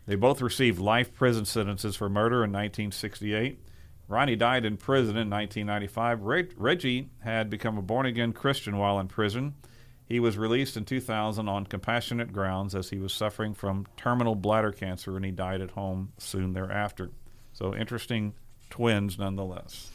They 0.06 0.14
both 0.14 0.40
received 0.40 0.78
life 0.78 1.12
prison 1.12 1.44
sentences 1.44 1.96
for 1.96 2.08
murder 2.08 2.36
in 2.36 2.52
1968. 2.52 3.58
Ronnie 4.08 4.36
died 4.36 4.64
in 4.64 4.78
prison 4.78 5.18
in 5.18 5.28
1995. 5.28 6.22
Reg- 6.22 6.54
Reggie 6.56 7.10
had 7.18 7.50
become 7.50 7.76
a 7.76 7.82
born 7.82 8.06
again 8.06 8.32
Christian 8.32 8.78
while 8.78 8.98
in 9.00 9.08
prison. 9.08 9.54
He 10.06 10.18
was 10.18 10.38
released 10.38 10.78
in 10.78 10.86
2000 10.86 11.50
on 11.50 11.66
compassionate 11.66 12.32
grounds 12.32 12.74
as 12.74 12.88
he 12.88 12.96
was 12.96 13.12
suffering 13.12 13.52
from 13.52 13.86
terminal 13.98 14.34
bladder 14.34 14.72
cancer 14.72 15.14
and 15.14 15.26
he 15.26 15.30
died 15.30 15.60
at 15.60 15.72
home 15.72 16.12
soon 16.16 16.54
thereafter. 16.54 17.10
So 17.52 17.74
interesting 17.74 18.32
twins 18.70 19.18
nonetheless. 19.18 19.90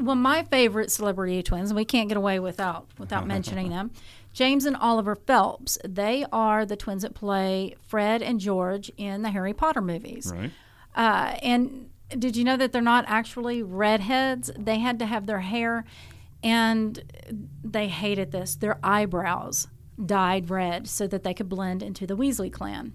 Well, 0.00 0.16
my 0.16 0.42
favorite 0.44 0.90
celebrity 0.90 1.42
twins, 1.42 1.70
and 1.70 1.76
we 1.76 1.84
can't 1.84 2.08
get 2.08 2.16
away 2.16 2.38
without 2.38 2.86
without 2.98 3.26
mentioning 3.34 3.70
them. 3.70 3.90
James 4.32 4.64
and 4.64 4.76
Oliver 4.76 5.16
Phelps. 5.16 5.78
They 5.84 6.24
are 6.32 6.64
the 6.64 6.76
twins 6.76 7.02
that 7.02 7.14
play 7.14 7.74
Fred 7.86 8.22
and 8.22 8.38
George 8.40 8.90
in 8.96 9.22
the 9.22 9.30
Harry 9.30 9.52
Potter 9.52 9.80
movies. 9.80 10.32
Right? 10.34 10.50
Uh, 10.94 11.36
and 11.42 11.90
did 12.10 12.36
you 12.36 12.44
know 12.44 12.56
that 12.56 12.72
they're 12.72 12.82
not 12.82 13.04
actually 13.08 13.62
redheads? 13.62 14.50
They 14.56 14.78
had 14.78 14.98
to 15.00 15.06
have 15.06 15.26
their 15.26 15.40
hair, 15.40 15.84
and 16.42 17.02
they 17.64 17.88
hated 17.88 18.32
this. 18.32 18.54
Their 18.54 18.78
eyebrows 18.82 19.68
dyed 20.04 20.50
red 20.50 20.88
so 20.88 21.06
that 21.06 21.22
they 21.24 21.34
could 21.34 21.48
blend 21.48 21.82
into 21.82 22.06
the 22.06 22.16
Weasley 22.16 22.52
clan. 22.52 22.94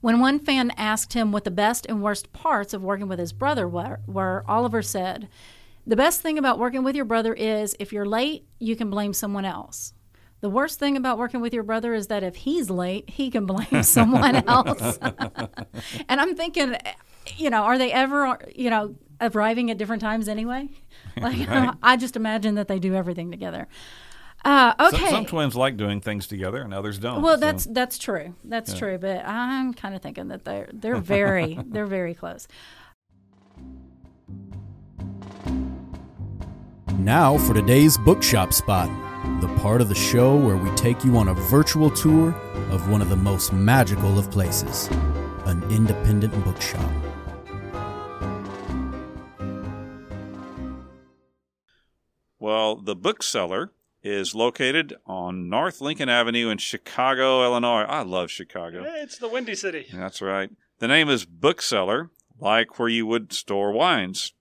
When 0.00 0.20
one 0.20 0.38
fan 0.38 0.72
asked 0.76 1.14
him 1.14 1.32
what 1.32 1.44
the 1.44 1.50
best 1.50 1.86
and 1.86 2.02
worst 2.02 2.32
parts 2.32 2.74
of 2.74 2.82
working 2.82 3.08
with 3.08 3.18
his 3.18 3.32
brother 3.32 3.66
were, 3.66 4.00
were 4.06 4.44
Oliver 4.46 4.82
said, 4.82 5.28
The 5.86 5.96
best 5.96 6.20
thing 6.20 6.36
about 6.38 6.58
working 6.58 6.82
with 6.84 6.96
your 6.96 7.04
brother 7.04 7.32
is 7.32 7.76
if 7.78 7.92
you're 7.92 8.06
late, 8.06 8.46
you 8.58 8.74
can 8.76 8.90
blame 8.90 9.12
someone 9.12 9.44
else. 9.44 9.92
The 10.40 10.50
worst 10.50 10.78
thing 10.78 10.96
about 10.96 11.16
working 11.18 11.40
with 11.40 11.54
your 11.54 11.62
brother 11.62 11.94
is 11.94 12.08
that 12.08 12.22
if 12.22 12.36
he's 12.36 12.68
late, 12.70 13.08
he 13.10 13.30
can 13.30 13.46
blame 13.46 13.82
someone 13.82 14.36
else. 14.48 14.98
and 16.08 16.20
I'm 16.20 16.34
thinking, 16.36 16.76
you 17.36 17.50
know, 17.50 17.62
are 17.62 17.78
they 17.78 17.92
ever, 17.92 18.38
you 18.54 18.68
know, 18.70 18.96
arriving 19.20 19.70
at 19.70 19.78
different 19.78 20.02
times 20.02 20.28
anyway? 20.28 20.68
Like, 21.18 21.48
Right. 21.48 21.70
I 21.82 21.96
just 21.96 22.14
imagine 22.16 22.56
that 22.56 22.68
they 22.68 22.78
do 22.78 22.94
everything 22.94 23.30
together. 23.30 23.68
Uh, 24.44 24.74
Some- 24.90 24.94
okay. 25.00 25.10
Some, 25.10 25.24
twins 25.24 25.56
like 25.56 25.78
doing 25.78 26.02
things 26.02 26.26
together 26.26 26.60
and 26.60 26.74
others 26.74 26.98
don't. 26.98 27.22
Well, 27.22 27.36
so- 27.36 27.40
that's 27.40 27.64
that's 27.64 27.96
true. 27.96 28.34
That's 28.44 28.72
Yeah. 28.74 28.78
true. 28.78 28.98
But 28.98 29.24
I'm 29.26 29.72
kind 29.72 29.94
of 29.94 30.02
thinking 30.02 30.28
that 30.28 30.44
they're 30.44 30.68
they're 30.74 30.96
very 31.00 31.58
they're 31.66 31.86
very 31.86 32.12
close. 32.14 32.46
Now 36.98 37.36
for 37.36 37.52
today's 37.52 37.98
bookshop 37.98 38.52
spot. 38.52 38.88
the 39.40 39.48
part 39.58 39.80
of 39.80 39.88
the 39.88 39.94
show 39.94 40.34
where 40.36 40.56
we 40.56 40.70
take 40.76 41.04
you 41.04 41.16
on 41.16 41.28
a 41.28 41.34
virtual 41.34 41.90
tour 41.90 42.30
of 42.70 42.88
one 42.88 43.02
of 43.02 43.08
the 43.08 43.16
most 43.16 43.52
magical 43.52 44.18
of 44.18 44.30
places 44.30 44.88
an 45.44 45.62
independent 45.70 46.32
bookshop. 46.44 46.90
Well, 52.38 52.76
the 52.76 52.96
Book 52.96 53.22
Cellar 53.22 53.72
is 54.02 54.34
located 54.34 54.94
on 55.06 55.48
North 55.48 55.80
Lincoln 55.80 56.08
Avenue 56.08 56.48
in 56.48 56.58
Chicago, 56.58 57.42
Illinois. 57.44 57.82
I 57.82 58.02
love 58.02 58.30
Chicago. 58.30 58.82
Yeah, 58.82 59.02
it's 59.02 59.18
the 59.18 59.28
Windy 59.28 59.54
City. 59.54 59.86
That's 59.92 60.22
right. 60.22 60.50
The 60.78 60.88
name 60.88 61.08
is 61.08 61.24
Book 61.24 61.60
Cellar, 61.60 62.10
like 62.40 62.78
where 62.78 62.88
you 62.88 63.06
would 63.06 63.32
store 63.32 63.72
wines. 63.72 64.32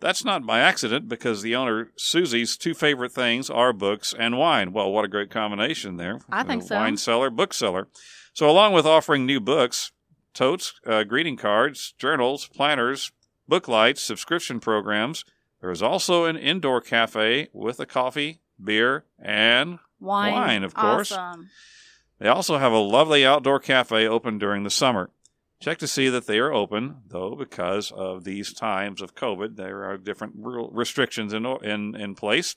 That's 0.00 0.24
not 0.24 0.46
by 0.46 0.60
accident 0.60 1.08
because 1.08 1.42
the 1.42 1.56
owner, 1.56 1.90
Susie's 1.96 2.56
two 2.56 2.74
favorite 2.74 3.12
things 3.12 3.50
are 3.50 3.72
books 3.72 4.14
and 4.16 4.38
wine. 4.38 4.72
Well, 4.72 4.92
what 4.92 5.04
a 5.04 5.08
great 5.08 5.30
combination 5.30 5.96
there. 5.96 6.20
I 6.30 6.44
think 6.44 6.62
Uh, 6.62 6.66
so. 6.66 6.76
Wine 6.76 6.96
seller, 6.96 7.30
Book 7.30 7.52
Cellar. 7.52 7.88
So, 8.32 8.48
along 8.48 8.72
with 8.74 8.86
offering 8.86 9.26
new 9.26 9.40
books, 9.40 9.90
totes, 10.34 10.74
uh, 10.86 11.02
greeting 11.02 11.36
cards, 11.36 11.94
journals, 11.98 12.46
planners, 12.48 13.10
book 13.48 13.66
lights, 13.66 14.00
subscription 14.02 14.60
programs, 14.60 15.24
there 15.60 15.70
is 15.72 15.82
also 15.82 16.26
an 16.26 16.36
indoor 16.36 16.80
cafe 16.80 17.48
with 17.52 17.80
a 17.80 17.86
coffee, 17.86 18.40
beer, 18.62 19.04
and 19.20 19.80
Wine, 19.98 20.32
Wine, 20.32 20.62
of 20.64 20.74
course. 20.74 21.10
Awesome. 21.10 21.50
they 22.20 22.28
also 22.28 22.58
have 22.58 22.70
a 22.72 22.78
lovely 22.78 23.26
outdoor 23.26 23.58
cafe 23.58 24.06
open 24.06 24.38
during 24.38 24.62
the 24.62 24.70
summer. 24.70 25.10
Check 25.60 25.78
to 25.78 25.88
see 25.88 26.08
that 26.08 26.26
they 26.26 26.38
are 26.38 26.52
open, 26.52 27.02
though, 27.08 27.34
because 27.34 27.90
of 27.90 28.22
these 28.22 28.52
times 28.52 29.02
of 29.02 29.16
COVID, 29.16 29.56
there 29.56 29.84
are 29.84 29.98
different 29.98 30.34
restrictions 30.36 31.32
in, 31.32 31.44
in, 31.64 31.96
in 31.96 32.14
place. 32.14 32.54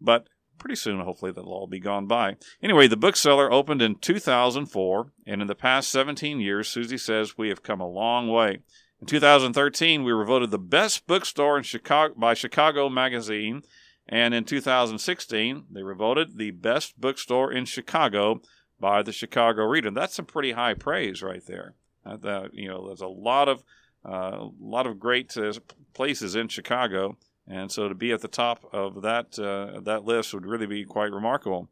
But 0.00 0.28
pretty 0.58 0.76
soon, 0.76 1.00
hopefully, 1.00 1.32
that'll 1.32 1.52
all 1.52 1.66
be 1.66 1.80
gone 1.80 2.06
by. 2.06 2.36
Anyway, 2.62 2.86
the 2.88 2.96
Book 2.96 3.14
Cellar 3.14 3.52
opened 3.52 3.82
in 3.82 3.96
2004, 3.96 5.12
and 5.26 5.42
in 5.42 5.48
the 5.48 5.54
past 5.54 5.90
17 5.90 6.40
years, 6.40 6.68
Susie 6.68 6.96
says 6.96 7.36
we 7.36 7.50
have 7.50 7.62
come 7.62 7.80
a 7.80 7.88
long 7.88 8.28
way. 8.28 8.60
In 9.00 9.06
2013, 9.06 10.02
we 10.02 10.12
were 10.12 10.24
voted 10.24 10.50
the 10.50 10.58
best 10.58 11.06
bookstore 11.06 11.58
in 11.58 11.62
Chicago 11.62 12.14
by 12.16 12.34
Chicago 12.34 12.88
Magazine, 12.88 13.62
and 14.08 14.32
in 14.32 14.44
2016, 14.44 15.66
they 15.70 15.82
were 15.82 15.94
voted 15.94 16.38
the 16.38 16.52
best 16.52 16.98
bookstore 16.98 17.52
in 17.52 17.66
Chicago 17.66 18.40
by 18.80 19.02
the 19.02 19.12
Chicago 19.12 19.64
Reader. 19.64 19.90
That's 19.90 20.14
some 20.14 20.24
pretty 20.24 20.52
high 20.52 20.74
praise 20.74 21.22
right 21.22 21.44
there. 21.46 21.74
Uh, 22.08 22.16
that, 22.16 22.54
you 22.54 22.68
know, 22.68 22.86
there's 22.86 23.00
a 23.00 23.06
lot 23.06 23.48
of 23.48 23.62
uh, 24.04 24.38
a 24.38 24.50
lot 24.60 24.86
of 24.86 24.98
great 24.98 25.36
uh, 25.36 25.52
places 25.92 26.34
in 26.34 26.48
Chicago, 26.48 27.16
and 27.46 27.70
so 27.70 27.88
to 27.88 27.94
be 27.94 28.12
at 28.12 28.20
the 28.20 28.28
top 28.28 28.64
of 28.72 29.02
that 29.02 29.38
uh, 29.38 29.80
that 29.80 30.04
list 30.04 30.32
would 30.32 30.46
really 30.46 30.66
be 30.66 30.84
quite 30.84 31.12
remarkable. 31.12 31.68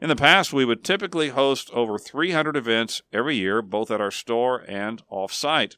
In 0.00 0.08
the 0.08 0.16
past, 0.16 0.52
we 0.52 0.64
would 0.64 0.84
typically 0.84 1.30
host 1.30 1.70
over 1.72 1.98
300 1.98 2.56
events 2.56 3.02
every 3.12 3.36
year, 3.36 3.62
both 3.62 3.90
at 3.90 4.00
our 4.00 4.10
store 4.10 4.64
and 4.68 5.02
off-site. 5.08 5.76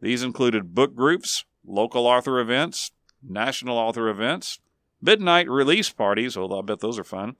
These 0.00 0.22
included 0.22 0.74
book 0.74 0.94
groups, 0.94 1.44
local 1.66 2.06
author 2.06 2.38
events, 2.38 2.92
national 3.22 3.78
author 3.78 4.08
events, 4.08 4.60
midnight 5.00 5.48
release 5.50 5.90
parties. 5.90 6.36
Although 6.36 6.60
I 6.60 6.62
bet 6.62 6.80
those 6.80 6.98
are 6.98 7.04
fun 7.04 7.36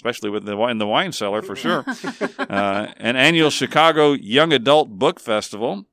especially 0.00 0.30
with 0.30 0.46
the 0.46 0.58
in 0.62 0.78
the 0.78 0.86
wine 0.86 1.12
cellar 1.12 1.42
for 1.42 1.54
sure. 1.54 1.84
uh, 2.38 2.86
an 2.96 3.16
annual 3.16 3.50
Chicago 3.50 4.12
Young 4.12 4.50
Adult 4.50 4.88
Book 4.98 5.20
Festival, 5.20 5.84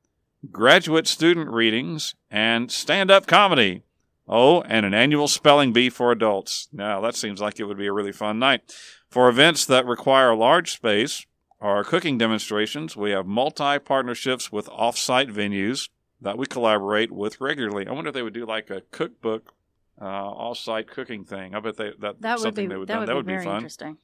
graduate 0.50 1.08
student 1.08 1.50
readings, 1.50 2.16
and 2.32 2.72
stand-up 2.72 3.28
comedy. 3.28 3.84
Oh, 4.26 4.62
and 4.62 4.86
an 4.86 4.94
annual 4.94 5.28
spelling 5.28 5.74
bee 5.74 5.90
for 5.90 6.14
adults. 6.14 6.70
Now 6.72 7.02
that 7.02 7.16
seems 7.16 7.42
like 7.42 7.60
it 7.60 7.66
would 7.66 7.78
be 7.78 7.88
a 7.88 7.92
really 7.92 8.14
fun 8.14 8.40
night. 8.40 8.74
For 9.10 9.28
events 9.28 9.66
that 9.66 9.86
require 9.86 10.34
large 10.34 10.72
space 10.72 11.26
or 11.60 11.84
cooking 11.84 12.18
demonstrations, 12.18 12.96
we 12.96 13.12
have 13.12 13.26
multi-partnerships 13.26 14.54
with 14.54 14.70
off-site 14.70 15.30
venues 15.30 15.90
that 16.22 16.38
we 16.38 16.46
collaborate 16.46 17.12
with 17.12 17.42
regularly. 17.42 17.86
I 17.86 17.92
wonder 17.92 18.10
if 18.10 18.14
they 18.14 18.24
would 18.24 18.34
do 18.34 18.46
like 18.46 18.70
a 18.70 18.84
cookbook 18.92 19.54
uh, 20.02 20.06
off-site 20.06 20.88
cooking 20.90 21.26
thing. 21.26 21.54
I 21.56 21.60
bet 21.60 21.76
they 21.78 21.92
that, 22.00 22.22
That 22.22 22.38
would 22.38 22.44
something 22.44 22.66
be 22.68 22.74
they 22.74 22.78
would 22.78 22.88
that 22.88 22.94
done. 22.94 23.00
would 23.02 23.08
that 23.10 23.14
be 23.14 23.18
would 23.18 23.26
very 23.26 23.40
be 23.40 23.46
fun. 23.46 23.56
interesting. 23.58 23.98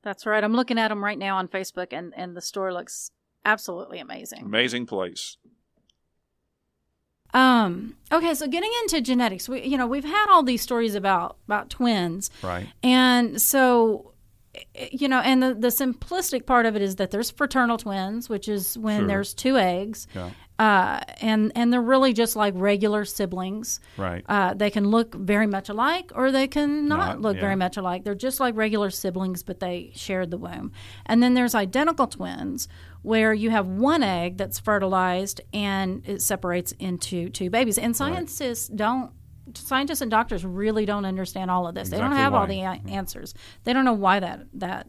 That's 0.03 0.27
right. 0.27 0.43
I'm 0.43 0.55
looking 0.55 0.79
at 0.79 0.89
them 0.89 1.05
right 1.05 1.19
now 1.19 1.37
on 1.39 1.49
Facebook, 1.49 1.89
and 1.93 2.13
and 2.17 2.37
the 2.37 2.43
store 2.43 2.73
looks 2.73 3.11
absolutely 3.45 3.99
amazing. 3.99 4.45
Amazing 4.45 4.87
place. 4.87 5.37
Um. 7.35 7.97
Okay, 8.13 8.35
so 8.35 8.47
getting 8.47 8.71
into 8.83 9.01
genetics, 9.01 9.49
we 9.49 9.63
you 9.63 9.79
know 9.79 9.87
we've 9.87 10.05
had 10.05 10.27
all 10.31 10.43
these 10.43 10.61
stories 10.61 10.95
about 10.95 11.39
about 11.47 11.71
twins, 11.71 12.31
Right. 12.43 12.67
and 12.83 13.41
so 13.41 14.13
you 14.93 15.09
know, 15.09 15.21
and 15.21 15.43
the 15.43 15.55
the 15.55 15.69
simplistic 15.69 16.45
part 16.45 16.67
of 16.67 16.77
it 16.77 16.83
is 16.83 16.97
that 16.97 17.11
there's 17.11 17.31
fraternal 17.31 17.79
twins, 17.79 18.29
which 18.29 18.49
is 18.49 18.77
when 18.77 19.01
Sure. 19.01 19.09
there's 19.09 19.33
two 19.33 19.57
eggs, 19.57 20.07
Yeah. 20.15 20.31
Uh, 20.63 21.01
and 21.21 21.51
and 21.57 21.73
they're 21.73 21.83
really 21.83 22.13
just 22.13 22.37
like 22.37 22.55
regular 22.57 23.05
siblings. 23.05 23.81
Right. 23.97 24.25
Uh, 24.29 24.55
they 24.55 24.71
can 24.71 24.85
look 24.91 25.13
very 25.15 25.47
much 25.49 25.69
alike 25.69 26.13
or 26.15 26.31
they 26.31 26.47
can 26.47 26.87
not, 26.87 26.99
Not, 26.99 27.21
look 27.21 27.35
yeah. 27.37 27.41
very 27.41 27.57
much 27.57 27.77
alike. 27.77 28.05
They're 28.05 28.15
just 28.29 28.39
like 28.39 28.55
regular 28.55 28.91
siblings, 28.91 29.43
but 29.43 29.59
they 29.59 29.91
shared 29.97 30.31
the 30.31 30.39
womb. 30.39 30.71
And 31.05 31.21
then 31.21 31.35
there's 31.35 31.57
identical 31.57 32.07
twins 32.07 32.69
where 33.03 33.35
you 33.35 33.51
have 33.51 33.67
one 33.67 34.05
egg 34.05 34.37
that's 34.37 34.61
fertilized 34.61 35.41
and 35.53 36.03
it 36.07 36.23
separates 36.23 36.71
into 36.79 37.29
two 37.29 37.51
babies. 37.51 37.77
And 37.77 37.97
scientists 37.97 38.69
don't. 38.69 39.11
Scientists 39.55 40.01
and 40.01 40.11
doctors 40.11 40.45
really 40.45 40.87
don't 40.87 41.05
understand 41.05 41.51
all 41.51 41.67
of 41.67 41.75
this. 41.75 41.89
they 41.89 41.97
don't 41.99 42.13
Exactly 42.13 42.23
have 42.23 42.35
all 42.35 42.47
the 42.47 42.61
a- 42.61 42.93
answers. 42.95 43.35
They 43.65 43.73
don't 43.73 43.85
know 43.85 43.93
why 44.07 44.21
that 44.21 44.47
that 44.55 44.87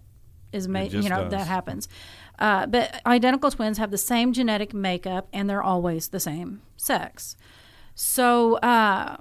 is 0.52 0.68
made. 0.68 0.94
You 0.94 1.10
know 1.10 1.24
does. 1.24 1.32
that 1.32 1.48
happens. 1.48 1.88
Uh, 2.44 2.66
but 2.68 2.86
identical 3.06 3.50
twins 3.52 3.78
have 3.78 3.90
the 3.92 3.98
same 3.98 4.34
genetic 4.34 4.74
makeup 4.74 5.28
and 5.32 5.50
they're 5.50 5.64
always 5.64 6.10
the 6.10 6.20
same 6.20 6.62
sex. 6.76 7.38
So 7.96 8.56
uh, 8.58 9.18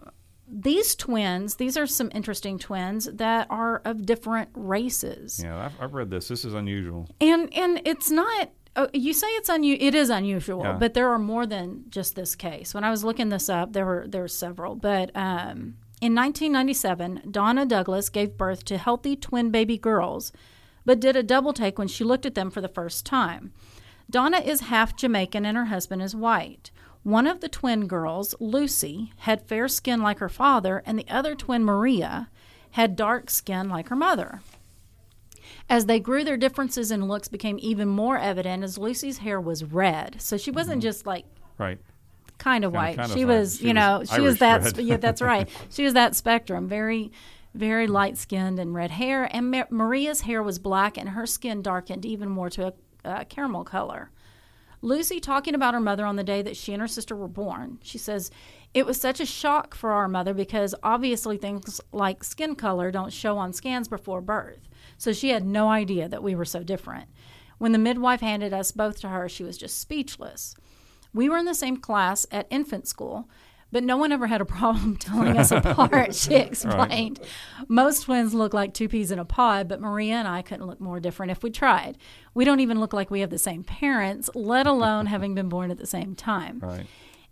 these 0.49 0.95
twins, 0.95 1.57
these 1.57 1.77
are 1.77 1.87
some 1.87 2.11
interesting 2.15 2.59
twins 2.59 3.05
that 3.13 3.47
are 3.51 3.81
of 3.85 4.05
different 4.07 4.49
races, 4.55 5.41
Yeah, 5.43 5.67
I've, 5.67 5.81
I've 5.81 5.95
read 5.95 6.11
this. 6.11 6.29
This 6.29 6.45
is 6.45 6.55
unusual. 6.55 7.09
and 7.21 7.53
and 7.55 7.81
it's 7.85 8.11
not. 8.11 8.51
Oh, 8.75 8.89
you 8.95 9.13
say 9.13 9.27
it's 9.39 9.51
unu- 9.51 9.77
It 9.79 9.95
is 9.95 10.09
unusual, 10.09 10.63
Yeah. 10.65 10.73
but 10.81 10.95
there 10.95 11.11
are 11.11 11.19
more 11.19 11.45
than 11.47 11.85
just 11.91 12.15
this 12.17 12.35
case. 12.35 12.73
When 12.75 12.85
I 12.85 12.91
was 12.91 13.05
looking 13.05 13.29
this 13.29 13.49
up, 13.51 13.73
there 13.75 13.85
were 13.87 14.07
there 14.09 14.23
were 14.23 14.29
several. 14.29 14.75
But 14.75 15.11
um, 15.15 15.77
in 16.01 16.15
1997, 16.15 17.23
Donna 17.31 17.67
Douglas 17.67 18.09
gave 18.09 18.37
birth 18.39 18.65
to 18.65 18.79
healthy 18.79 19.15
twin 19.15 19.51
baby 19.51 19.77
girls, 19.79 20.33
but 20.85 21.01
did 21.01 21.17
a 21.17 21.23
double 21.23 21.53
take 21.53 21.79
when 21.79 21.89
she 21.89 22.05
looked 22.05 22.27
at 22.27 22.35
them 22.35 22.51
for 22.51 22.61
the 22.61 22.69
first 22.69 23.05
time. 23.07 23.53
Donna 24.11 24.39
is 24.39 24.63
half 24.63 24.97
Jamaican 24.97 25.47
and 25.47 25.57
her 25.57 25.67
husband 25.67 26.03
is 26.03 26.15
white. 26.15 26.71
One 27.03 27.27
of 27.27 27.41
the 27.41 27.49
twin 27.49 27.87
girls, 27.89 28.35
Lucy, 28.39 29.13
had 29.19 29.43
fair 29.49 29.67
skin 29.69 30.03
like 30.03 30.19
her 30.21 30.29
father, 30.29 30.83
and 30.87 30.99
the 30.99 31.09
other 31.09 31.35
twin, 31.35 31.65
Maria, 31.65 32.29
had 32.73 32.95
dark 32.97 33.29
skin 33.31 33.69
like 33.69 33.89
her 33.89 33.97
mother. 33.97 34.41
As 35.69 35.87
they 35.87 35.99
grew, 36.01 36.25
their 36.25 36.37
differences 36.37 36.91
in 36.91 37.07
looks 37.09 37.29
became 37.29 37.59
even 37.61 37.89
more 37.89 38.19
evident 38.19 38.63
as 38.63 38.79
Lucy's 38.79 39.19
hair 39.19 39.41
was 39.41 39.65
red. 39.65 40.21
So 40.21 40.37
she 40.37 40.51
wasn't 40.51 40.83
just 40.83 41.07
like 41.07 41.25
Right. 41.59 41.79
kind 42.39 42.65
of 42.65 42.73
white. 42.73 42.97
kind 42.97 43.11
of 43.11 43.17
she 43.17 43.25
was, 43.25 43.59
She 43.59 43.69
you 43.69 43.75
know, 43.75 44.01
was 44.01 44.11
she 44.11 44.21
was 44.21 44.39
that. 44.39 44.65
sp- 44.71 44.83
yeah, 44.83 44.97
that's 44.97 45.23
right. 45.23 45.49
She 45.71 45.85
was 45.85 45.95
that 45.95 46.15
spectrum. 46.15 46.69
Very, 46.69 47.11
very 47.55 47.87
light 47.87 48.17
skinned 48.17 48.59
and 48.59 48.75
red 48.75 48.93
hair. 48.93 49.29
And 49.35 49.51
Ma- 49.51 49.65
Maria's 49.71 50.23
hair 50.23 50.43
was 50.43 50.59
black, 50.59 50.97
and 50.97 51.11
her 51.11 51.27
skin 51.27 51.63
darkened 51.63 52.05
even 52.05 52.29
more 52.29 52.51
to 52.51 52.69
a 52.69 52.73
uh, 53.05 53.25
caramel 53.25 53.65
color. 53.65 54.11
Lucy 54.85 55.21
talking 55.21 55.55
about 55.55 55.75
her 55.75 55.81
mother 55.81 56.05
on 56.05 56.17
the 56.17 56.25
day 56.25 56.43
that 56.43 56.57
she 56.57 56.73
and 56.73 56.83
her 56.83 56.89
sister 56.89 57.15
were 57.15 57.29
born. 57.29 57.79
She 57.83 57.99
says, 57.99 58.33
It 58.75 58.85
was 58.85 59.01
such 59.01 59.21
a 59.21 59.27
shock 59.27 59.77
for 59.77 59.93
our 59.93 60.09
mother 60.09 60.35
because 60.35 60.75
obviously 60.83 61.37
things 61.37 61.81
like 61.93 62.25
skin 62.25 62.57
color 62.57 62.91
don't 62.91 63.13
show 63.13 63.39
on 63.39 63.53
scans 63.53 63.87
before 63.87 64.21
birth. 64.21 64.69
So 64.99 65.13
she 65.13 65.29
had 65.29 65.45
no 65.47 65.69
idea 65.69 66.09
that 66.09 66.23
we 66.23 66.35
were 66.35 66.45
so 66.45 66.65
different. 66.65 67.09
When 67.59 67.71
the 67.71 67.79
midwife 67.79 68.21
handed 68.21 68.53
us 68.53 68.73
both 68.73 69.01
to 69.01 69.09
her, 69.09 69.29
she 69.29 69.45
was 69.45 69.57
just 69.57 69.79
speechless. 69.79 70.57
We 71.15 71.29
were 71.29 71.39
in 71.39 71.45
the 71.45 71.55
same 71.55 71.77
class 71.77 72.27
at 72.33 72.49
infant 72.51 72.89
school, 72.89 73.29
but 73.73 73.83
no 73.83 73.97
one 73.97 74.13
ever 74.13 74.27
had 74.27 74.43
a 74.43 74.45
problem 74.45 74.97
telling 75.01 75.37
us 75.37 75.51
apart, 75.51 76.15
she 76.15 76.35
explained. 76.35 77.19
Most 77.67 78.03
twins 78.05 78.35
look 78.35 78.53
like 78.53 78.75
two 78.75 78.89
peas 78.89 79.11
in 79.11 79.19
a 79.19 79.25
pod, 79.25 79.67
but 79.67 79.81
Maria 79.81 80.15
and 80.15 80.29
I 80.29 80.43
couldn't 80.43 80.67
look 80.67 80.81
more 80.81 81.01
different 81.01 81.33
if 81.33 81.43
we 81.43 81.51
tried. 81.51 81.97
We 82.35 82.45
don't 82.45 82.61
even 82.61 82.79
look 82.79 82.93
like 82.93 83.11
we 83.11 83.21
have 83.21 83.31
the 83.31 83.39
same 83.39 83.65
parents, 83.65 84.31
let 84.35 84.67
alone 84.67 85.07
having 85.13 85.35
been 85.35 85.49
born 85.49 85.71
at 85.71 85.79
the 85.79 85.87
same 85.87 86.15
time. 86.15 86.61
Right. 86.61 86.87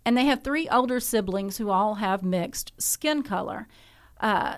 And 0.04 0.16
they 0.16 0.24
have 0.24 0.42
three 0.42 0.66
older 0.68 0.98
siblings 0.98 1.58
who 1.58 1.68
all 1.68 1.96
have 1.96 2.22
mixed 2.22 2.72
skin 2.78 3.22
color. 3.22 3.68
Uh, 4.18 4.56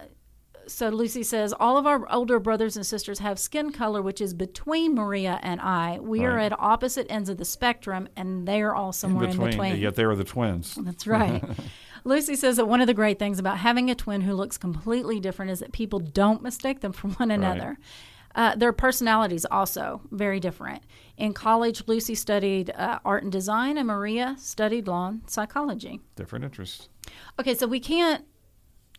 so 0.66 0.88
Lucy 0.88 1.22
says 1.22 1.52
all 1.58 1.76
of 1.76 1.86
our 1.86 2.10
older 2.12 2.38
brothers 2.38 2.76
and 2.76 2.84
sisters 2.84 3.18
have 3.18 3.38
skin 3.38 3.72
color 3.72 4.02
which 4.02 4.20
is 4.20 4.34
between 4.34 4.94
Maria 4.94 5.38
and 5.42 5.60
I. 5.60 5.98
We 6.00 6.24
are 6.24 6.38
at 6.38 6.58
opposite 6.58 7.06
ends 7.10 7.28
of 7.28 7.36
the 7.36 7.44
spectrum, 7.44 8.08
and 8.16 8.46
they 8.46 8.62
are 8.62 8.74
all 8.74 8.92
somewhere 8.92 9.28
in 9.28 9.38
between. 9.38 9.76
Yet 9.76 9.96
they 9.96 10.04
are 10.04 10.16
the 10.16 10.24
twins. 10.24 10.74
That's 10.80 11.06
right. 11.06 11.42
Lucy 12.04 12.34
says 12.34 12.56
that 12.56 12.66
one 12.66 12.80
of 12.80 12.86
the 12.86 12.94
great 12.94 13.18
things 13.18 13.38
about 13.38 13.58
having 13.58 13.90
a 13.90 13.94
twin 13.94 14.22
who 14.22 14.34
looks 14.34 14.58
completely 14.58 15.20
different 15.20 15.50
is 15.50 15.60
that 15.60 15.72
people 15.72 16.00
don't 16.00 16.42
mistake 16.42 16.80
them 16.80 16.92
for 16.92 17.08
one 17.08 17.30
another. 17.30 17.78
Uh, 18.34 18.54
their 18.56 18.72
personalities 18.72 19.44
also 19.50 20.00
very 20.10 20.40
different. 20.40 20.82
In 21.16 21.34
college, 21.34 21.82
Lucy 21.86 22.14
studied 22.14 22.70
uh, 22.70 22.98
art 23.04 23.22
and 23.22 23.30
design, 23.30 23.76
and 23.76 23.86
Maria 23.86 24.36
studied 24.38 24.88
law 24.88 25.08
and 25.08 25.28
psychology. 25.28 26.00
Different 26.16 26.44
interests. 26.44 26.88
Okay, 27.38 27.54
so 27.54 27.66
we 27.66 27.78
can't 27.78 28.24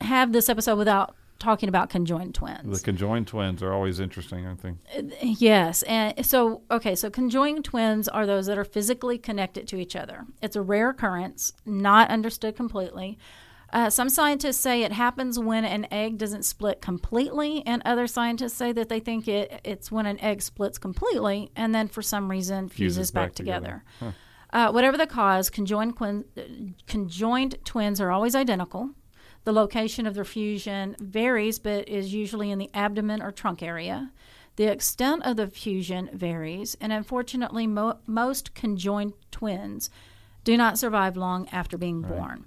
have 0.02 0.34
this 0.34 0.50
episode 0.50 0.78
without 0.78 1.16
talking 1.44 1.70
about 1.70 1.90
conjoined 1.90 2.34
twins. 2.34 2.80
The 2.80 2.84
conjoined 2.84 3.28
twins 3.28 3.62
are 3.62 3.72
always 3.74 4.00
interesting, 4.00 4.48
I 4.48 4.56
think. 4.56 4.80
Yes, 5.22 5.84
and 5.84 6.26
so 6.26 6.62
okay, 6.72 6.96
so 6.96 7.10
conjoined 7.10 7.66
twins 7.66 8.08
are 8.08 8.26
those 8.26 8.46
that 8.48 8.58
are 8.58 8.64
physically 8.66 9.18
connected 9.18 9.68
to 9.68 9.78
each 9.78 9.96
other. 9.96 10.26
It's 10.42 10.56
a 10.56 10.62
rare 10.62 10.90
occurrence, 10.90 11.54
not 11.66 12.10
understood 12.10 12.56
completely. 12.56 13.18
Uh, 13.72 13.90
some 13.90 14.08
scientists 14.08 14.60
say 14.60 14.84
it 14.84 14.92
happens 14.92 15.40
when 15.40 15.66
an 15.66 15.88
egg 15.92 16.20
doesn't 16.20 16.44
split 16.44 16.80
completely, 16.80 17.64
and 17.66 17.82
other 17.86 18.06
scientists 18.06 18.54
say 18.54 18.72
that 18.72 18.88
they 18.88 19.00
think 19.00 19.28
it 19.28 19.62
it's 19.64 19.92
when 19.92 20.06
an 20.06 20.20
egg 20.20 20.42
splits 20.44 20.78
completely 20.78 21.52
and 21.56 21.74
then 21.74 21.88
for 21.88 22.02
some 22.04 22.30
reason 22.30 22.70
fuses, 22.70 22.98
Fuses 22.98 23.12
back, 23.12 23.30
back 23.30 23.36
together. 23.36 23.84
together. 24.00 24.16
Uh, 24.52 24.72
whatever 24.72 24.96
the 24.96 25.08
cause, 25.08 25.50
conjoined, 25.50 25.96
quin- 25.96 26.24
uh, 26.38 26.42
conjoined 26.86 27.58
twins 27.66 28.00
are 28.00 28.12
always 28.12 28.36
identical. 28.36 28.92
The 29.44 29.54
location 29.54 30.06
of 30.06 30.16
their 30.16 30.26
fusion 30.26 30.96
varies, 31.00 31.60
but 31.60 31.90
is 31.90 32.14
usually 32.14 32.52
in 32.52 32.60
the 32.60 32.70
abdomen 32.74 33.22
or 33.22 33.32
trunk 33.32 33.62
area. 33.62 34.12
The 34.56 34.72
extent 34.72 35.26
of 35.26 35.36
the 35.36 35.48
fusion 35.48 36.10
varies, 36.14 36.78
and 36.80 36.94
unfortunately, 36.94 37.68
mo- 37.68 37.98
most 38.06 38.54
conjoined 38.54 39.14
twins 39.32 39.90
do 40.44 40.56
not 40.56 40.78
survive 40.78 41.18
long 41.18 41.48
after 41.52 41.78
being 41.78 42.02
born. 42.02 42.46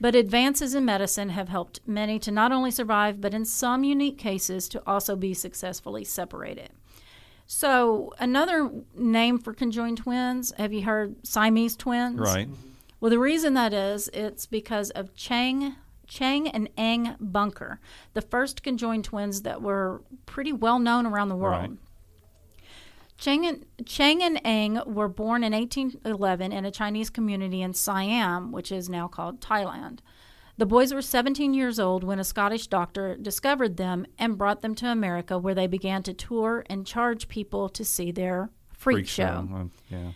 But 0.00 0.14
advances 0.14 0.74
in 0.74 0.84
medicine 0.84 1.30
have 1.30 1.48
helped 1.48 1.80
many 1.86 2.18
to 2.20 2.30
not 2.30 2.52
only 2.52 2.70
survive, 2.70 3.20
but 3.20 3.34
in 3.34 3.44
some 3.44 3.84
unique 3.84 4.18
cases 4.18 4.68
to 4.70 4.82
also 4.86 5.16
be 5.16 5.34
successfully 5.34 6.04
separated. 6.04 6.70
So, 7.46 8.12
another 8.18 8.70
name 8.94 9.38
for 9.38 9.54
conjoined 9.54 9.98
twins, 9.98 10.52
have 10.58 10.72
you 10.72 10.82
heard 10.82 11.26
Siamese 11.26 11.76
twins? 11.76 12.20
Right. 12.20 12.48
Well, 13.00 13.10
the 13.10 13.18
reason 13.18 13.54
that 13.54 13.72
is, 13.72 14.08
it's 14.12 14.46
because 14.46 14.90
of 14.90 15.14
Chang 15.14 15.74
Chang 16.08 16.48
and 16.48 16.68
Eng 16.76 17.14
Bunker, 17.20 17.80
the 18.14 18.22
first 18.22 18.62
conjoined 18.62 19.04
twins 19.04 19.42
that 19.42 19.62
were 19.62 20.02
pretty 20.26 20.52
well 20.52 20.78
known 20.78 21.06
around 21.06 21.28
the 21.28 21.36
world. 21.36 21.70
Right. 21.70 21.78
Chang 23.18 23.44
and, 23.46 23.66
Chang 23.84 24.22
and 24.22 24.40
Eng 24.44 24.80
were 24.86 25.08
born 25.08 25.42
in 25.42 25.52
1811 25.52 26.52
in 26.52 26.64
a 26.64 26.70
Chinese 26.70 27.10
community 27.10 27.62
in 27.62 27.74
Siam, 27.74 28.52
which 28.52 28.70
is 28.70 28.88
now 28.88 29.08
called 29.08 29.40
Thailand. 29.40 29.98
The 30.56 30.66
boys 30.66 30.92
were 30.92 31.02
17 31.02 31.52
years 31.52 31.78
old 31.78 32.02
when 32.02 32.18
a 32.18 32.24
Scottish 32.24 32.66
doctor 32.68 33.16
discovered 33.16 33.76
them 33.76 34.06
and 34.18 34.38
brought 34.38 34.62
them 34.62 34.74
to 34.76 34.86
America, 34.86 35.38
where 35.38 35.54
they 35.54 35.66
began 35.66 36.02
to 36.04 36.14
tour 36.14 36.64
and 36.68 36.86
charge 36.86 37.28
people 37.28 37.68
to 37.68 37.84
see 37.84 38.10
their 38.10 38.50
freak, 38.72 39.06
show. 39.06 39.48
Uh, 39.52 39.64
yeah. 39.88 40.10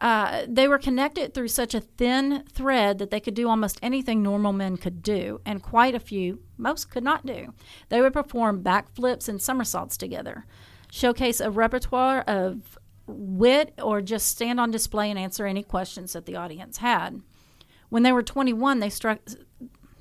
Uh, 0.00 0.44
they 0.46 0.68
were 0.68 0.78
connected 0.78 1.34
through 1.34 1.48
such 1.48 1.74
a 1.74 1.80
thin 1.80 2.44
thread 2.52 2.98
that 2.98 3.10
they 3.10 3.18
could 3.18 3.34
do 3.34 3.48
almost 3.48 3.80
anything 3.82 4.22
normal 4.22 4.52
men 4.52 4.76
could 4.76 5.02
do, 5.02 5.40
and 5.44 5.62
quite 5.62 5.94
a 5.94 6.00
few 6.00 6.40
most 6.56 6.90
could 6.90 7.02
not 7.02 7.26
do. 7.26 7.52
They 7.88 8.00
would 8.00 8.12
perform 8.12 8.62
backflips 8.62 9.28
and 9.28 9.42
somersaults 9.42 9.96
together, 9.96 10.46
showcase 10.90 11.40
a 11.40 11.50
repertoire 11.50 12.20
of 12.22 12.78
wit, 13.08 13.74
or 13.82 14.00
just 14.00 14.28
stand 14.28 14.60
on 14.60 14.70
display 14.70 15.10
and 15.10 15.18
answer 15.18 15.46
any 15.46 15.64
questions 15.64 16.12
that 16.12 16.26
the 16.26 16.36
audience 16.36 16.78
had. 16.78 17.20
When 17.88 18.04
they 18.04 18.12
were 18.12 18.22
21, 18.22 18.78
they 18.78 18.90
struck. 18.90 19.18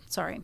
Sorry. 0.08 0.42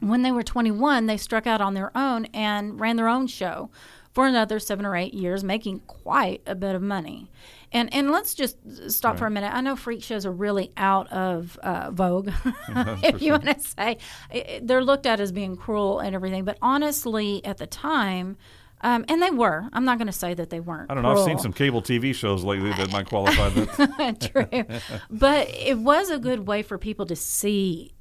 When 0.00 0.22
they 0.22 0.32
were 0.32 0.42
21, 0.42 1.06
they 1.06 1.16
struck 1.16 1.46
out 1.46 1.60
on 1.60 1.74
their 1.74 1.96
own 1.96 2.26
and 2.26 2.80
ran 2.80 2.96
their 2.96 3.08
own 3.08 3.28
show 3.28 3.70
for 4.16 4.26
another 4.26 4.58
seven 4.58 4.86
or 4.86 4.96
eight 4.96 5.12
years, 5.12 5.44
making 5.44 5.80
quite 5.80 6.40
a 6.46 6.54
bit 6.54 6.74
of 6.74 6.80
money. 6.80 7.30
And 7.70 7.92
and 7.94 8.10
let's 8.10 8.32
just 8.32 8.56
stop 8.90 9.18
for 9.18 9.26
a 9.26 9.30
minute. 9.30 9.52
I 9.54 9.60
know 9.60 9.76
freak 9.76 10.02
shows 10.02 10.24
are 10.24 10.32
really 10.32 10.72
out 10.74 11.12
of 11.12 11.58
uh, 11.62 11.90
vogue, 11.90 12.30
if 13.04 13.20
you 13.20 13.32
want 13.32 13.44
to 13.44 13.60
say. 13.60 13.76
I- 13.78 13.98
I- 14.32 14.60
They're 14.62 14.82
looked 14.82 15.04
at 15.04 15.20
as 15.20 15.32
being 15.32 15.54
cruel 15.54 15.98
and 15.98 16.14
everything, 16.14 16.44
but 16.46 16.56
honestly, 16.62 17.44
at 17.44 17.58
the 17.58 17.66
time, 17.66 18.38
um, 18.80 19.04
and 19.08 19.20
they 19.22 19.30
were. 19.30 19.68
I'm 19.74 19.84
not 19.84 19.98
going 19.98 20.06
to 20.06 20.12
say 20.24 20.32
that 20.32 20.48
they 20.48 20.60
weren't. 20.60 20.90
I 20.90 20.94
don't 20.94 21.02
know. 21.02 21.10
I've 21.12 21.24
seen 21.26 21.38
some 21.38 21.52
cable 21.52 21.82
TV 21.82 22.14
shows 22.14 22.42
lately 22.42 22.70
that 22.70 22.90
might 22.90 23.06
qualify 23.08 23.50
that. 23.50 24.30
True. 24.32 24.78
but 25.10 25.48
it 25.50 25.76
was 25.78 26.08
a 26.08 26.18
good 26.18 26.46
way 26.46 26.62
for 26.62 26.78
people 26.78 27.04
to 27.04 27.16
see 27.16 27.92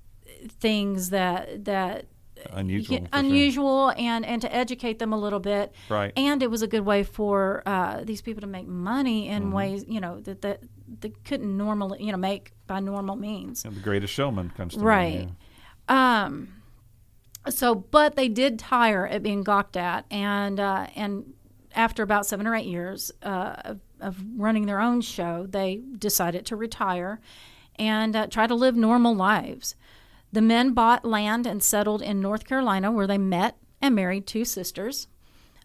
things 0.47 1.09
that 1.09 1.66
that 1.66 2.05
Unusual. 2.51 2.97
for 2.97 3.01
sure. 3.03 3.09
unusual 3.13 3.93
and 3.97 4.25
and 4.25 4.41
to 4.41 4.53
educate 4.55 4.99
them 4.99 5.13
a 5.13 5.17
little 5.19 5.39
bit. 5.39 5.73
Right. 5.89 6.11
And 6.17 6.41
it 6.43 6.49
was 6.51 6.61
a 6.61 6.67
good 6.67 6.86
way 6.86 7.03
for 7.03 7.63
uh, 7.65 8.03
these 8.03 8.21
people 8.21 8.41
to 8.41 8.47
make 8.47 8.67
money 8.67 9.27
Mm-hmm. 9.27 9.36
in 9.38 9.51
ways 9.51 9.86
you 9.88 9.99
know 10.01 10.19
that 10.21 10.41
that 10.41 10.61
they 11.01 11.09
couldn't 11.23 11.55
normally 11.57 12.03
you 12.03 12.11
know 12.11 12.17
make 12.17 12.51
by 12.67 12.79
normal 12.79 13.15
means. 13.15 13.63
And 13.65 13.75
the 13.75 13.79
Greatest 13.81 14.13
Showman 14.13 14.51
comes 14.57 14.73
to 14.73 14.79
mind, 14.79 14.88
Right. 14.88 15.29
yeah. 15.89 16.23
Um, 16.25 16.49
so, 17.49 17.75
but 17.75 18.15
they 18.15 18.27
did 18.27 18.57
tire 18.57 19.05
at 19.05 19.21
being 19.21 19.43
gawked 19.43 19.77
at, 19.77 20.05
and 20.09 20.59
uh, 20.59 20.88
and 20.95 21.33
after 21.75 22.01
about 22.03 22.25
seven 22.25 22.47
or 22.47 22.55
eight 22.55 22.65
years 22.65 23.11
uh, 23.21 23.55
of, 23.65 23.79
of 23.99 24.17
running 24.38 24.65
their 24.65 24.79
own 24.79 25.01
show, 25.01 25.45
they 25.47 25.81
decided 25.97 26.45
to 26.47 26.55
retire 26.55 27.19
and 27.77 28.15
uh, 28.15 28.25
try 28.27 28.47
to 28.47 28.55
live 28.55 28.75
normal 28.75 29.13
lives. 29.15 29.75
The 30.36 30.41
men 30.41 30.73
bought 30.73 31.05
land 31.05 31.47
and 31.47 31.63
settled 31.63 32.01
in 32.01 32.19
North 32.19 32.43
Carolina, 32.43 32.91
where 32.91 33.07
they 33.07 33.17
met 33.17 33.55
and 33.81 33.95
married 33.95 34.27
two 34.27 34.43
sisters. 34.43 35.07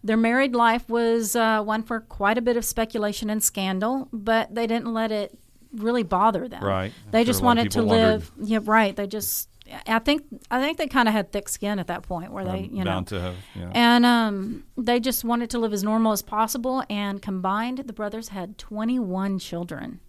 Their 0.01 0.15
married 0.15 0.55
life 0.55 0.87
was 0.87 1.35
uh, 1.35 1.61
one 1.61 1.83
for 1.83 1.99
quite 1.99 2.37
a 2.37 2.41
bit 2.41 2.55
of 2.55 2.63
speculation 2.63 3.29
and 3.29 3.43
scandal, 3.43 4.07
but 4.13 4.55
they 4.55 4.67
didn't 4.67 4.93
let 4.93 5.11
it 5.11 5.37
really 5.73 6.03
bother 6.03 6.47
them. 6.47 6.63
Right. 6.63 6.93
They 7.11 7.25
just 7.25 7.41
sure 7.41 7.43
a 7.43 7.47
lot 7.47 7.51
of 7.51 7.57
wanted 7.57 7.71
to 7.71 7.79
people 7.79 7.89
wondered. 7.89 8.11
live. 8.11 8.31
Yeah, 8.43 8.59
right. 8.63 8.95
They 8.95 9.07
just. 9.07 9.49
I 9.85 9.99
think. 9.99 10.23
I 10.49 10.61
think 10.61 10.77
they 10.77 10.87
kind 10.87 11.09
of 11.09 11.13
had 11.13 11.33
thick 11.33 11.49
skin 11.49 11.77
at 11.77 11.87
that 11.87 12.03
point, 12.03 12.31
where 12.31 12.45
they, 12.45 12.69
you 12.71 12.85
know, 12.85 12.91
bound 12.91 13.07
to 13.07 13.19
have, 13.19 13.35
yeah. 13.53 13.71
and 13.73 14.05
um, 14.05 14.63
they 14.77 15.01
just 15.01 15.25
wanted 15.25 15.49
to 15.49 15.59
live 15.59 15.73
as 15.73 15.83
normal 15.83 16.13
as 16.13 16.21
possible. 16.21 16.81
And 16.89 17.21
combined, 17.21 17.79
the 17.79 17.93
brothers 17.93 18.29
had 18.29 18.57
21 18.57 19.37
children. 19.39 19.99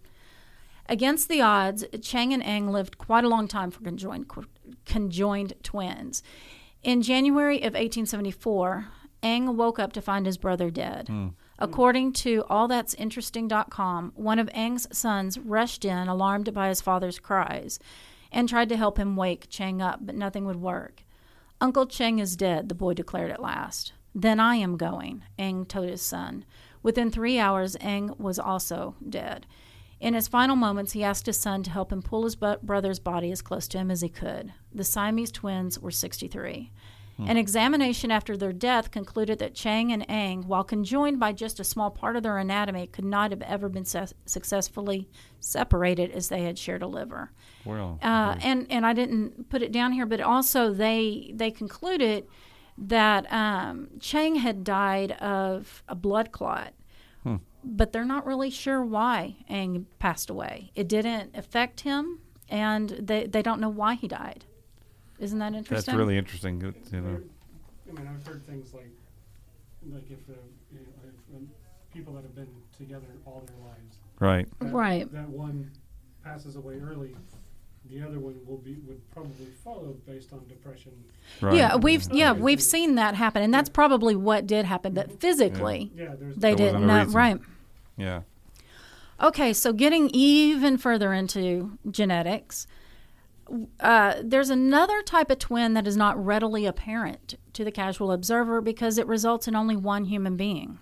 Against 0.87 1.27
the 1.27 1.41
odds, 1.41 1.83
Chang 2.01 2.33
and 2.33 2.43
Eng 2.43 2.69
lived 2.69 2.97
quite 2.97 3.25
a 3.25 3.29
long 3.29 3.47
time 3.49 3.71
for 3.71 3.81
conjoined 3.81 4.29
conjoined 4.85 5.53
twins. 5.63 6.23
In 6.83 7.01
January 7.01 7.57
of 7.57 7.73
1874, 7.73 8.87
Eng 9.21 9.55
woke 9.55 9.79
up 9.79 9.93
to 9.93 10.01
find 10.01 10.25
his 10.25 10.37
brother 10.37 10.69
dead. 10.69 11.07
Hmm. 11.07 11.27
According 11.57 12.13
to 12.13 12.43
allthat'sinteresting.com, 12.49 14.11
one 14.15 14.39
of 14.39 14.49
Eng's 14.53 14.87
sons 14.91 15.39
rushed 15.39 15.85
in, 15.85 16.07
alarmed 16.07 16.53
by 16.53 16.67
his 16.67 16.81
father's 16.81 17.19
cries, 17.19 17.79
and 18.31 18.49
tried 18.49 18.69
to 18.69 18.77
help 18.77 18.97
him 18.97 19.15
wake 19.15 19.47
Chang 19.49 19.81
up, 19.81 19.99
but 20.01 20.15
nothing 20.15 20.45
would 20.45 20.61
work. 20.61 21.03
Uncle 21.61 21.85
Cheng 21.85 22.19
is 22.19 22.35
dead, 22.35 22.67
the 22.67 22.75
boy 22.75 22.93
declared 22.93 23.31
at 23.31 23.41
last. 23.41 23.93
Then 24.13 24.39
I 24.39 24.55
am 24.55 24.75
going, 24.75 25.23
Eng 25.39 25.65
told 25.65 25.87
his 25.87 26.01
son. 26.01 26.43
Within 26.81 27.09
three 27.09 27.39
hours, 27.39 27.77
Eng 27.79 28.13
was 28.17 28.37
also 28.37 28.95
dead. 29.07 29.47
In 30.03 30.15
his 30.15 30.27
final 30.27 30.57
moments, 30.57 30.91
he 30.91 31.03
asked 31.03 31.27
his 31.27 31.37
son 31.37 31.63
to 31.63 31.71
help 31.71 31.91
him 31.91 32.01
pull 32.01 32.25
his 32.25 32.35
brother's 32.35 32.99
body 32.99 33.31
as 33.31 33.41
close 33.41 33.69
to 33.69 33.77
him 33.77 33.89
as 33.89 34.01
he 34.01 34.09
could. 34.09 34.51
The 34.73 34.83
Siamese 34.83 35.31
twins 35.31 35.79
were 35.79 35.91
63. 35.91 36.71
An 37.19 37.37
examination 37.37 38.11
after 38.11 38.35
their 38.35 38.51
death 38.51 38.89
concluded 38.91 39.37
that 39.39 39.53
Chang 39.53 39.93
and 39.93 40.03
Eng, 40.09 40.43
while 40.47 40.63
conjoined 40.65 41.19
by 41.19 41.31
just 41.31 41.59
a 41.59 41.63
small 41.63 41.89
part 41.91 42.15
of 42.17 42.23
their 42.23 42.37
anatomy, 42.37 42.87
could 42.87 43.05
not 43.05 43.31
have 43.31 43.41
ever 43.43 43.69
been 43.69 43.85
su- 43.85 44.07
successfully 44.25 45.07
separated 45.39 46.11
as 46.11 46.27
they 46.27 46.41
had 46.41 46.57
shared 46.57 46.81
a 46.81 46.87
liver. 46.87 47.31
Well, 47.63 47.99
Uh, 48.01 48.35
and 48.41 48.65
and 48.69 48.85
I 48.85 48.93
didn't 48.93 49.49
put 49.49 49.61
it 49.61 49.71
down 49.71 49.93
here, 49.93 50.07
but 50.07 50.19
also 50.21 50.73
they 50.73 51.31
they 51.35 51.51
concluded 51.51 52.25
that 52.77 53.31
um, 53.31 53.89
Chang 53.99 54.35
had 54.35 54.63
died 54.63 55.11
of 55.13 55.83
a 55.87 55.95
blood 55.95 56.31
clot, 56.31 56.73
but 57.63 57.91
they're 57.91 58.05
not 58.05 58.25
really 58.25 58.49
sure 58.49 58.83
why 58.83 59.35
Eng 59.49 59.87
passed 59.99 60.29
away. 60.29 60.71
It 60.75 60.87
didn't 60.87 61.35
affect 61.35 61.81
him, 61.81 62.19
and 62.49 62.89
they 62.89 63.25
they 63.27 63.41
don't 63.41 63.59
know 63.61 63.69
why 63.69 63.95
he 63.95 64.07
died. 64.07 64.45
Isn't 65.19 65.39
that 65.39 65.53
interesting? 65.53 65.75
that's 65.93 65.97
really 65.97 66.17
interesting. 66.17 66.59
that, 66.59 66.75
You 66.91 67.01
know, 67.01 67.19
I 67.89 67.93
mean, 67.99 68.07
I've 68.07 68.25
heard 68.27 68.45
things 68.45 68.73
like, 68.73 68.89
like 69.89 70.09
if, 70.09 70.19
uh, 70.29 70.33
you 70.71 70.79
know, 70.79 70.85
if 71.07 71.35
um, 71.35 71.49
people 71.93 72.13
that 72.13 72.23
have 72.23 72.35
been 72.35 72.49
together 72.77 73.05
all 73.25 73.43
their 73.47 73.57
lives, 73.67 73.97
right. 74.19 74.47
that, 74.59 74.73
Right. 74.73 75.11
that 75.13 75.29
one 75.29 75.71
passes 76.23 76.55
away 76.55 76.79
early, 76.79 77.15
the 77.89 78.01
other 78.01 78.19
one 78.19 78.35
will 78.45 78.57
be 78.57 78.75
would 78.87 79.01
probably 79.11 79.47
follow 79.63 79.95
based 80.05 80.33
on 80.33 80.45
depression. 80.47 80.91
Right. 81.41 81.55
Yeah, 81.57 81.75
we've 81.75 82.05
yeah 82.11 82.31
we've 82.33 82.61
seen 82.61 82.95
that 82.95 83.15
happen, 83.15 83.41
and 83.43 83.53
that's 83.53 83.69
probably 83.69 84.15
what 84.15 84.47
did 84.47 84.65
happen. 84.65 84.93
That 84.95 85.19
physically 85.21 85.91
Yeah, 85.95 86.15
there's 86.19 86.35
they 86.35 86.55
didn't 86.55 86.83
a 86.83 86.87
know. 86.87 86.99
reason. 86.99 87.13
Right. 87.13 87.39
Yeah. 87.97 88.21
Okay, 89.21 89.53
so 89.53 89.71
getting 89.73 90.09
even 90.13 90.77
further 90.77 91.13
into 91.13 91.77
genetics, 91.89 92.67
uh, 93.79 94.15
there's 94.23 94.49
another 94.49 95.01
type 95.01 95.29
of 95.29 95.39
twin 95.39 95.73
that 95.73 95.87
is 95.87 95.97
not 95.97 96.23
readily 96.23 96.65
apparent 96.65 97.35
to 97.53 97.63
the 97.63 97.71
casual 97.71 98.11
observer 98.11 98.61
because 98.61 98.97
it 98.97 99.07
results 99.07 99.47
in 99.47 99.55
only 99.55 99.75
one 99.75 100.05
human 100.05 100.35
being. 100.35 100.79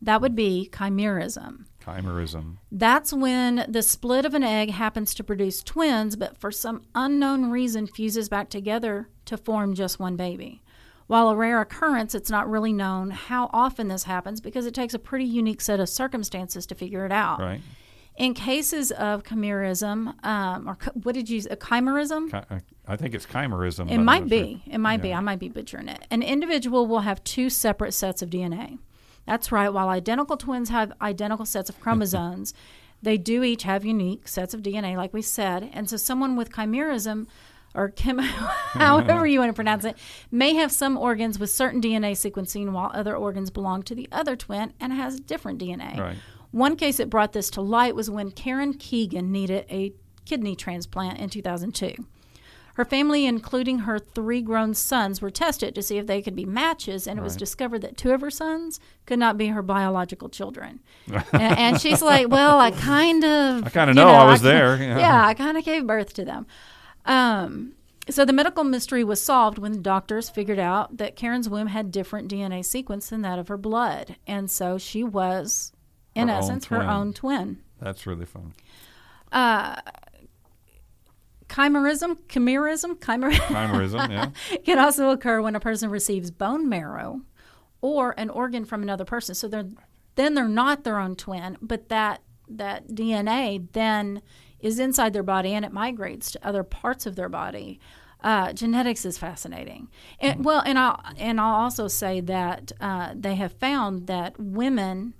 That 0.00 0.20
would 0.20 0.34
be 0.34 0.68
chimerism. 0.72 1.66
Chimerism. 1.84 2.58
That's 2.70 3.12
when 3.12 3.64
the 3.68 3.82
split 3.82 4.24
of 4.24 4.34
an 4.34 4.44
egg 4.44 4.70
happens 4.70 5.14
to 5.14 5.24
produce 5.24 5.62
twins, 5.62 6.16
but 6.16 6.36
for 6.38 6.50
some 6.50 6.82
unknown 6.94 7.50
reason 7.50 7.86
fuses 7.86 8.28
back 8.28 8.48
together 8.48 9.08
to 9.24 9.36
form 9.36 9.74
just 9.74 9.98
one 9.98 10.16
baby. 10.16 10.62
While 11.08 11.30
a 11.30 11.36
rare 11.36 11.60
occurrence, 11.60 12.14
it's 12.14 12.30
not 12.30 12.48
really 12.48 12.72
known 12.72 13.10
how 13.10 13.48
often 13.52 13.88
this 13.88 14.04
happens 14.04 14.40
because 14.40 14.66
it 14.66 14.74
takes 14.74 14.92
a 14.94 14.98
pretty 14.98 15.24
unique 15.24 15.60
set 15.62 15.80
of 15.80 15.88
circumstances 15.88 16.66
to 16.66 16.74
figure 16.74 17.04
it 17.06 17.12
out. 17.12 17.40
Right. 17.40 17.60
In 18.16 18.34
cases 18.34 18.90
of 18.92 19.22
chimerism, 19.22 20.22
um, 20.24 20.68
or 20.68 20.74
chi- 20.74 20.90
what 21.02 21.14
did 21.14 21.30
you 21.30 21.40
say, 21.40 21.54
chimerism? 21.56 22.30
Chi- 22.30 22.44
uh, 22.50 22.58
I 22.86 22.96
think 22.96 23.14
it's 23.14 23.24
chimerism. 23.26 23.90
It 23.90 23.98
might 23.98 24.28
be. 24.28 24.60
sure. 24.64 24.74
It 24.74 24.78
might 24.78 25.00
be. 25.00 25.14
I 25.14 25.20
might 25.20 25.38
be 25.38 25.48
butchering 25.48 25.88
it. 25.88 26.04
An 26.10 26.22
individual 26.22 26.86
will 26.86 27.00
have 27.00 27.22
two 27.24 27.48
separate 27.48 27.92
sets 27.92 28.20
of 28.20 28.28
DNA. 28.28 28.78
That's 29.24 29.50
right. 29.52 29.68
While 29.72 29.88
identical 29.88 30.36
twins 30.36 30.68
have 30.68 30.92
identical 31.00 31.46
sets 31.46 31.70
of 31.70 31.80
chromosomes, 31.82 32.52
they 33.00 33.16
do 33.16 33.44
each 33.44 33.62
have 33.62 33.84
unique 33.84 34.26
sets 34.26 34.52
of 34.52 34.62
DNA, 34.62 34.96
like 34.96 35.14
we 35.14 35.22
said. 35.22 35.70
And 35.72 35.88
so, 35.88 35.96
someone 35.96 36.34
with 36.34 36.50
chimerism, 36.50 37.28
or 37.78 37.90
chim- 37.90 38.18
however 38.18 39.26
you 39.26 39.38
want 39.38 39.48
to 39.50 39.54
pronounce 39.54 39.84
it, 39.84 39.96
may 40.30 40.54
have 40.54 40.72
some 40.72 40.96
organs 40.98 41.38
with 41.38 41.50
certain 41.50 41.80
DNA 41.80 42.12
sequencing, 42.12 42.72
while 42.72 42.90
other 42.92 43.16
organs 43.16 43.50
belong 43.50 43.82
to 43.84 43.94
the 43.94 44.08
other 44.10 44.36
twin 44.36 44.72
and 44.80 44.92
has 44.92 45.20
different 45.20 45.60
DNA. 45.60 45.96
Right. 45.98 46.16
One 46.50 46.76
case 46.76 46.96
that 46.96 47.10
brought 47.10 47.32
this 47.32 47.50
to 47.50 47.60
light 47.60 47.94
was 47.94 48.10
when 48.10 48.30
Karen 48.30 48.74
Keegan 48.74 49.30
needed 49.30 49.66
a 49.70 49.92
kidney 50.24 50.56
transplant 50.56 51.18
in 51.18 51.28
2002. 51.30 51.94
Her 52.74 52.84
family, 52.84 53.26
including 53.26 53.80
her 53.80 53.98
three 53.98 54.40
grown 54.40 54.72
sons, 54.72 55.20
were 55.20 55.30
tested 55.30 55.74
to 55.74 55.82
see 55.82 55.98
if 55.98 56.06
they 56.06 56.22
could 56.22 56.36
be 56.36 56.44
matches, 56.44 57.08
and 57.08 57.18
it 57.18 57.22
was 57.22 57.34
discovered 57.34 57.80
that 57.80 57.96
two 57.96 58.12
of 58.12 58.20
her 58.20 58.30
sons 58.30 58.78
could 59.04 59.18
not 59.18 59.36
be 59.36 59.48
her 59.48 59.62
biological 59.62 60.28
children. 60.28 60.78
and, 61.12 61.24
and 61.58 61.80
she's 61.80 62.00
like, 62.00 62.28
"Well, 62.28 62.60
I 62.60 62.70
kind 62.70 63.24
of, 63.24 63.66
I 63.66 63.70
kinda 63.70 63.88
you 63.88 63.94
know 63.94 64.08
I 64.08 64.30
was 64.30 64.42
ki- 64.42 64.46
there, 64.46 64.76
yeah. 64.80 64.96
Yeah, 64.96 65.26
I 65.26 65.34
kind 65.34 65.58
of 65.58 65.64
gave 65.64 65.88
birth 65.88 66.12
to 66.14 66.24
them." 66.24 66.46
Um, 67.04 67.74
so 68.10 68.24
the 68.24 68.32
medical 68.32 68.64
mystery 68.64 69.04
was 69.04 69.20
solved 69.20 69.58
when 69.58 69.82
doctors 69.82 70.30
figured 70.30 70.58
out 70.58 70.96
that 70.96 71.16
Karen's 71.16 71.48
womb 71.48 71.66
had 71.68 71.92
different 71.92 72.30
DNA 72.30 72.64
sequence 72.64 73.10
than 73.10 73.22
that 73.22 73.38
of 73.38 73.48
her 73.48 73.58
blood, 73.58 74.16
and 74.26 74.50
so 74.50 74.78
she 74.78 75.04
was, 75.04 75.72
in 76.14 76.28
Her 76.28 76.34
own 76.34 76.40
essence, 76.42 76.64
her 76.66 76.82
own 76.82 77.12
twin. 77.12 77.62
That's 77.80 78.06
really 78.06 78.24
fun. 78.24 78.54
Uh, 79.30 79.76
chimerism, 81.48 82.16
chimerism, 82.28 82.98
chimer 82.98 83.32
Chimerism, 83.32 84.10
yeah. 84.50 84.58
can 84.64 84.78
also 84.78 85.10
occur 85.10 85.40
when 85.40 85.54
a 85.54 85.60
person 85.60 85.90
receives 85.90 86.30
bone 86.30 86.68
marrow 86.68 87.22
or 87.80 88.14
an 88.18 88.30
organ 88.30 88.64
from 88.64 88.82
another 88.82 89.04
person. 89.04 89.34
So 89.34 89.48
they're 89.48 89.68
then 90.14 90.34
they're 90.34 90.48
not 90.48 90.82
their 90.82 90.98
own 90.98 91.14
twin, 91.14 91.56
but 91.60 91.88
that 91.90 92.22
that 92.48 92.88
DNA 92.88 93.66
then 93.72 94.22
is 94.60 94.78
inside 94.78 95.12
their 95.12 95.22
body 95.22 95.54
and 95.54 95.64
it 95.64 95.72
migrates 95.72 96.30
to 96.32 96.46
other 96.46 96.62
parts 96.62 97.06
of 97.06 97.16
their 97.16 97.28
body. 97.28 97.78
Uh, 98.22 98.52
genetics 98.52 99.04
is 99.04 99.16
fascinating, 99.16 99.88
and 100.18 100.44
well, 100.44 100.60
and 100.66 100.76
I'll 100.76 101.00
and 101.18 101.40
I'll 101.40 101.54
also 101.54 101.86
say 101.86 102.20
that 102.22 102.72
uh, 102.80 103.12
they 103.14 103.36
have 103.36 103.52
found 103.52 104.08
that 104.08 104.34
women 104.40 105.14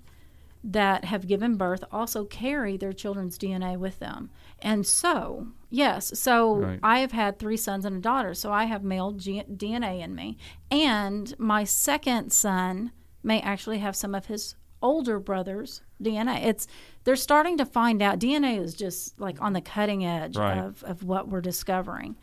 that 0.64 1.04
have 1.04 1.28
given 1.28 1.54
birth 1.56 1.84
also 1.92 2.24
carry 2.24 2.76
their 2.76 2.92
children's 2.92 3.38
DNA 3.38 3.76
with 3.78 4.00
them. 4.00 4.30
And 4.60 4.84
so, 4.84 5.46
yes, 5.70 6.18
so 6.18 6.56
Right. 6.56 6.80
I 6.82 6.98
have 6.98 7.12
had 7.12 7.38
three 7.38 7.56
sons 7.56 7.84
and 7.84 7.96
a 7.98 8.00
daughter, 8.00 8.34
so 8.34 8.52
I 8.52 8.64
have 8.64 8.82
male 8.82 9.12
G- 9.12 9.44
DNA 9.48 10.02
in 10.02 10.16
me. 10.16 10.36
And 10.68 11.38
my 11.38 11.62
second 11.62 12.32
son 12.32 12.90
may 13.22 13.40
actually 13.40 13.78
have 13.78 13.94
some 13.94 14.16
of 14.16 14.26
his 14.26 14.56
older 14.82 15.18
brother's 15.18 15.82
DNA. 16.02 16.44
It's 16.46 16.66
they're 17.04 17.16
starting 17.16 17.56
to 17.58 17.64
find 17.66 18.00
out 18.02 18.18
DNA 18.18 18.60
is 18.60 18.74
just 18.74 19.18
like 19.20 19.40
on 19.42 19.52
the 19.52 19.60
cutting 19.60 20.04
edge 20.04 20.36
Right. 20.36 20.58
of, 20.58 20.82
of 20.84 21.02
what 21.02 21.28
we're 21.28 21.40
discovering. 21.40 22.16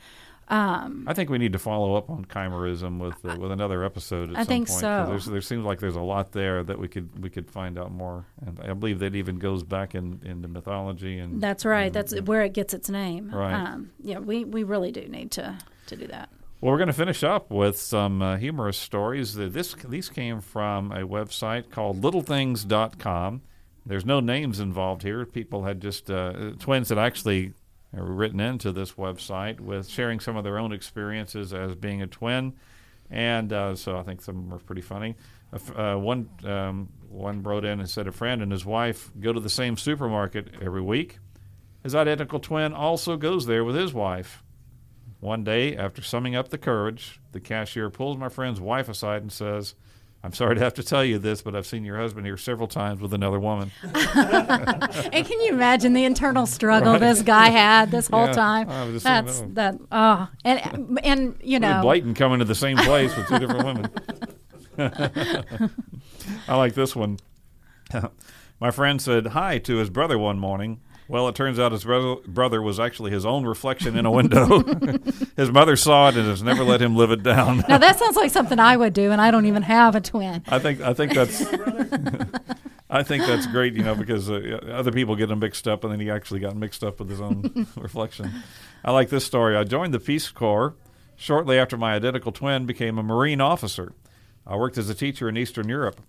Um, 0.47 1.05
I 1.07 1.15
think 1.15 1.31
we 1.31 1.39
need 1.39 1.53
to 1.53 1.59
follow 1.59 1.95
up 1.95 2.07
on 2.07 2.25
chimerism 2.25 2.99
with 2.99 3.15
uh, 3.25 3.35
with 3.39 3.51
another 3.51 3.83
episode 3.83 4.29
at 4.29 4.35
I 4.35 4.39
some 4.41 4.45
think 4.47 4.67
point. 4.67 4.79
so. 4.79 5.19
There 5.31 5.41
seems 5.41 5.65
like 5.65 5.79
there's 5.79 5.95
a 5.95 6.01
lot 6.01 6.33
there 6.33 6.63
that 6.63 6.77
we 6.77 6.87
could 6.87 7.23
we 7.23 7.31
could 7.31 7.49
find 7.49 7.79
out 7.79 7.91
more, 7.91 8.27
and 8.45 8.59
I 8.59 8.73
believe 8.73 8.99
that 8.99 9.15
even 9.15 9.39
goes 9.39 9.63
back 9.63 9.95
in 9.95 10.21
into 10.23 10.47
mythology 10.47 11.17
and 11.17 11.41
that's 11.41 11.65
right. 11.65 11.91
That's 11.91 12.13
where 12.21 12.43
it 12.43 12.53
gets 12.53 12.75
its 12.75 12.91
name. 12.91 13.31
Right. 13.33 13.53
Um, 13.55 13.89
yeah, 14.03 14.19
we, 14.19 14.43
we 14.45 14.61
really 14.61 14.91
do 14.91 15.07
need 15.07 15.31
to, 15.31 15.57
to 15.87 15.95
do 15.95 16.05
that. 16.07 16.29
Well, 16.61 16.71
we're 16.71 16.77
going 16.77 16.87
to 16.87 16.93
finish 16.93 17.21
up 17.21 17.51
with 17.51 17.77
some 17.77 18.21
uh, 18.21 18.37
humorous 18.37 18.77
stories. 18.77 19.35
This 19.35 19.73
these 19.73 20.07
came 20.07 20.39
from 20.39 20.91
a 20.91 21.01
website 21.01 21.69
called 21.69 22.01
LittleThings.com. 22.01 23.41
There's 23.85 24.05
no 24.05 24.21
names 24.21 24.59
involved 24.61 25.03
here. 25.03 25.25
People 25.25 25.65
had 25.65 25.81
just 25.81 26.09
uh, 26.09 26.53
twins 26.57 26.89
had 26.89 26.97
actually 26.97 27.53
written 27.91 28.39
into 28.39 28.71
this 28.71 28.93
website 28.93 29.59
with 29.59 29.87
sharing 29.89 30.19
some 30.21 30.37
of 30.37 30.43
their 30.45 30.57
own 30.57 30.71
experiences 30.71 31.53
as 31.53 31.75
being 31.75 32.01
a 32.01 32.07
twin, 32.07 32.53
and 33.11 33.51
uh, 33.51 33.75
so 33.75 33.97
I 33.97 34.03
think 34.03 34.21
some 34.21 34.49
were 34.49 34.59
pretty 34.59 34.81
funny. 34.81 35.15
Uh, 35.75 35.95
one 35.95 36.29
um, 36.45 36.89
one 37.09 37.43
wrote 37.43 37.65
in 37.65 37.81
and 37.81 37.89
said 37.89 38.07
a 38.07 38.11
friend 38.13 38.41
and 38.41 38.51
his 38.51 38.65
wife 38.65 39.11
go 39.19 39.33
to 39.33 39.41
the 39.41 39.49
same 39.49 39.75
supermarket 39.75 40.55
every 40.61 40.81
week. 40.81 41.19
His 41.83 41.93
identical 41.95 42.39
twin 42.39 42.73
also 42.73 43.17
goes 43.17 43.45
there 43.45 43.65
with 43.65 43.75
his 43.75 43.93
wife. 43.93 44.41
One 45.19 45.43
day, 45.43 45.75
after 45.75 46.01
summing 46.01 46.35
up 46.35 46.49
the 46.49 46.57
courage, 46.57 47.19
the 47.31 47.39
cashier 47.39 47.89
pulls 47.89 48.17
my 48.17 48.29
friend's 48.29 48.59
wife 48.61 48.87
aside 48.89 49.21
and 49.21 49.31
says, 49.31 49.73
I'm 50.23 50.33
sorry 50.33 50.55
to 50.55 50.61
have 50.61 50.73
to 50.75 50.83
tell 50.83 51.05
you 51.05 51.19
this, 51.19 51.41
but 51.43 51.55
I've 51.55 51.67
seen 51.67 51.85
your 51.85 51.97
husband 51.97 52.25
here 52.25 52.37
several 52.37 52.67
times 52.67 52.99
with 52.99 53.13
another 53.13 53.39
woman. 53.39 53.71
And 53.83 55.25
can 55.25 55.39
you 55.41 55.53
imagine 55.53 55.93
the 55.93 56.03
internal 56.03 56.45
struggle 56.45 56.97
this 56.99 57.21
guy 57.21 57.49
had 57.49 57.91
this 57.91 58.07
whole 58.07 58.25
Yeah, 58.25 58.33
time? 58.33 58.69
I 58.69 58.83
was 58.85 58.93
just 58.93 59.05
saying 59.05 59.25
That's 59.25 59.39
that. 59.41 59.55
that. 59.55 59.79
Oh, 59.91 60.27
and 60.43 60.99
and 61.03 61.37
you 61.43 61.59
know, 61.59 61.79
blatant 61.81 62.17
coming 62.17 62.39
to 62.39 62.45
the 62.45 62.55
same 62.55 62.77
place 62.77 63.15
with 63.15 63.27
two 63.27 63.39
different 63.39 63.65
women. 63.65 63.89
I 66.47 66.55
like 66.55 66.73
this 66.73 66.95
one. 66.95 67.19
My 68.59 68.71
friend 68.71 69.01
said 69.01 69.27
hi 69.27 69.59
to 69.59 69.77
his 69.77 69.89
brother 69.89 70.17
one 70.17 70.39
morning. 70.39 70.79
Well, 71.07 71.27
it 71.27 71.35
turns 71.35 71.59
out 71.59 71.71
his 71.71 71.83
brother, 71.83 72.61
was 72.61 72.79
actually 72.79 73.11
his 73.11 73.25
own 73.25 73.45
reflection 73.45 73.95
in 73.95 74.05
a 74.05 74.11
window. 74.11 74.63
his 75.37 75.51
mother 75.51 75.75
saw 75.75 76.09
it 76.09 76.17
and 76.17 76.27
has 76.27 76.41
never 76.41 76.63
let 76.63 76.81
him 76.81 76.95
live 76.95 77.11
it 77.11 77.21
down. 77.21 77.63
now 77.69 77.77
that 77.77 77.99
sounds 77.99 78.15
like 78.15 78.31
something 78.31 78.59
I 78.59 78.75
would 78.75 78.93
do, 78.93 79.11
and 79.11 79.21
I 79.21 79.29
don't 79.29 79.45
even 79.45 79.61
have 79.63 79.95
a 79.95 80.01
twin. 80.01 80.43
I 80.47 80.57
think 80.59 80.81
I 80.81 80.93
think 80.93 81.13
that's 81.13 81.43
I 82.89 83.03
think 83.03 83.25
that's 83.25 83.45
great, 83.47 83.73
you 83.73 83.83
know, 83.83 83.95
because 83.95 84.29
uh, 84.29 84.59
other 84.71 84.91
people 84.91 85.15
get 85.15 85.29
him 85.29 85.39
mixed 85.39 85.67
up, 85.67 85.83
and 85.83 85.91
then 85.91 85.99
he 85.99 86.09
actually 86.09 86.39
got 86.39 86.55
mixed 86.55 86.83
up 86.83 86.99
with 86.99 87.09
his 87.09 87.19
own 87.19 87.67
reflection. 87.75 88.31
I 88.83 88.91
like 88.91 89.09
this 89.09 89.25
story. 89.25 89.55
I 89.55 89.63
joined 89.63 89.93
the 89.93 89.99
Peace 89.99 90.29
Corps 90.29 90.75
shortly 91.15 91.57
after 91.57 91.77
my 91.77 91.93
identical 91.93 92.31
twin 92.31 92.65
became 92.65 92.97
a 92.97 93.03
Marine 93.03 93.41
officer. 93.41 93.93
I 94.45 94.55
worked 94.55 94.77
as 94.77 94.89
a 94.89 94.95
teacher 94.95 95.27
in 95.27 95.37
Eastern 95.37 95.67
Europe. 95.67 95.99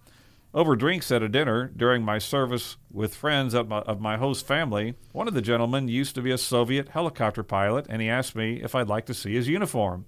Over 0.55 0.75
drinks 0.75 1.13
at 1.13 1.23
a 1.23 1.29
dinner 1.29 1.71
during 1.77 2.03
my 2.03 2.19
service 2.19 2.77
with 2.91 3.15
friends 3.15 3.53
of 3.53 3.69
my, 3.69 3.81
of 3.81 4.01
my 4.01 4.17
host 4.17 4.47
family, 4.47 4.95
one 5.13 5.29
of 5.29 5.35
the 5.35 5.43
gentlemen 5.43 5.89
used 5.89 6.15
to 6.15 6.23
be 6.23 6.31
a 6.31 6.39
Soviet 6.39 6.89
helicopter 6.91 7.43
pilot, 7.43 7.87
and 7.89 8.01
he 8.01 8.09
asked 8.09 8.35
me 8.35 8.63
if 8.63 8.75
I'd 8.75 8.89
like 8.89 9.07
to 9.07 9.15
see 9.15 9.35
his 9.35 9.49
uniform. 9.49 10.07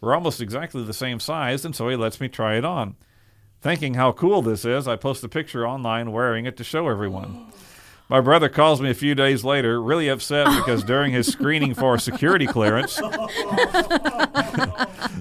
We're 0.00 0.14
almost 0.14 0.40
exactly 0.40 0.84
the 0.84 0.92
same 0.92 1.18
size, 1.18 1.64
and 1.64 1.74
so 1.74 1.88
he 1.88 1.96
lets 1.96 2.20
me 2.20 2.28
try 2.28 2.56
it 2.56 2.64
on. 2.64 2.96
Thinking 3.60 3.94
how 3.94 4.12
cool 4.12 4.42
this 4.42 4.64
is, 4.64 4.88
I 4.88 4.96
post 4.96 5.24
a 5.24 5.28
picture 5.28 5.66
online 5.66 6.12
wearing 6.12 6.46
it 6.46 6.56
to 6.58 6.64
show 6.64 6.88
everyone. 6.88 7.52
My 8.10 8.20
brother 8.20 8.48
calls 8.48 8.80
me 8.80 8.90
a 8.90 8.94
few 8.94 9.14
days 9.14 9.44
later, 9.44 9.80
really 9.80 10.08
upset 10.08 10.48
because 10.56 10.82
during 10.82 11.12
his 11.12 11.28
screening 11.28 11.74
for 11.74 11.96
security 11.96 12.44
clearance, 12.44 12.94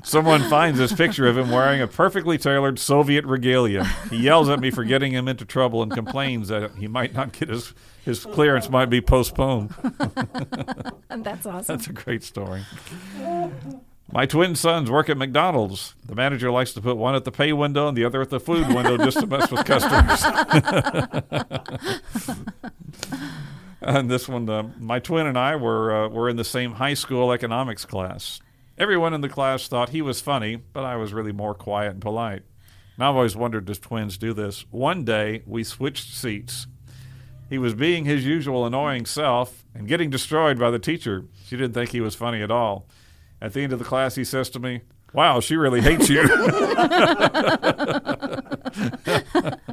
someone 0.03 0.41
finds 0.49 0.79
this 0.79 0.91
picture 0.91 1.27
of 1.27 1.37
him 1.37 1.51
wearing 1.51 1.81
a 1.81 1.87
perfectly 1.87 2.39
tailored 2.39 2.79
Soviet 2.79 3.25
regalia. 3.25 3.83
He 4.09 4.17
yells 4.17 4.49
at 4.49 4.59
me 4.59 4.71
for 4.71 4.83
getting 4.83 5.11
him 5.11 5.27
into 5.27 5.45
trouble 5.45 5.83
and 5.83 5.91
complains 5.91 6.47
that 6.47 6.71
he 6.77 6.87
might 6.87 7.13
not 7.13 7.31
get 7.31 7.49
his 7.49 7.75
his 8.03 8.25
clearance 8.25 8.71
might 8.71 8.89
be 8.89 9.01
postponed. 9.01 9.75
That's 11.09 11.45
awesome. 11.45 11.77
That's 11.77 11.87
a 11.87 11.93
great 11.93 12.23
story. 12.23 12.63
My 14.11 14.25
twin 14.25 14.55
sons 14.55 14.89
work 14.89 15.09
at 15.09 15.17
McDonald's. 15.17 15.93
The 16.03 16.15
manager 16.15 16.49
likes 16.49 16.73
to 16.73 16.81
put 16.81 16.97
one 16.97 17.13
at 17.13 17.23
the 17.23 17.31
pay 17.31 17.53
window 17.53 17.87
and 17.87 17.95
the 17.95 18.03
other 18.03 18.23
at 18.23 18.31
the 18.31 18.39
food 18.39 18.67
window 18.73 18.97
just 18.97 19.19
to 19.19 19.27
mess 19.27 19.51
with 19.51 19.63
customers. 19.65 20.23
And 23.89 24.07
this 24.07 24.29
one, 24.29 24.47
uh, 24.47 24.69
my 24.77 24.99
twin 24.99 25.25
and 25.25 25.35
I 25.35 25.55
were 25.55 26.05
uh, 26.05 26.09
were 26.09 26.29
in 26.29 26.35
the 26.35 26.43
same 26.43 26.73
high 26.73 26.93
school 26.93 27.31
economics 27.31 27.85
class. 27.85 28.39
Everyone 28.77 29.15
in 29.15 29.21
the 29.21 29.29
class 29.29 29.67
thought 29.67 29.89
he 29.89 30.03
was 30.03 30.21
funny, 30.21 30.57
but 30.57 30.83
I 30.83 30.95
was 30.95 31.11
really 31.11 31.31
more 31.31 31.55
quiet 31.55 31.93
and 31.93 32.01
polite. 32.01 32.43
And 32.95 33.03
I've 33.03 33.15
always 33.15 33.35
wondered, 33.35 33.65
does 33.65 33.79
twins 33.79 34.19
do 34.19 34.31
this? 34.31 34.65
One 34.69 35.05
day 35.05 35.41
we 35.47 35.63
switched 35.63 36.13
seats. 36.13 36.67
He 37.49 37.57
was 37.57 37.73
being 37.73 38.05
his 38.05 38.27
usual 38.27 38.63
annoying 38.63 39.07
self 39.07 39.65
and 39.73 39.87
getting 39.87 40.11
destroyed 40.11 40.59
by 40.59 40.69
the 40.69 40.77
teacher. 40.77 41.25
She 41.47 41.57
didn't 41.57 41.73
think 41.73 41.89
he 41.89 41.99
was 41.99 42.13
funny 42.13 42.43
at 42.43 42.51
all. 42.51 42.85
At 43.41 43.53
the 43.53 43.61
end 43.61 43.73
of 43.73 43.79
the 43.79 43.85
class, 43.85 44.13
he 44.13 44.23
says 44.23 44.51
to 44.51 44.59
me, 44.59 44.81
Wow, 45.13 45.39
she 45.39 45.55
really 45.55 45.81
hates 45.81 46.09
you. 46.09 46.21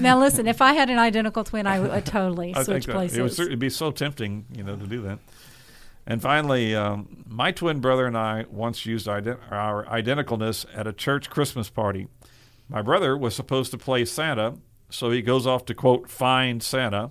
Now, 0.00 0.18
listen, 0.18 0.46
if 0.46 0.60
I 0.60 0.72
had 0.72 0.90
an 0.90 0.98
identical 0.98 1.44
twin, 1.44 1.66
I 1.66 1.80
would 1.80 2.06
totally 2.06 2.54
I 2.54 2.62
switch 2.62 2.86
places. 2.86 3.18
it 3.18 3.22
would 3.22 3.32
certainly 3.32 3.56
be 3.56 3.70
so 3.70 3.90
tempting, 3.90 4.46
you 4.54 4.62
know, 4.62 4.76
to 4.76 4.86
do 4.86 5.02
that. 5.02 5.18
And 6.06 6.22
finally, 6.22 6.74
um, 6.74 7.24
my 7.28 7.52
twin 7.52 7.80
brother 7.80 8.06
and 8.06 8.16
I 8.16 8.46
once 8.50 8.86
used 8.86 9.06
ident- 9.06 9.40
our 9.50 9.84
identicalness 9.86 10.64
at 10.74 10.86
a 10.86 10.92
church 10.92 11.28
Christmas 11.28 11.68
party. 11.68 12.08
My 12.68 12.80
brother 12.82 13.16
was 13.16 13.34
supposed 13.34 13.70
to 13.72 13.78
play 13.78 14.04
Santa, 14.04 14.54
so 14.88 15.10
he 15.10 15.20
goes 15.20 15.46
off 15.46 15.66
to 15.66 15.74
quote 15.74 16.08
find 16.08 16.62
Santa. 16.62 17.10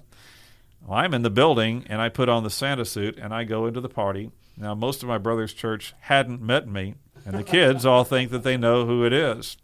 Well, 0.86 0.98
I'm 0.98 1.14
in 1.14 1.22
the 1.22 1.30
building 1.30 1.86
and 1.88 2.02
I 2.02 2.10
put 2.10 2.30
on 2.30 2.44
the 2.44 2.50
Santa 2.50 2.86
suit 2.86 3.18
and 3.18 3.34
I 3.34 3.44
go 3.44 3.68
into 3.68 3.82
the 3.82 3.90
party. 3.90 4.32
Now, 4.56 4.74
most 4.74 5.04
of 5.04 5.10
my 5.10 5.20
brother's 5.20 5.54
church 5.54 5.94
hadn't 6.02 6.42
met 6.42 6.68
me, 6.68 6.96
and 7.24 7.38
the 7.38 7.44
kids 7.44 7.86
all 7.86 8.04
think 8.04 8.32
that 8.32 8.42
they 8.42 8.58
know 8.58 8.88
who 8.88 9.06
it 9.06 9.14
is. 9.14 9.58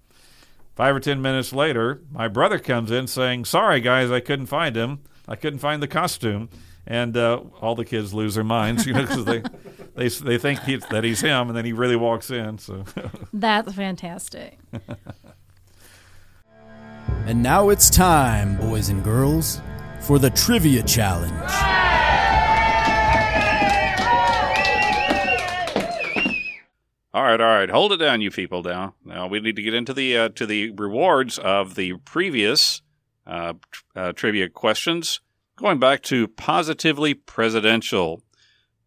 Five 0.75 0.95
or 0.95 0.99
ten 0.99 1.21
minutes 1.21 1.53
later, 1.53 2.01
my 2.11 2.27
brother 2.27 2.57
comes 2.57 2.89
in 2.89 3.07
saying, 3.07 3.45
Sorry, 3.45 3.79
guys, 3.79 4.09
I 4.11 4.19
couldn't 4.19 4.47
find 4.47 4.75
him. 4.75 5.01
I 5.27 5.35
couldn't 5.35 5.59
find 5.59 5.81
the 5.81 5.87
costume. 5.87 6.49
And 6.85 7.15
uh, 7.15 7.41
all 7.61 7.75
the 7.75 7.85
kids 7.85 8.13
lose 8.13 8.35
their 8.35 8.43
minds, 8.43 8.85
you 8.85 8.93
know, 8.93 9.01
because 9.01 9.23
they, 9.23 9.41
they, 9.95 10.07
they 10.09 10.37
think 10.37 10.61
he, 10.63 10.75
that 10.75 11.03
he's 11.03 11.21
him, 11.21 11.47
and 11.47 11.55
then 11.55 11.63
he 11.63 11.71
really 11.71 11.95
walks 11.95 12.29
in. 12.29 12.57
So, 12.57 12.83
That's 13.33 13.73
fantastic. 13.73 14.59
And 17.25 17.41
now 17.41 17.69
it's 17.69 17.89
time, 17.89 18.57
boys 18.57 18.89
and 18.89 19.01
girls, 19.01 19.61
for 20.01 20.19
the 20.19 20.29
Trivia 20.29 20.83
Challenge. 20.83 21.31
All 27.15 27.21
right, 27.21 27.39
all 27.39 27.47
right. 27.47 27.69
Hold 27.69 27.93
it 27.93 27.97
down, 27.97 28.21
you 28.21 28.31
people. 28.31 28.63
Now, 28.63 28.95
now 29.05 29.27
we 29.27 29.39
need 29.39 29.55
to 29.57 29.61
get 29.61 29.75
into 29.75 29.93
the 29.93 30.17
uh, 30.17 30.29
to 30.29 30.47
the 30.47 30.71
rewards 30.71 31.37
of 31.37 31.75
the 31.75 31.93
previous 32.05 32.81
uh, 33.27 33.53
uh, 33.95 34.13
trivia 34.13 34.49
questions. 34.49 35.19
Going 35.55 35.77
back 35.77 36.01
to 36.03 36.27
positively 36.27 37.13
presidential, 37.13 38.23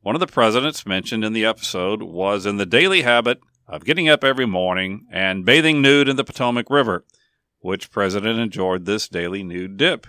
one 0.01 0.16
of 0.16 0.20
the 0.20 0.27
presidents 0.27 0.85
mentioned 0.85 1.24
in 1.24 1.35
the 1.35 1.45
episode 1.45 2.03
was 2.03 2.47
in 2.47 2.57
the 2.57 2.66
daily 2.66 3.03
habit 3.03 3.39
of 3.68 3.85
getting 3.85 4.09
up 4.09 4.24
every 4.24 4.47
morning 4.47 5.07
and 5.12 5.45
bathing 5.45 5.81
nude 5.81 6.09
in 6.09 6.16
the 6.16 6.24
Potomac 6.24 6.68
River. 6.68 7.05
Which 7.61 7.93
president 7.93 8.41
enjoyed 8.41 8.87
this 8.87 9.09
daily 9.09 9.45
nude 9.45 9.77
dip? 9.77 10.09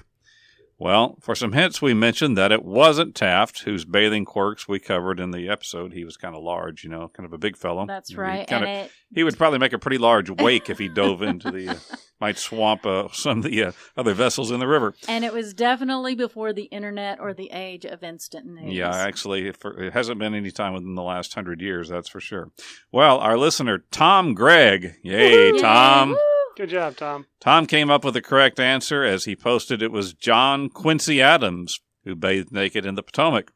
Well, 0.80 1.18
for 1.22 1.34
some 1.34 1.54
hints, 1.54 1.82
we 1.82 1.96
mentioned 1.96 2.38
that 2.38 2.52
it 2.52 2.64
wasn't 2.64 3.16
Taft, 3.16 3.64
whose 3.64 3.84
bathing 3.84 4.26
quirks 4.26 4.68
we 4.68 4.78
covered 4.80 5.20
in 5.20 5.32
the 5.32 5.50
episode. 5.50 5.92
He 5.92 6.04
was 6.04 6.18
kind 6.18 6.36
of 6.36 6.44
large, 6.44 6.84
you 6.84 6.90
know, 6.92 7.08
kind 7.10 7.26
of 7.26 7.34
a 7.34 7.40
big 7.40 7.58
fellow. 7.58 7.88
That's 7.88 8.10
He 8.12 8.16
right. 8.16 8.48
kinda- 8.48 8.68
and 8.68 8.86
it, 8.86 8.92
he 9.16 9.24
would 9.24 9.38
probably 9.40 9.58
make 9.58 9.74
a 9.74 9.80
pretty 9.80 9.98
large 9.98 10.30
wake 10.30 10.70
if 10.70 10.78
he 10.78 10.88
dove 10.88 11.24
into 11.24 11.50
the, 11.50 11.70
uh, 11.70 11.76
might 12.22 12.38
swamp 12.38 12.86
uh, 12.86 13.08
some 13.12 13.40
of 13.40 13.44
the 13.46 13.64
uh, 13.64 13.72
other 13.96 14.14
vessels 14.14 14.52
in 14.52 14.60
the 14.60 14.68
river. 14.68 14.94
and 15.08 15.26
it 15.26 15.34
was 15.34 15.54
definitely 15.56 16.14
before 16.14 16.54
the 16.54 16.66
internet 16.66 17.20
or 17.20 17.34
the 17.34 17.50
age 17.52 17.84
of 17.86 18.04
instant 18.04 18.46
news. 18.46 18.72
Yeah, 18.74 18.96
actually, 18.96 19.48
it, 19.48 19.58
for, 19.58 19.82
it 19.82 19.94
hasn't 19.94 20.20
been 20.20 20.36
any 20.36 20.52
time 20.52 20.74
within 20.74 20.94
the 20.94 21.02
last 21.04 21.34
hundred 21.34 21.60
years, 21.60 21.90
that's 21.90 22.10
for 22.10 22.20
sure. 22.20 22.52
Well, 22.92 23.18
our 23.18 23.36
listener, 23.38 23.84
Tom 23.90 24.36
Gregg, 24.36 24.98
yay, 25.02 25.54
Yay, 25.54 25.60
Tom. 25.60 26.16
Good 26.58 26.70
job, 26.70 26.96
Tom. 26.96 27.28
Tom 27.40 27.68
came 27.68 27.92
up 27.92 28.04
with 28.04 28.16
the 28.16 28.22
correct 28.22 28.60
answer 28.60 29.04
as 29.04 29.26
he 29.26 29.36
posted 29.36 29.84
it 29.84 29.92
was 29.92 30.16
John 30.16 30.70
Quincy 30.70 31.22
Adams 31.22 31.80
who 32.04 32.16
bathed 32.16 32.52
naked 32.52 32.84
in 32.84 32.96
the 32.96 33.04
Potomac. 33.04 33.52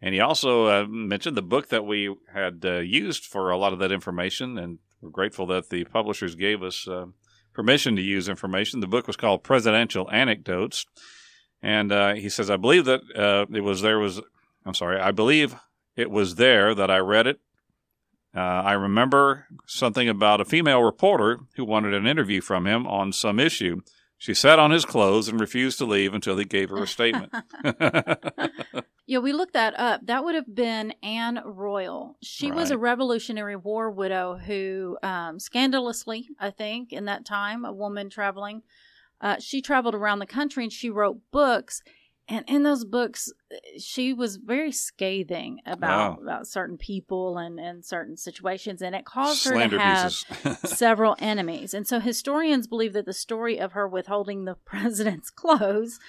And 0.00 0.14
he 0.14 0.20
also 0.20 0.66
uh, 0.66 0.86
mentioned 0.88 1.36
the 1.36 1.42
book 1.42 1.70
that 1.70 1.84
we 1.84 2.14
had 2.32 2.64
uh, 2.64 2.74
used 2.78 3.24
for 3.24 3.50
a 3.50 3.56
lot 3.56 3.72
of 3.72 3.80
that 3.80 3.90
information, 3.90 4.58
and 4.58 4.78
we're 5.00 5.10
grateful 5.10 5.44
that 5.46 5.70
the 5.70 5.86
publishers 5.86 6.36
gave 6.36 6.62
us 6.62 6.86
uh, 6.86 7.06
permission 7.52 7.96
to 7.96 8.02
use 8.02 8.28
information. 8.28 8.78
The 8.78 8.86
book 8.86 9.08
was 9.08 9.16
called 9.16 9.42
Presidential 9.42 10.08
Anecdotes. 10.12 10.86
And 11.60 11.90
uh, 11.90 12.14
he 12.14 12.28
says, 12.28 12.48
I 12.48 12.58
believe 12.58 12.84
that 12.84 13.00
uh, 13.16 13.46
it 13.52 13.62
was 13.62 13.82
there 13.82 13.98
was, 13.98 14.20
I'm 14.64 14.74
sorry, 14.74 15.00
I 15.00 15.10
believe 15.10 15.56
it 15.96 16.12
was 16.12 16.36
there 16.36 16.76
that 16.76 16.92
I 16.92 16.98
read 16.98 17.26
it. 17.26 17.40
Uh, 18.36 18.40
I 18.40 18.72
remember 18.72 19.46
something 19.66 20.08
about 20.08 20.40
a 20.40 20.44
female 20.44 20.82
reporter 20.82 21.40
who 21.56 21.64
wanted 21.64 21.94
an 21.94 22.06
interview 22.06 22.40
from 22.40 22.66
him 22.66 22.86
on 22.86 23.12
some 23.12 23.40
issue. 23.40 23.80
She 24.18 24.34
sat 24.34 24.58
on 24.58 24.70
his 24.70 24.84
clothes 24.84 25.28
and 25.28 25.40
refused 25.40 25.78
to 25.78 25.86
leave 25.86 26.12
until 26.12 26.36
he 26.36 26.44
gave 26.44 26.70
her 26.70 26.82
a 26.82 26.86
statement. 26.86 27.32
Yeah, 29.08 29.18
we 29.18 29.32
looked 29.32 29.52
that 29.52 29.78
up. 29.78 30.00
That 30.04 30.24
would 30.24 30.34
have 30.34 30.52
been 30.52 30.92
Anne 31.00 31.40
Royall. 31.44 32.16
She 32.22 32.50
was 32.50 32.72
a 32.72 32.78
Revolutionary 32.78 33.54
War 33.54 33.88
widow 33.88 34.36
who, 34.36 34.98
um, 35.00 35.38
scandalously, 35.38 36.28
I 36.40 36.50
think, 36.50 36.92
in 36.92 37.04
that 37.04 37.24
time, 37.24 37.64
a 37.64 37.72
woman 37.72 38.10
traveling, 38.10 38.62
uh, 39.20 39.36
she 39.38 39.62
traveled 39.62 39.94
around 39.94 40.18
the 40.18 40.26
country 40.26 40.64
and 40.64 40.72
she 40.72 40.90
wrote 40.90 41.20
books. 41.30 41.82
And 42.28 42.44
in 42.48 42.64
those 42.64 42.84
books, 42.84 43.32
she 43.78 44.12
was 44.12 44.36
very 44.36 44.72
scathing 44.72 45.60
about, 45.64 46.16
Wow. 46.18 46.22
about 46.22 46.46
certain 46.48 46.76
people 46.76 47.38
and, 47.38 47.60
and 47.60 47.84
certain 47.84 48.16
situations, 48.16 48.82
and 48.82 48.96
it 48.96 49.04
caused 49.04 49.44
her 49.44 49.68
to 49.68 49.78
have 49.78 50.12
several 50.64 51.14
enemies. 51.20 51.72
And 51.72 51.86
so 51.86 52.00
historians 52.00 52.66
believe 52.66 52.94
that 52.94 53.06
the 53.06 53.12
story 53.12 53.58
of 53.60 53.72
her 53.72 53.86
withholding 53.86 54.44
the 54.44 54.54
president's 54.64 55.30
clothes 55.30 56.00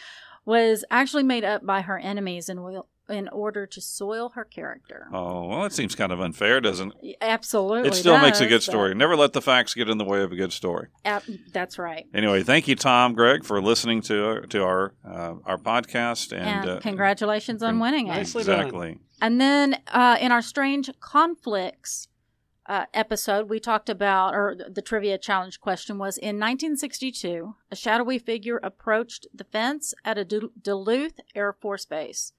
was 0.44 0.84
actually 0.90 1.24
made 1.24 1.44
up 1.44 1.64
by 1.66 1.82
her 1.82 2.00
enemies 2.00 2.50
in, 2.50 2.64
will- 2.64 2.88
in 3.10 3.28
order 3.30 3.66
to 3.66 3.80
soil 3.82 4.30
her 4.36 4.44
character. 4.44 5.08
oh, 5.14 5.48
well, 5.48 5.62
that 5.64 5.74
seems 5.74 5.96
kind 5.96 6.12
of 6.12 6.20
unfair, 6.20 6.60
doesn't 6.62 6.94
it? 7.02 7.18
Absolutely. 7.22 7.90
It 7.90 7.96
still 7.96 8.20
makes 8.20 8.42
a 8.42 8.48
good 8.48 8.64
story. 8.64 8.94
Never 8.96 9.16
let 9.16 9.34
the 9.34 9.42
facts 9.42 9.74
get 9.74 9.90
in 9.90 9.98
the 9.98 10.04
way 10.06 10.22
of 10.24 10.32
a 10.32 10.36
good 10.36 10.52
story. 10.52 10.88
Ab- 11.06 11.24
that's 11.52 11.78
right. 11.80 12.06
Anyway, 12.14 12.44
thank 12.44 12.68
you, 12.68 12.76
Tom 12.76 13.14
Greg, 13.14 13.44
for 13.46 13.62
listening 13.62 14.02
to 14.04 14.42
to 14.42 14.64
our 14.64 14.94
uh, 15.06 15.36
our 15.46 15.58
podcast 15.58 16.32
and, 16.32 16.48
And, 16.48 16.70
uh, 16.70 16.80
congratulations 16.80 17.64
on 17.64 17.74
con- 17.74 17.80
winning 17.80 18.08
it. 18.08 18.12
Nicely 18.16 18.44
done. 18.44 18.60
exactly. 18.60 19.00
And 19.22 19.40
then 19.42 19.80
uh, 19.88 20.18
in 20.20 20.32
our 20.32 20.42
strange 20.42 20.90
conflicts 21.00 22.08
uh, 22.68 22.86
episode, 22.94 23.50
we 23.50 23.60
talked 23.60 23.90
about, 23.90 24.36
or 24.36 24.56
the 24.70 24.82
trivia 24.82 25.18
challenge 25.18 25.60
question 25.62 25.98
was 25.98 26.18
in 26.18 26.38
1962, 26.38 27.56
a 27.72 27.76
shadowy 27.76 28.20
figure 28.20 28.60
approached 28.62 29.26
the 29.34 29.46
fence 29.46 29.94
at 30.04 30.18
a 30.18 30.26
Duluth 30.26 31.20
Air 31.34 31.54
Force 31.54 31.86
Base. 31.86 32.34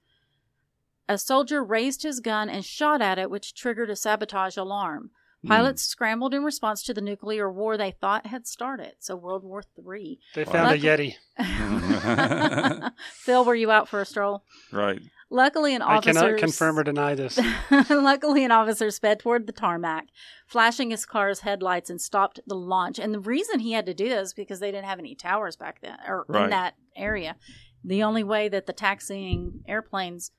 A 1.09 1.17
soldier 1.17 1.63
raised 1.63 2.03
his 2.03 2.19
gun 2.19 2.49
and 2.49 2.63
shot 2.63 3.01
at 3.01 3.17
it, 3.17 3.31
which 3.31 3.55
triggered 3.55 3.89
a 3.89 3.95
sabotage 3.95 4.55
alarm. 4.57 5.09
Hmm. 5.41 5.47
Pilots 5.47 5.81
scrambled 5.81 6.33
in 6.35 6.43
response 6.43 6.83
to 6.83 6.93
the 6.93 7.01
nuclear 7.01 7.51
war 7.51 7.77
they 7.77 7.91
thought 7.91 8.27
had 8.27 8.45
started. 8.45 8.93
So 8.99 9.15
World 9.15 9.43
War 9.43 9.63
III. 9.77 10.19
They 10.35 10.45
found 10.45 10.71
a 10.71 10.77
Yeti. 10.77 11.15
Phil, 13.13 13.43
were 13.43 13.55
you 13.55 13.71
out 13.71 13.89
for 13.89 14.01
a 14.01 14.05
stroll? 14.05 14.43
right. 14.71 15.01
Luckily, 15.31 15.75
an 15.75 15.83
officer. 15.83 16.09
I 16.09 16.13
cannot 16.13 16.39
confirm 16.39 16.79
or 16.79 16.83
deny 16.83 17.13
this. 17.13 17.39
Luckily, 17.89 18.43
an 18.43 18.51
officer 18.51 18.89
sped 18.89 19.19
toward 19.19 19.45
the 19.45 19.53
tarmac, 19.53 20.07
flashing 20.47 20.89
his 20.89 21.05
car's 21.05 21.41
headlights 21.41 21.91
and 21.91 22.01
stopped 22.01 22.39
the 22.47 22.55
launch. 22.55 22.97
And 22.97 23.13
the 23.13 23.19
reason 23.19 23.59
he 23.59 23.73
had 23.73 23.85
to 23.85 23.93
do 23.93 24.09
this 24.09 24.29
is 24.29 24.33
because 24.33 24.59
they 24.59 24.71
didn't 24.71 24.87
have 24.87 24.97
any 24.97 25.13
towers 25.13 25.55
back 25.55 25.81
then 25.81 25.97
or 26.07 26.25
Right. 26.27 26.45
in 26.45 26.49
that 26.49 26.73
area. 26.95 27.35
The 27.83 28.01
only 28.01 28.23
way 28.23 28.49
that 28.49 28.65
the 28.65 28.73
taxiing 28.73 29.63
airplanes 29.67 30.31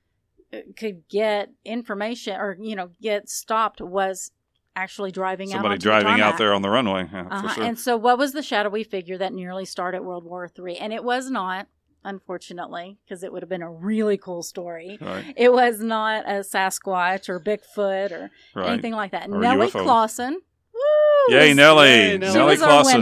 could 0.76 1.06
get 1.08 1.50
information 1.64 2.36
or 2.36 2.56
you 2.60 2.74
know 2.76 2.90
get 3.00 3.28
stopped 3.28 3.80
was 3.80 4.32
actually 4.76 5.10
driving 5.10 5.48
out 5.52 5.56
Somebody 5.56 5.74
onto 5.74 5.82
driving 5.84 6.16
the 6.16 6.22
out 6.24 6.38
there 6.38 6.52
on 6.54 6.62
the 6.62 6.70
runway. 6.70 7.08
Yeah, 7.12 7.26
Uh-huh. 7.30 7.42
for 7.48 7.54
sure. 7.54 7.64
And 7.64 7.78
so, 7.78 7.96
what 7.96 8.18
was 8.18 8.32
the 8.32 8.42
shadowy 8.42 8.84
figure 8.84 9.18
that 9.18 9.32
nearly 9.32 9.64
started 9.64 10.02
World 10.02 10.24
War 10.24 10.48
Three? 10.48 10.76
And 10.76 10.92
it 10.92 11.02
was 11.04 11.30
not, 11.30 11.66
unfortunately, 12.04 12.98
because 13.04 13.22
it 13.22 13.32
would 13.32 13.42
have 13.42 13.48
been 13.48 13.62
a 13.62 13.70
really 13.70 14.16
cool 14.16 14.42
story. 14.42 14.98
right. 15.00 15.32
It 15.36 15.52
was 15.52 15.80
not 15.80 16.24
a 16.26 16.40
Sasquatch 16.40 17.28
or 17.28 17.40
Bigfoot 17.40 18.10
or 18.12 18.30
Right. 18.54 18.70
anything 18.70 18.92
like 18.94 19.12
that. 19.12 19.28
Or 19.28 19.38
Nellie 19.38 19.68
UFO. 19.68 19.82
Clausen. 19.82 20.40
Woo! 20.74 21.34
Yay, 21.34 21.48
was- 21.48 21.56
Nellie. 21.56 21.88
Yay, 21.88 22.18
Nellie. 22.18 22.32
Nellie 22.34 22.50
was 22.52 22.62
our 22.62 22.68
Clausen. 22.82 23.00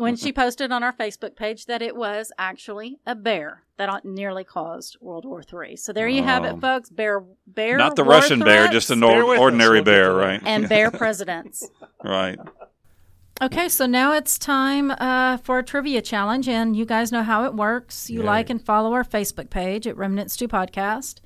Winner 0.00 0.10
when 0.12 0.16
she 0.16 0.32
posted 0.32 0.72
on 0.72 0.82
our 0.82 0.92
Facebook 0.92 1.36
page 1.36 1.66
that 1.66 1.82
it 1.82 1.94
was 1.94 2.32
actually 2.38 2.98
a 3.06 3.14
bear 3.14 3.62
that 3.76 4.04
nearly 4.04 4.44
caused 4.44 4.96
World 5.00 5.24
War 5.24 5.42
III. 5.42 5.76
So 5.76 5.92
there 5.92 6.08
you 6.08 6.22
have 6.22 6.44
Oh. 6.44 6.48
it, 6.56 6.60
folks. 6.60 6.90
Bear, 6.90 7.22
bear, 7.46 7.76
Not 7.78 7.96
the 7.96 8.04
war 8.04 8.14
Russian 8.14 8.40
bear, 8.40 8.68
just 8.68 8.90
an 8.90 9.02
or- 9.02 9.24
with 9.26 9.36
us. 9.38 9.40
ordinary 9.40 9.82
bear, 9.82 10.12
right? 10.12 10.40
and 10.44 10.68
bear 10.68 10.90
presidents. 11.02 11.68
right. 12.04 12.38
Okay, 13.42 13.70
so 13.70 13.86
now 13.86 14.12
it's 14.12 14.38
time 14.38 14.90
uh, 14.90 15.38
for 15.38 15.58
a 15.58 15.62
trivia 15.62 16.02
challenge, 16.02 16.46
and 16.46 16.76
you 16.76 16.84
guys 16.84 17.10
know 17.10 17.22
how 17.22 17.44
it 17.44 17.54
works. 17.54 18.10
You 18.10 18.20
Yay. 18.20 18.26
like 18.26 18.50
and 18.50 18.62
follow 18.62 18.92
our 18.92 19.04
Facebook 19.04 19.48
page 19.48 19.86
at 19.86 19.96
Remnant 19.96 20.30
Stew 20.30 20.46
Podcast. 20.46 21.20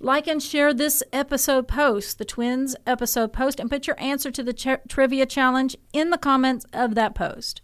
Like 0.00 0.26
and 0.26 0.42
share 0.42 0.74
this 0.74 1.00
episode 1.12 1.68
post, 1.68 2.18
the 2.18 2.24
Twins 2.24 2.74
episode 2.88 3.32
post, 3.32 3.60
and 3.60 3.70
put 3.70 3.86
your 3.86 3.98
answer 4.00 4.32
to 4.32 4.42
the 4.42 4.52
ch- 4.52 4.66
trivia 4.88 5.26
challenge 5.26 5.76
in 5.92 6.10
the 6.10 6.18
comments 6.18 6.66
of 6.72 6.96
that 6.96 7.14
post. 7.14 7.60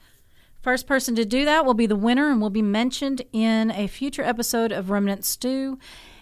First 0.62 0.86
person 0.86 1.14
to 1.14 1.24
do 1.24 1.46
that 1.46 1.64
will 1.64 1.74
be 1.74 1.86
the 1.86 1.96
winner 1.96 2.30
and 2.30 2.40
will 2.40 2.50
be 2.50 2.62
mentioned 2.62 3.22
in 3.32 3.70
a 3.70 3.86
future 3.86 4.22
episode 4.22 4.72
of 4.72 4.90
Remnant 4.90 5.24
Stew. 5.24 5.78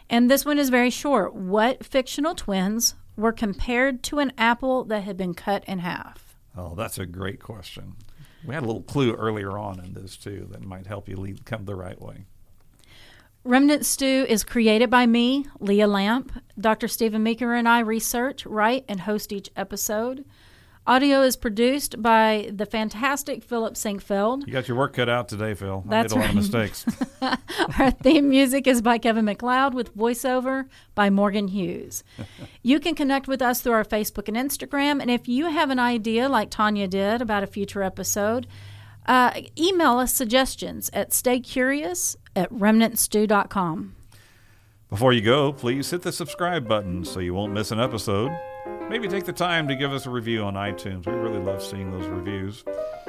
And 0.09 0.31
this 0.31 0.45
one 0.45 0.59
is 0.59 0.71
very 0.71 0.91
short. 0.91 1.35
What 1.35 1.85
fictional 1.85 2.37
twins 2.37 2.95
were 3.17 3.33
compared 3.33 4.03
to 4.05 4.21
an 4.21 4.33
apple 4.39 4.85
that 4.85 5.03
had 5.03 5.17
been 5.17 5.35
cut 5.35 5.65
in 5.65 5.81
half? 5.81 6.37
Oh, 6.57 6.77
that's 6.77 6.99
a 6.99 7.07
great 7.07 7.41
question. 7.41 7.97
We 8.45 8.55
had 8.55 8.63
a 8.63 8.67
little 8.67 8.83
clue 8.83 9.15
earlier 9.15 9.59
on 9.59 9.81
in 9.81 9.95
this 9.95 10.17
too 10.17 10.47
that 10.53 10.63
might 10.63 10.87
help 10.87 11.09
you 11.09 11.17
lead 11.17 11.45
come 11.45 11.65
the 11.65 11.75
right 11.75 12.01
way. 12.01 12.27
Remnant 13.43 13.85
Stew 13.85 14.25
is 14.29 14.45
created 14.45 14.89
by 14.89 15.07
me, 15.07 15.47
Leah 15.59 15.89
Lamp. 15.89 16.33
Dr. 16.61 16.87
Steven 16.87 17.23
Meeker 17.23 17.55
and 17.55 17.69
I 17.69 17.81
research, 17.81 18.47
write, 18.47 18.85
and 18.89 19.01
host 19.01 19.33
each 19.33 19.51
episode. 19.57 20.25
Audio 20.89 21.21
is 21.21 21.37
produced 21.37 22.01
by 22.01 22.49
the 22.51 22.65
fantastic 22.65 23.45
Philip 23.45 23.75
Sinquefield. 23.75 24.47
You 24.47 24.55
got 24.55 24.69
your 24.69 24.79
work 24.79 24.95
cut 24.95 25.11
out 25.11 25.29
today, 25.29 25.53
Phil. 25.53 25.85
I 25.87 26.03
made 26.03 26.11
a 26.11 26.15
lot 26.15 26.31
of 26.31 26.35
mistakes. 26.35 26.87
Our 27.79 27.91
theme 27.91 28.31
music 28.31 28.67
is 28.67 28.81
by 28.81 28.97
Kevin 28.97 29.27
MacLeod 29.27 29.75
with 29.75 29.95
voiceover 29.95 30.65
by 30.95 31.11
Morgan 31.11 31.49
Hughes. 31.49 32.05
you 32.63 32.81
can 32.81 32.95
connect 32.95 33.29
with 33.29 33.43
us 33.43 33.61
through 33.61 33.75
our 33.75 33.85
Facebook 33.85 34.29
and 34.29 34.37
Instagram. 34.39 35.03
And 35.03 35.11
if 35.11 35.29
you 35.29 35.51
have 35.51 35.69
an 35.69 35.79
idea, 35.79 36.27
like 36.27 36.49
Tanya 36.49 36.89
did, 36.89 37.21
about 37.21 37.43
a 37.43 37.47
future 37.47 37.83
episode, 37.83 38.47
uh, 39.05 39.43
email 39.59 39.99
us 39.99 40.15
suggestions 40.15 40.89
at 40.95 41.11
staycurious 41.11 42.17
at 42.35 42.51
remnantstew.com. 42.51 43.95
Before 44.89 45.13
you 45.13 45.21
go, 45.21 45.53
please 45.53 45.91
hit 45.91 46.01
the 46.01 46.13
subscribe 46.13 46.67
button 46.67 47.05
so 47.05 47.21
you 47.21 47.35
won't 47.35 47.53
miss 47.53 47.73
an 47.73 47.79
episode. 47.79 48.33
Maybe 48.89 49.07
take 49.07 49.25
the 49.25 49.33
time 49.35 49.69
to 49.69 49.75
give 49.77 49.93
us 49.93 50.07
a 50.07 50.11
review 50.11 50.43
on 50.45 50.55
iTunes. 50.55 51.07
We 51.07 51.13
really 51.13 51.39
love 51.41 51.63
seeing 51.63 51.91
those 51.91 52.07
reviews. 52.07 52.65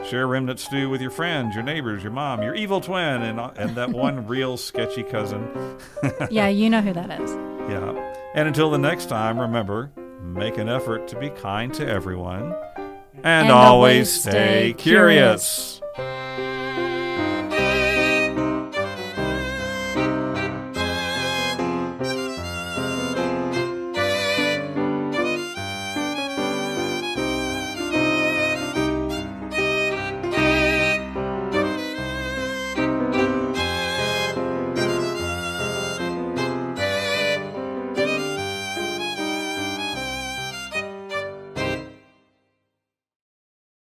Share 0.05 0.27
Remnant 0.27 0.59
Stew 0.59 0.89
with 0.89 1.01
your 1.01 1.11
friends, 1.11 1.55
your 1.55 1.63
neighbors, 1.63 2.03
your 2.03 2.11
mom, 2.11 2.41
your 2.43 2.53
evil 2.53 2.81
twin, 2.81 3.21
and, 3.21 3.39
uh, 3.39 3.51
and 3.55 3.75
that 3.75 3.89
one 3.91 4.27
real 4.27 4.57
sketchy 4.57 5.03
cousin. 5.03 5.77
yeah, 6.29 6.47
you 6.49 6.69
know 6.69 6.81
who 6.81 6.91
that 6.93 7.21
is. 7.21 7.31
Yeah. 7.69 8.13
And 8.35 8.47
until 8.47 8.69
the 8.69 8.77
next 8.77 9.05
time, 9.07 9.39
remember 9.39 9.91
make 10.21 10.57
an 10.57 10.67
effort 10.69 11.07
to 11.07 11.19
be 11.19 11.29
kind 11.29 11.73
to 11.73 11.87
everyone 11.87 12.53
and, 13.15 13.25
And 13.25 13.51
always 13.51 14.09
always 14.09 14.21
stay 14.21 14.29
stay 14.31 14.73
curious. 14.73 15.79
curious. 15.95 16.48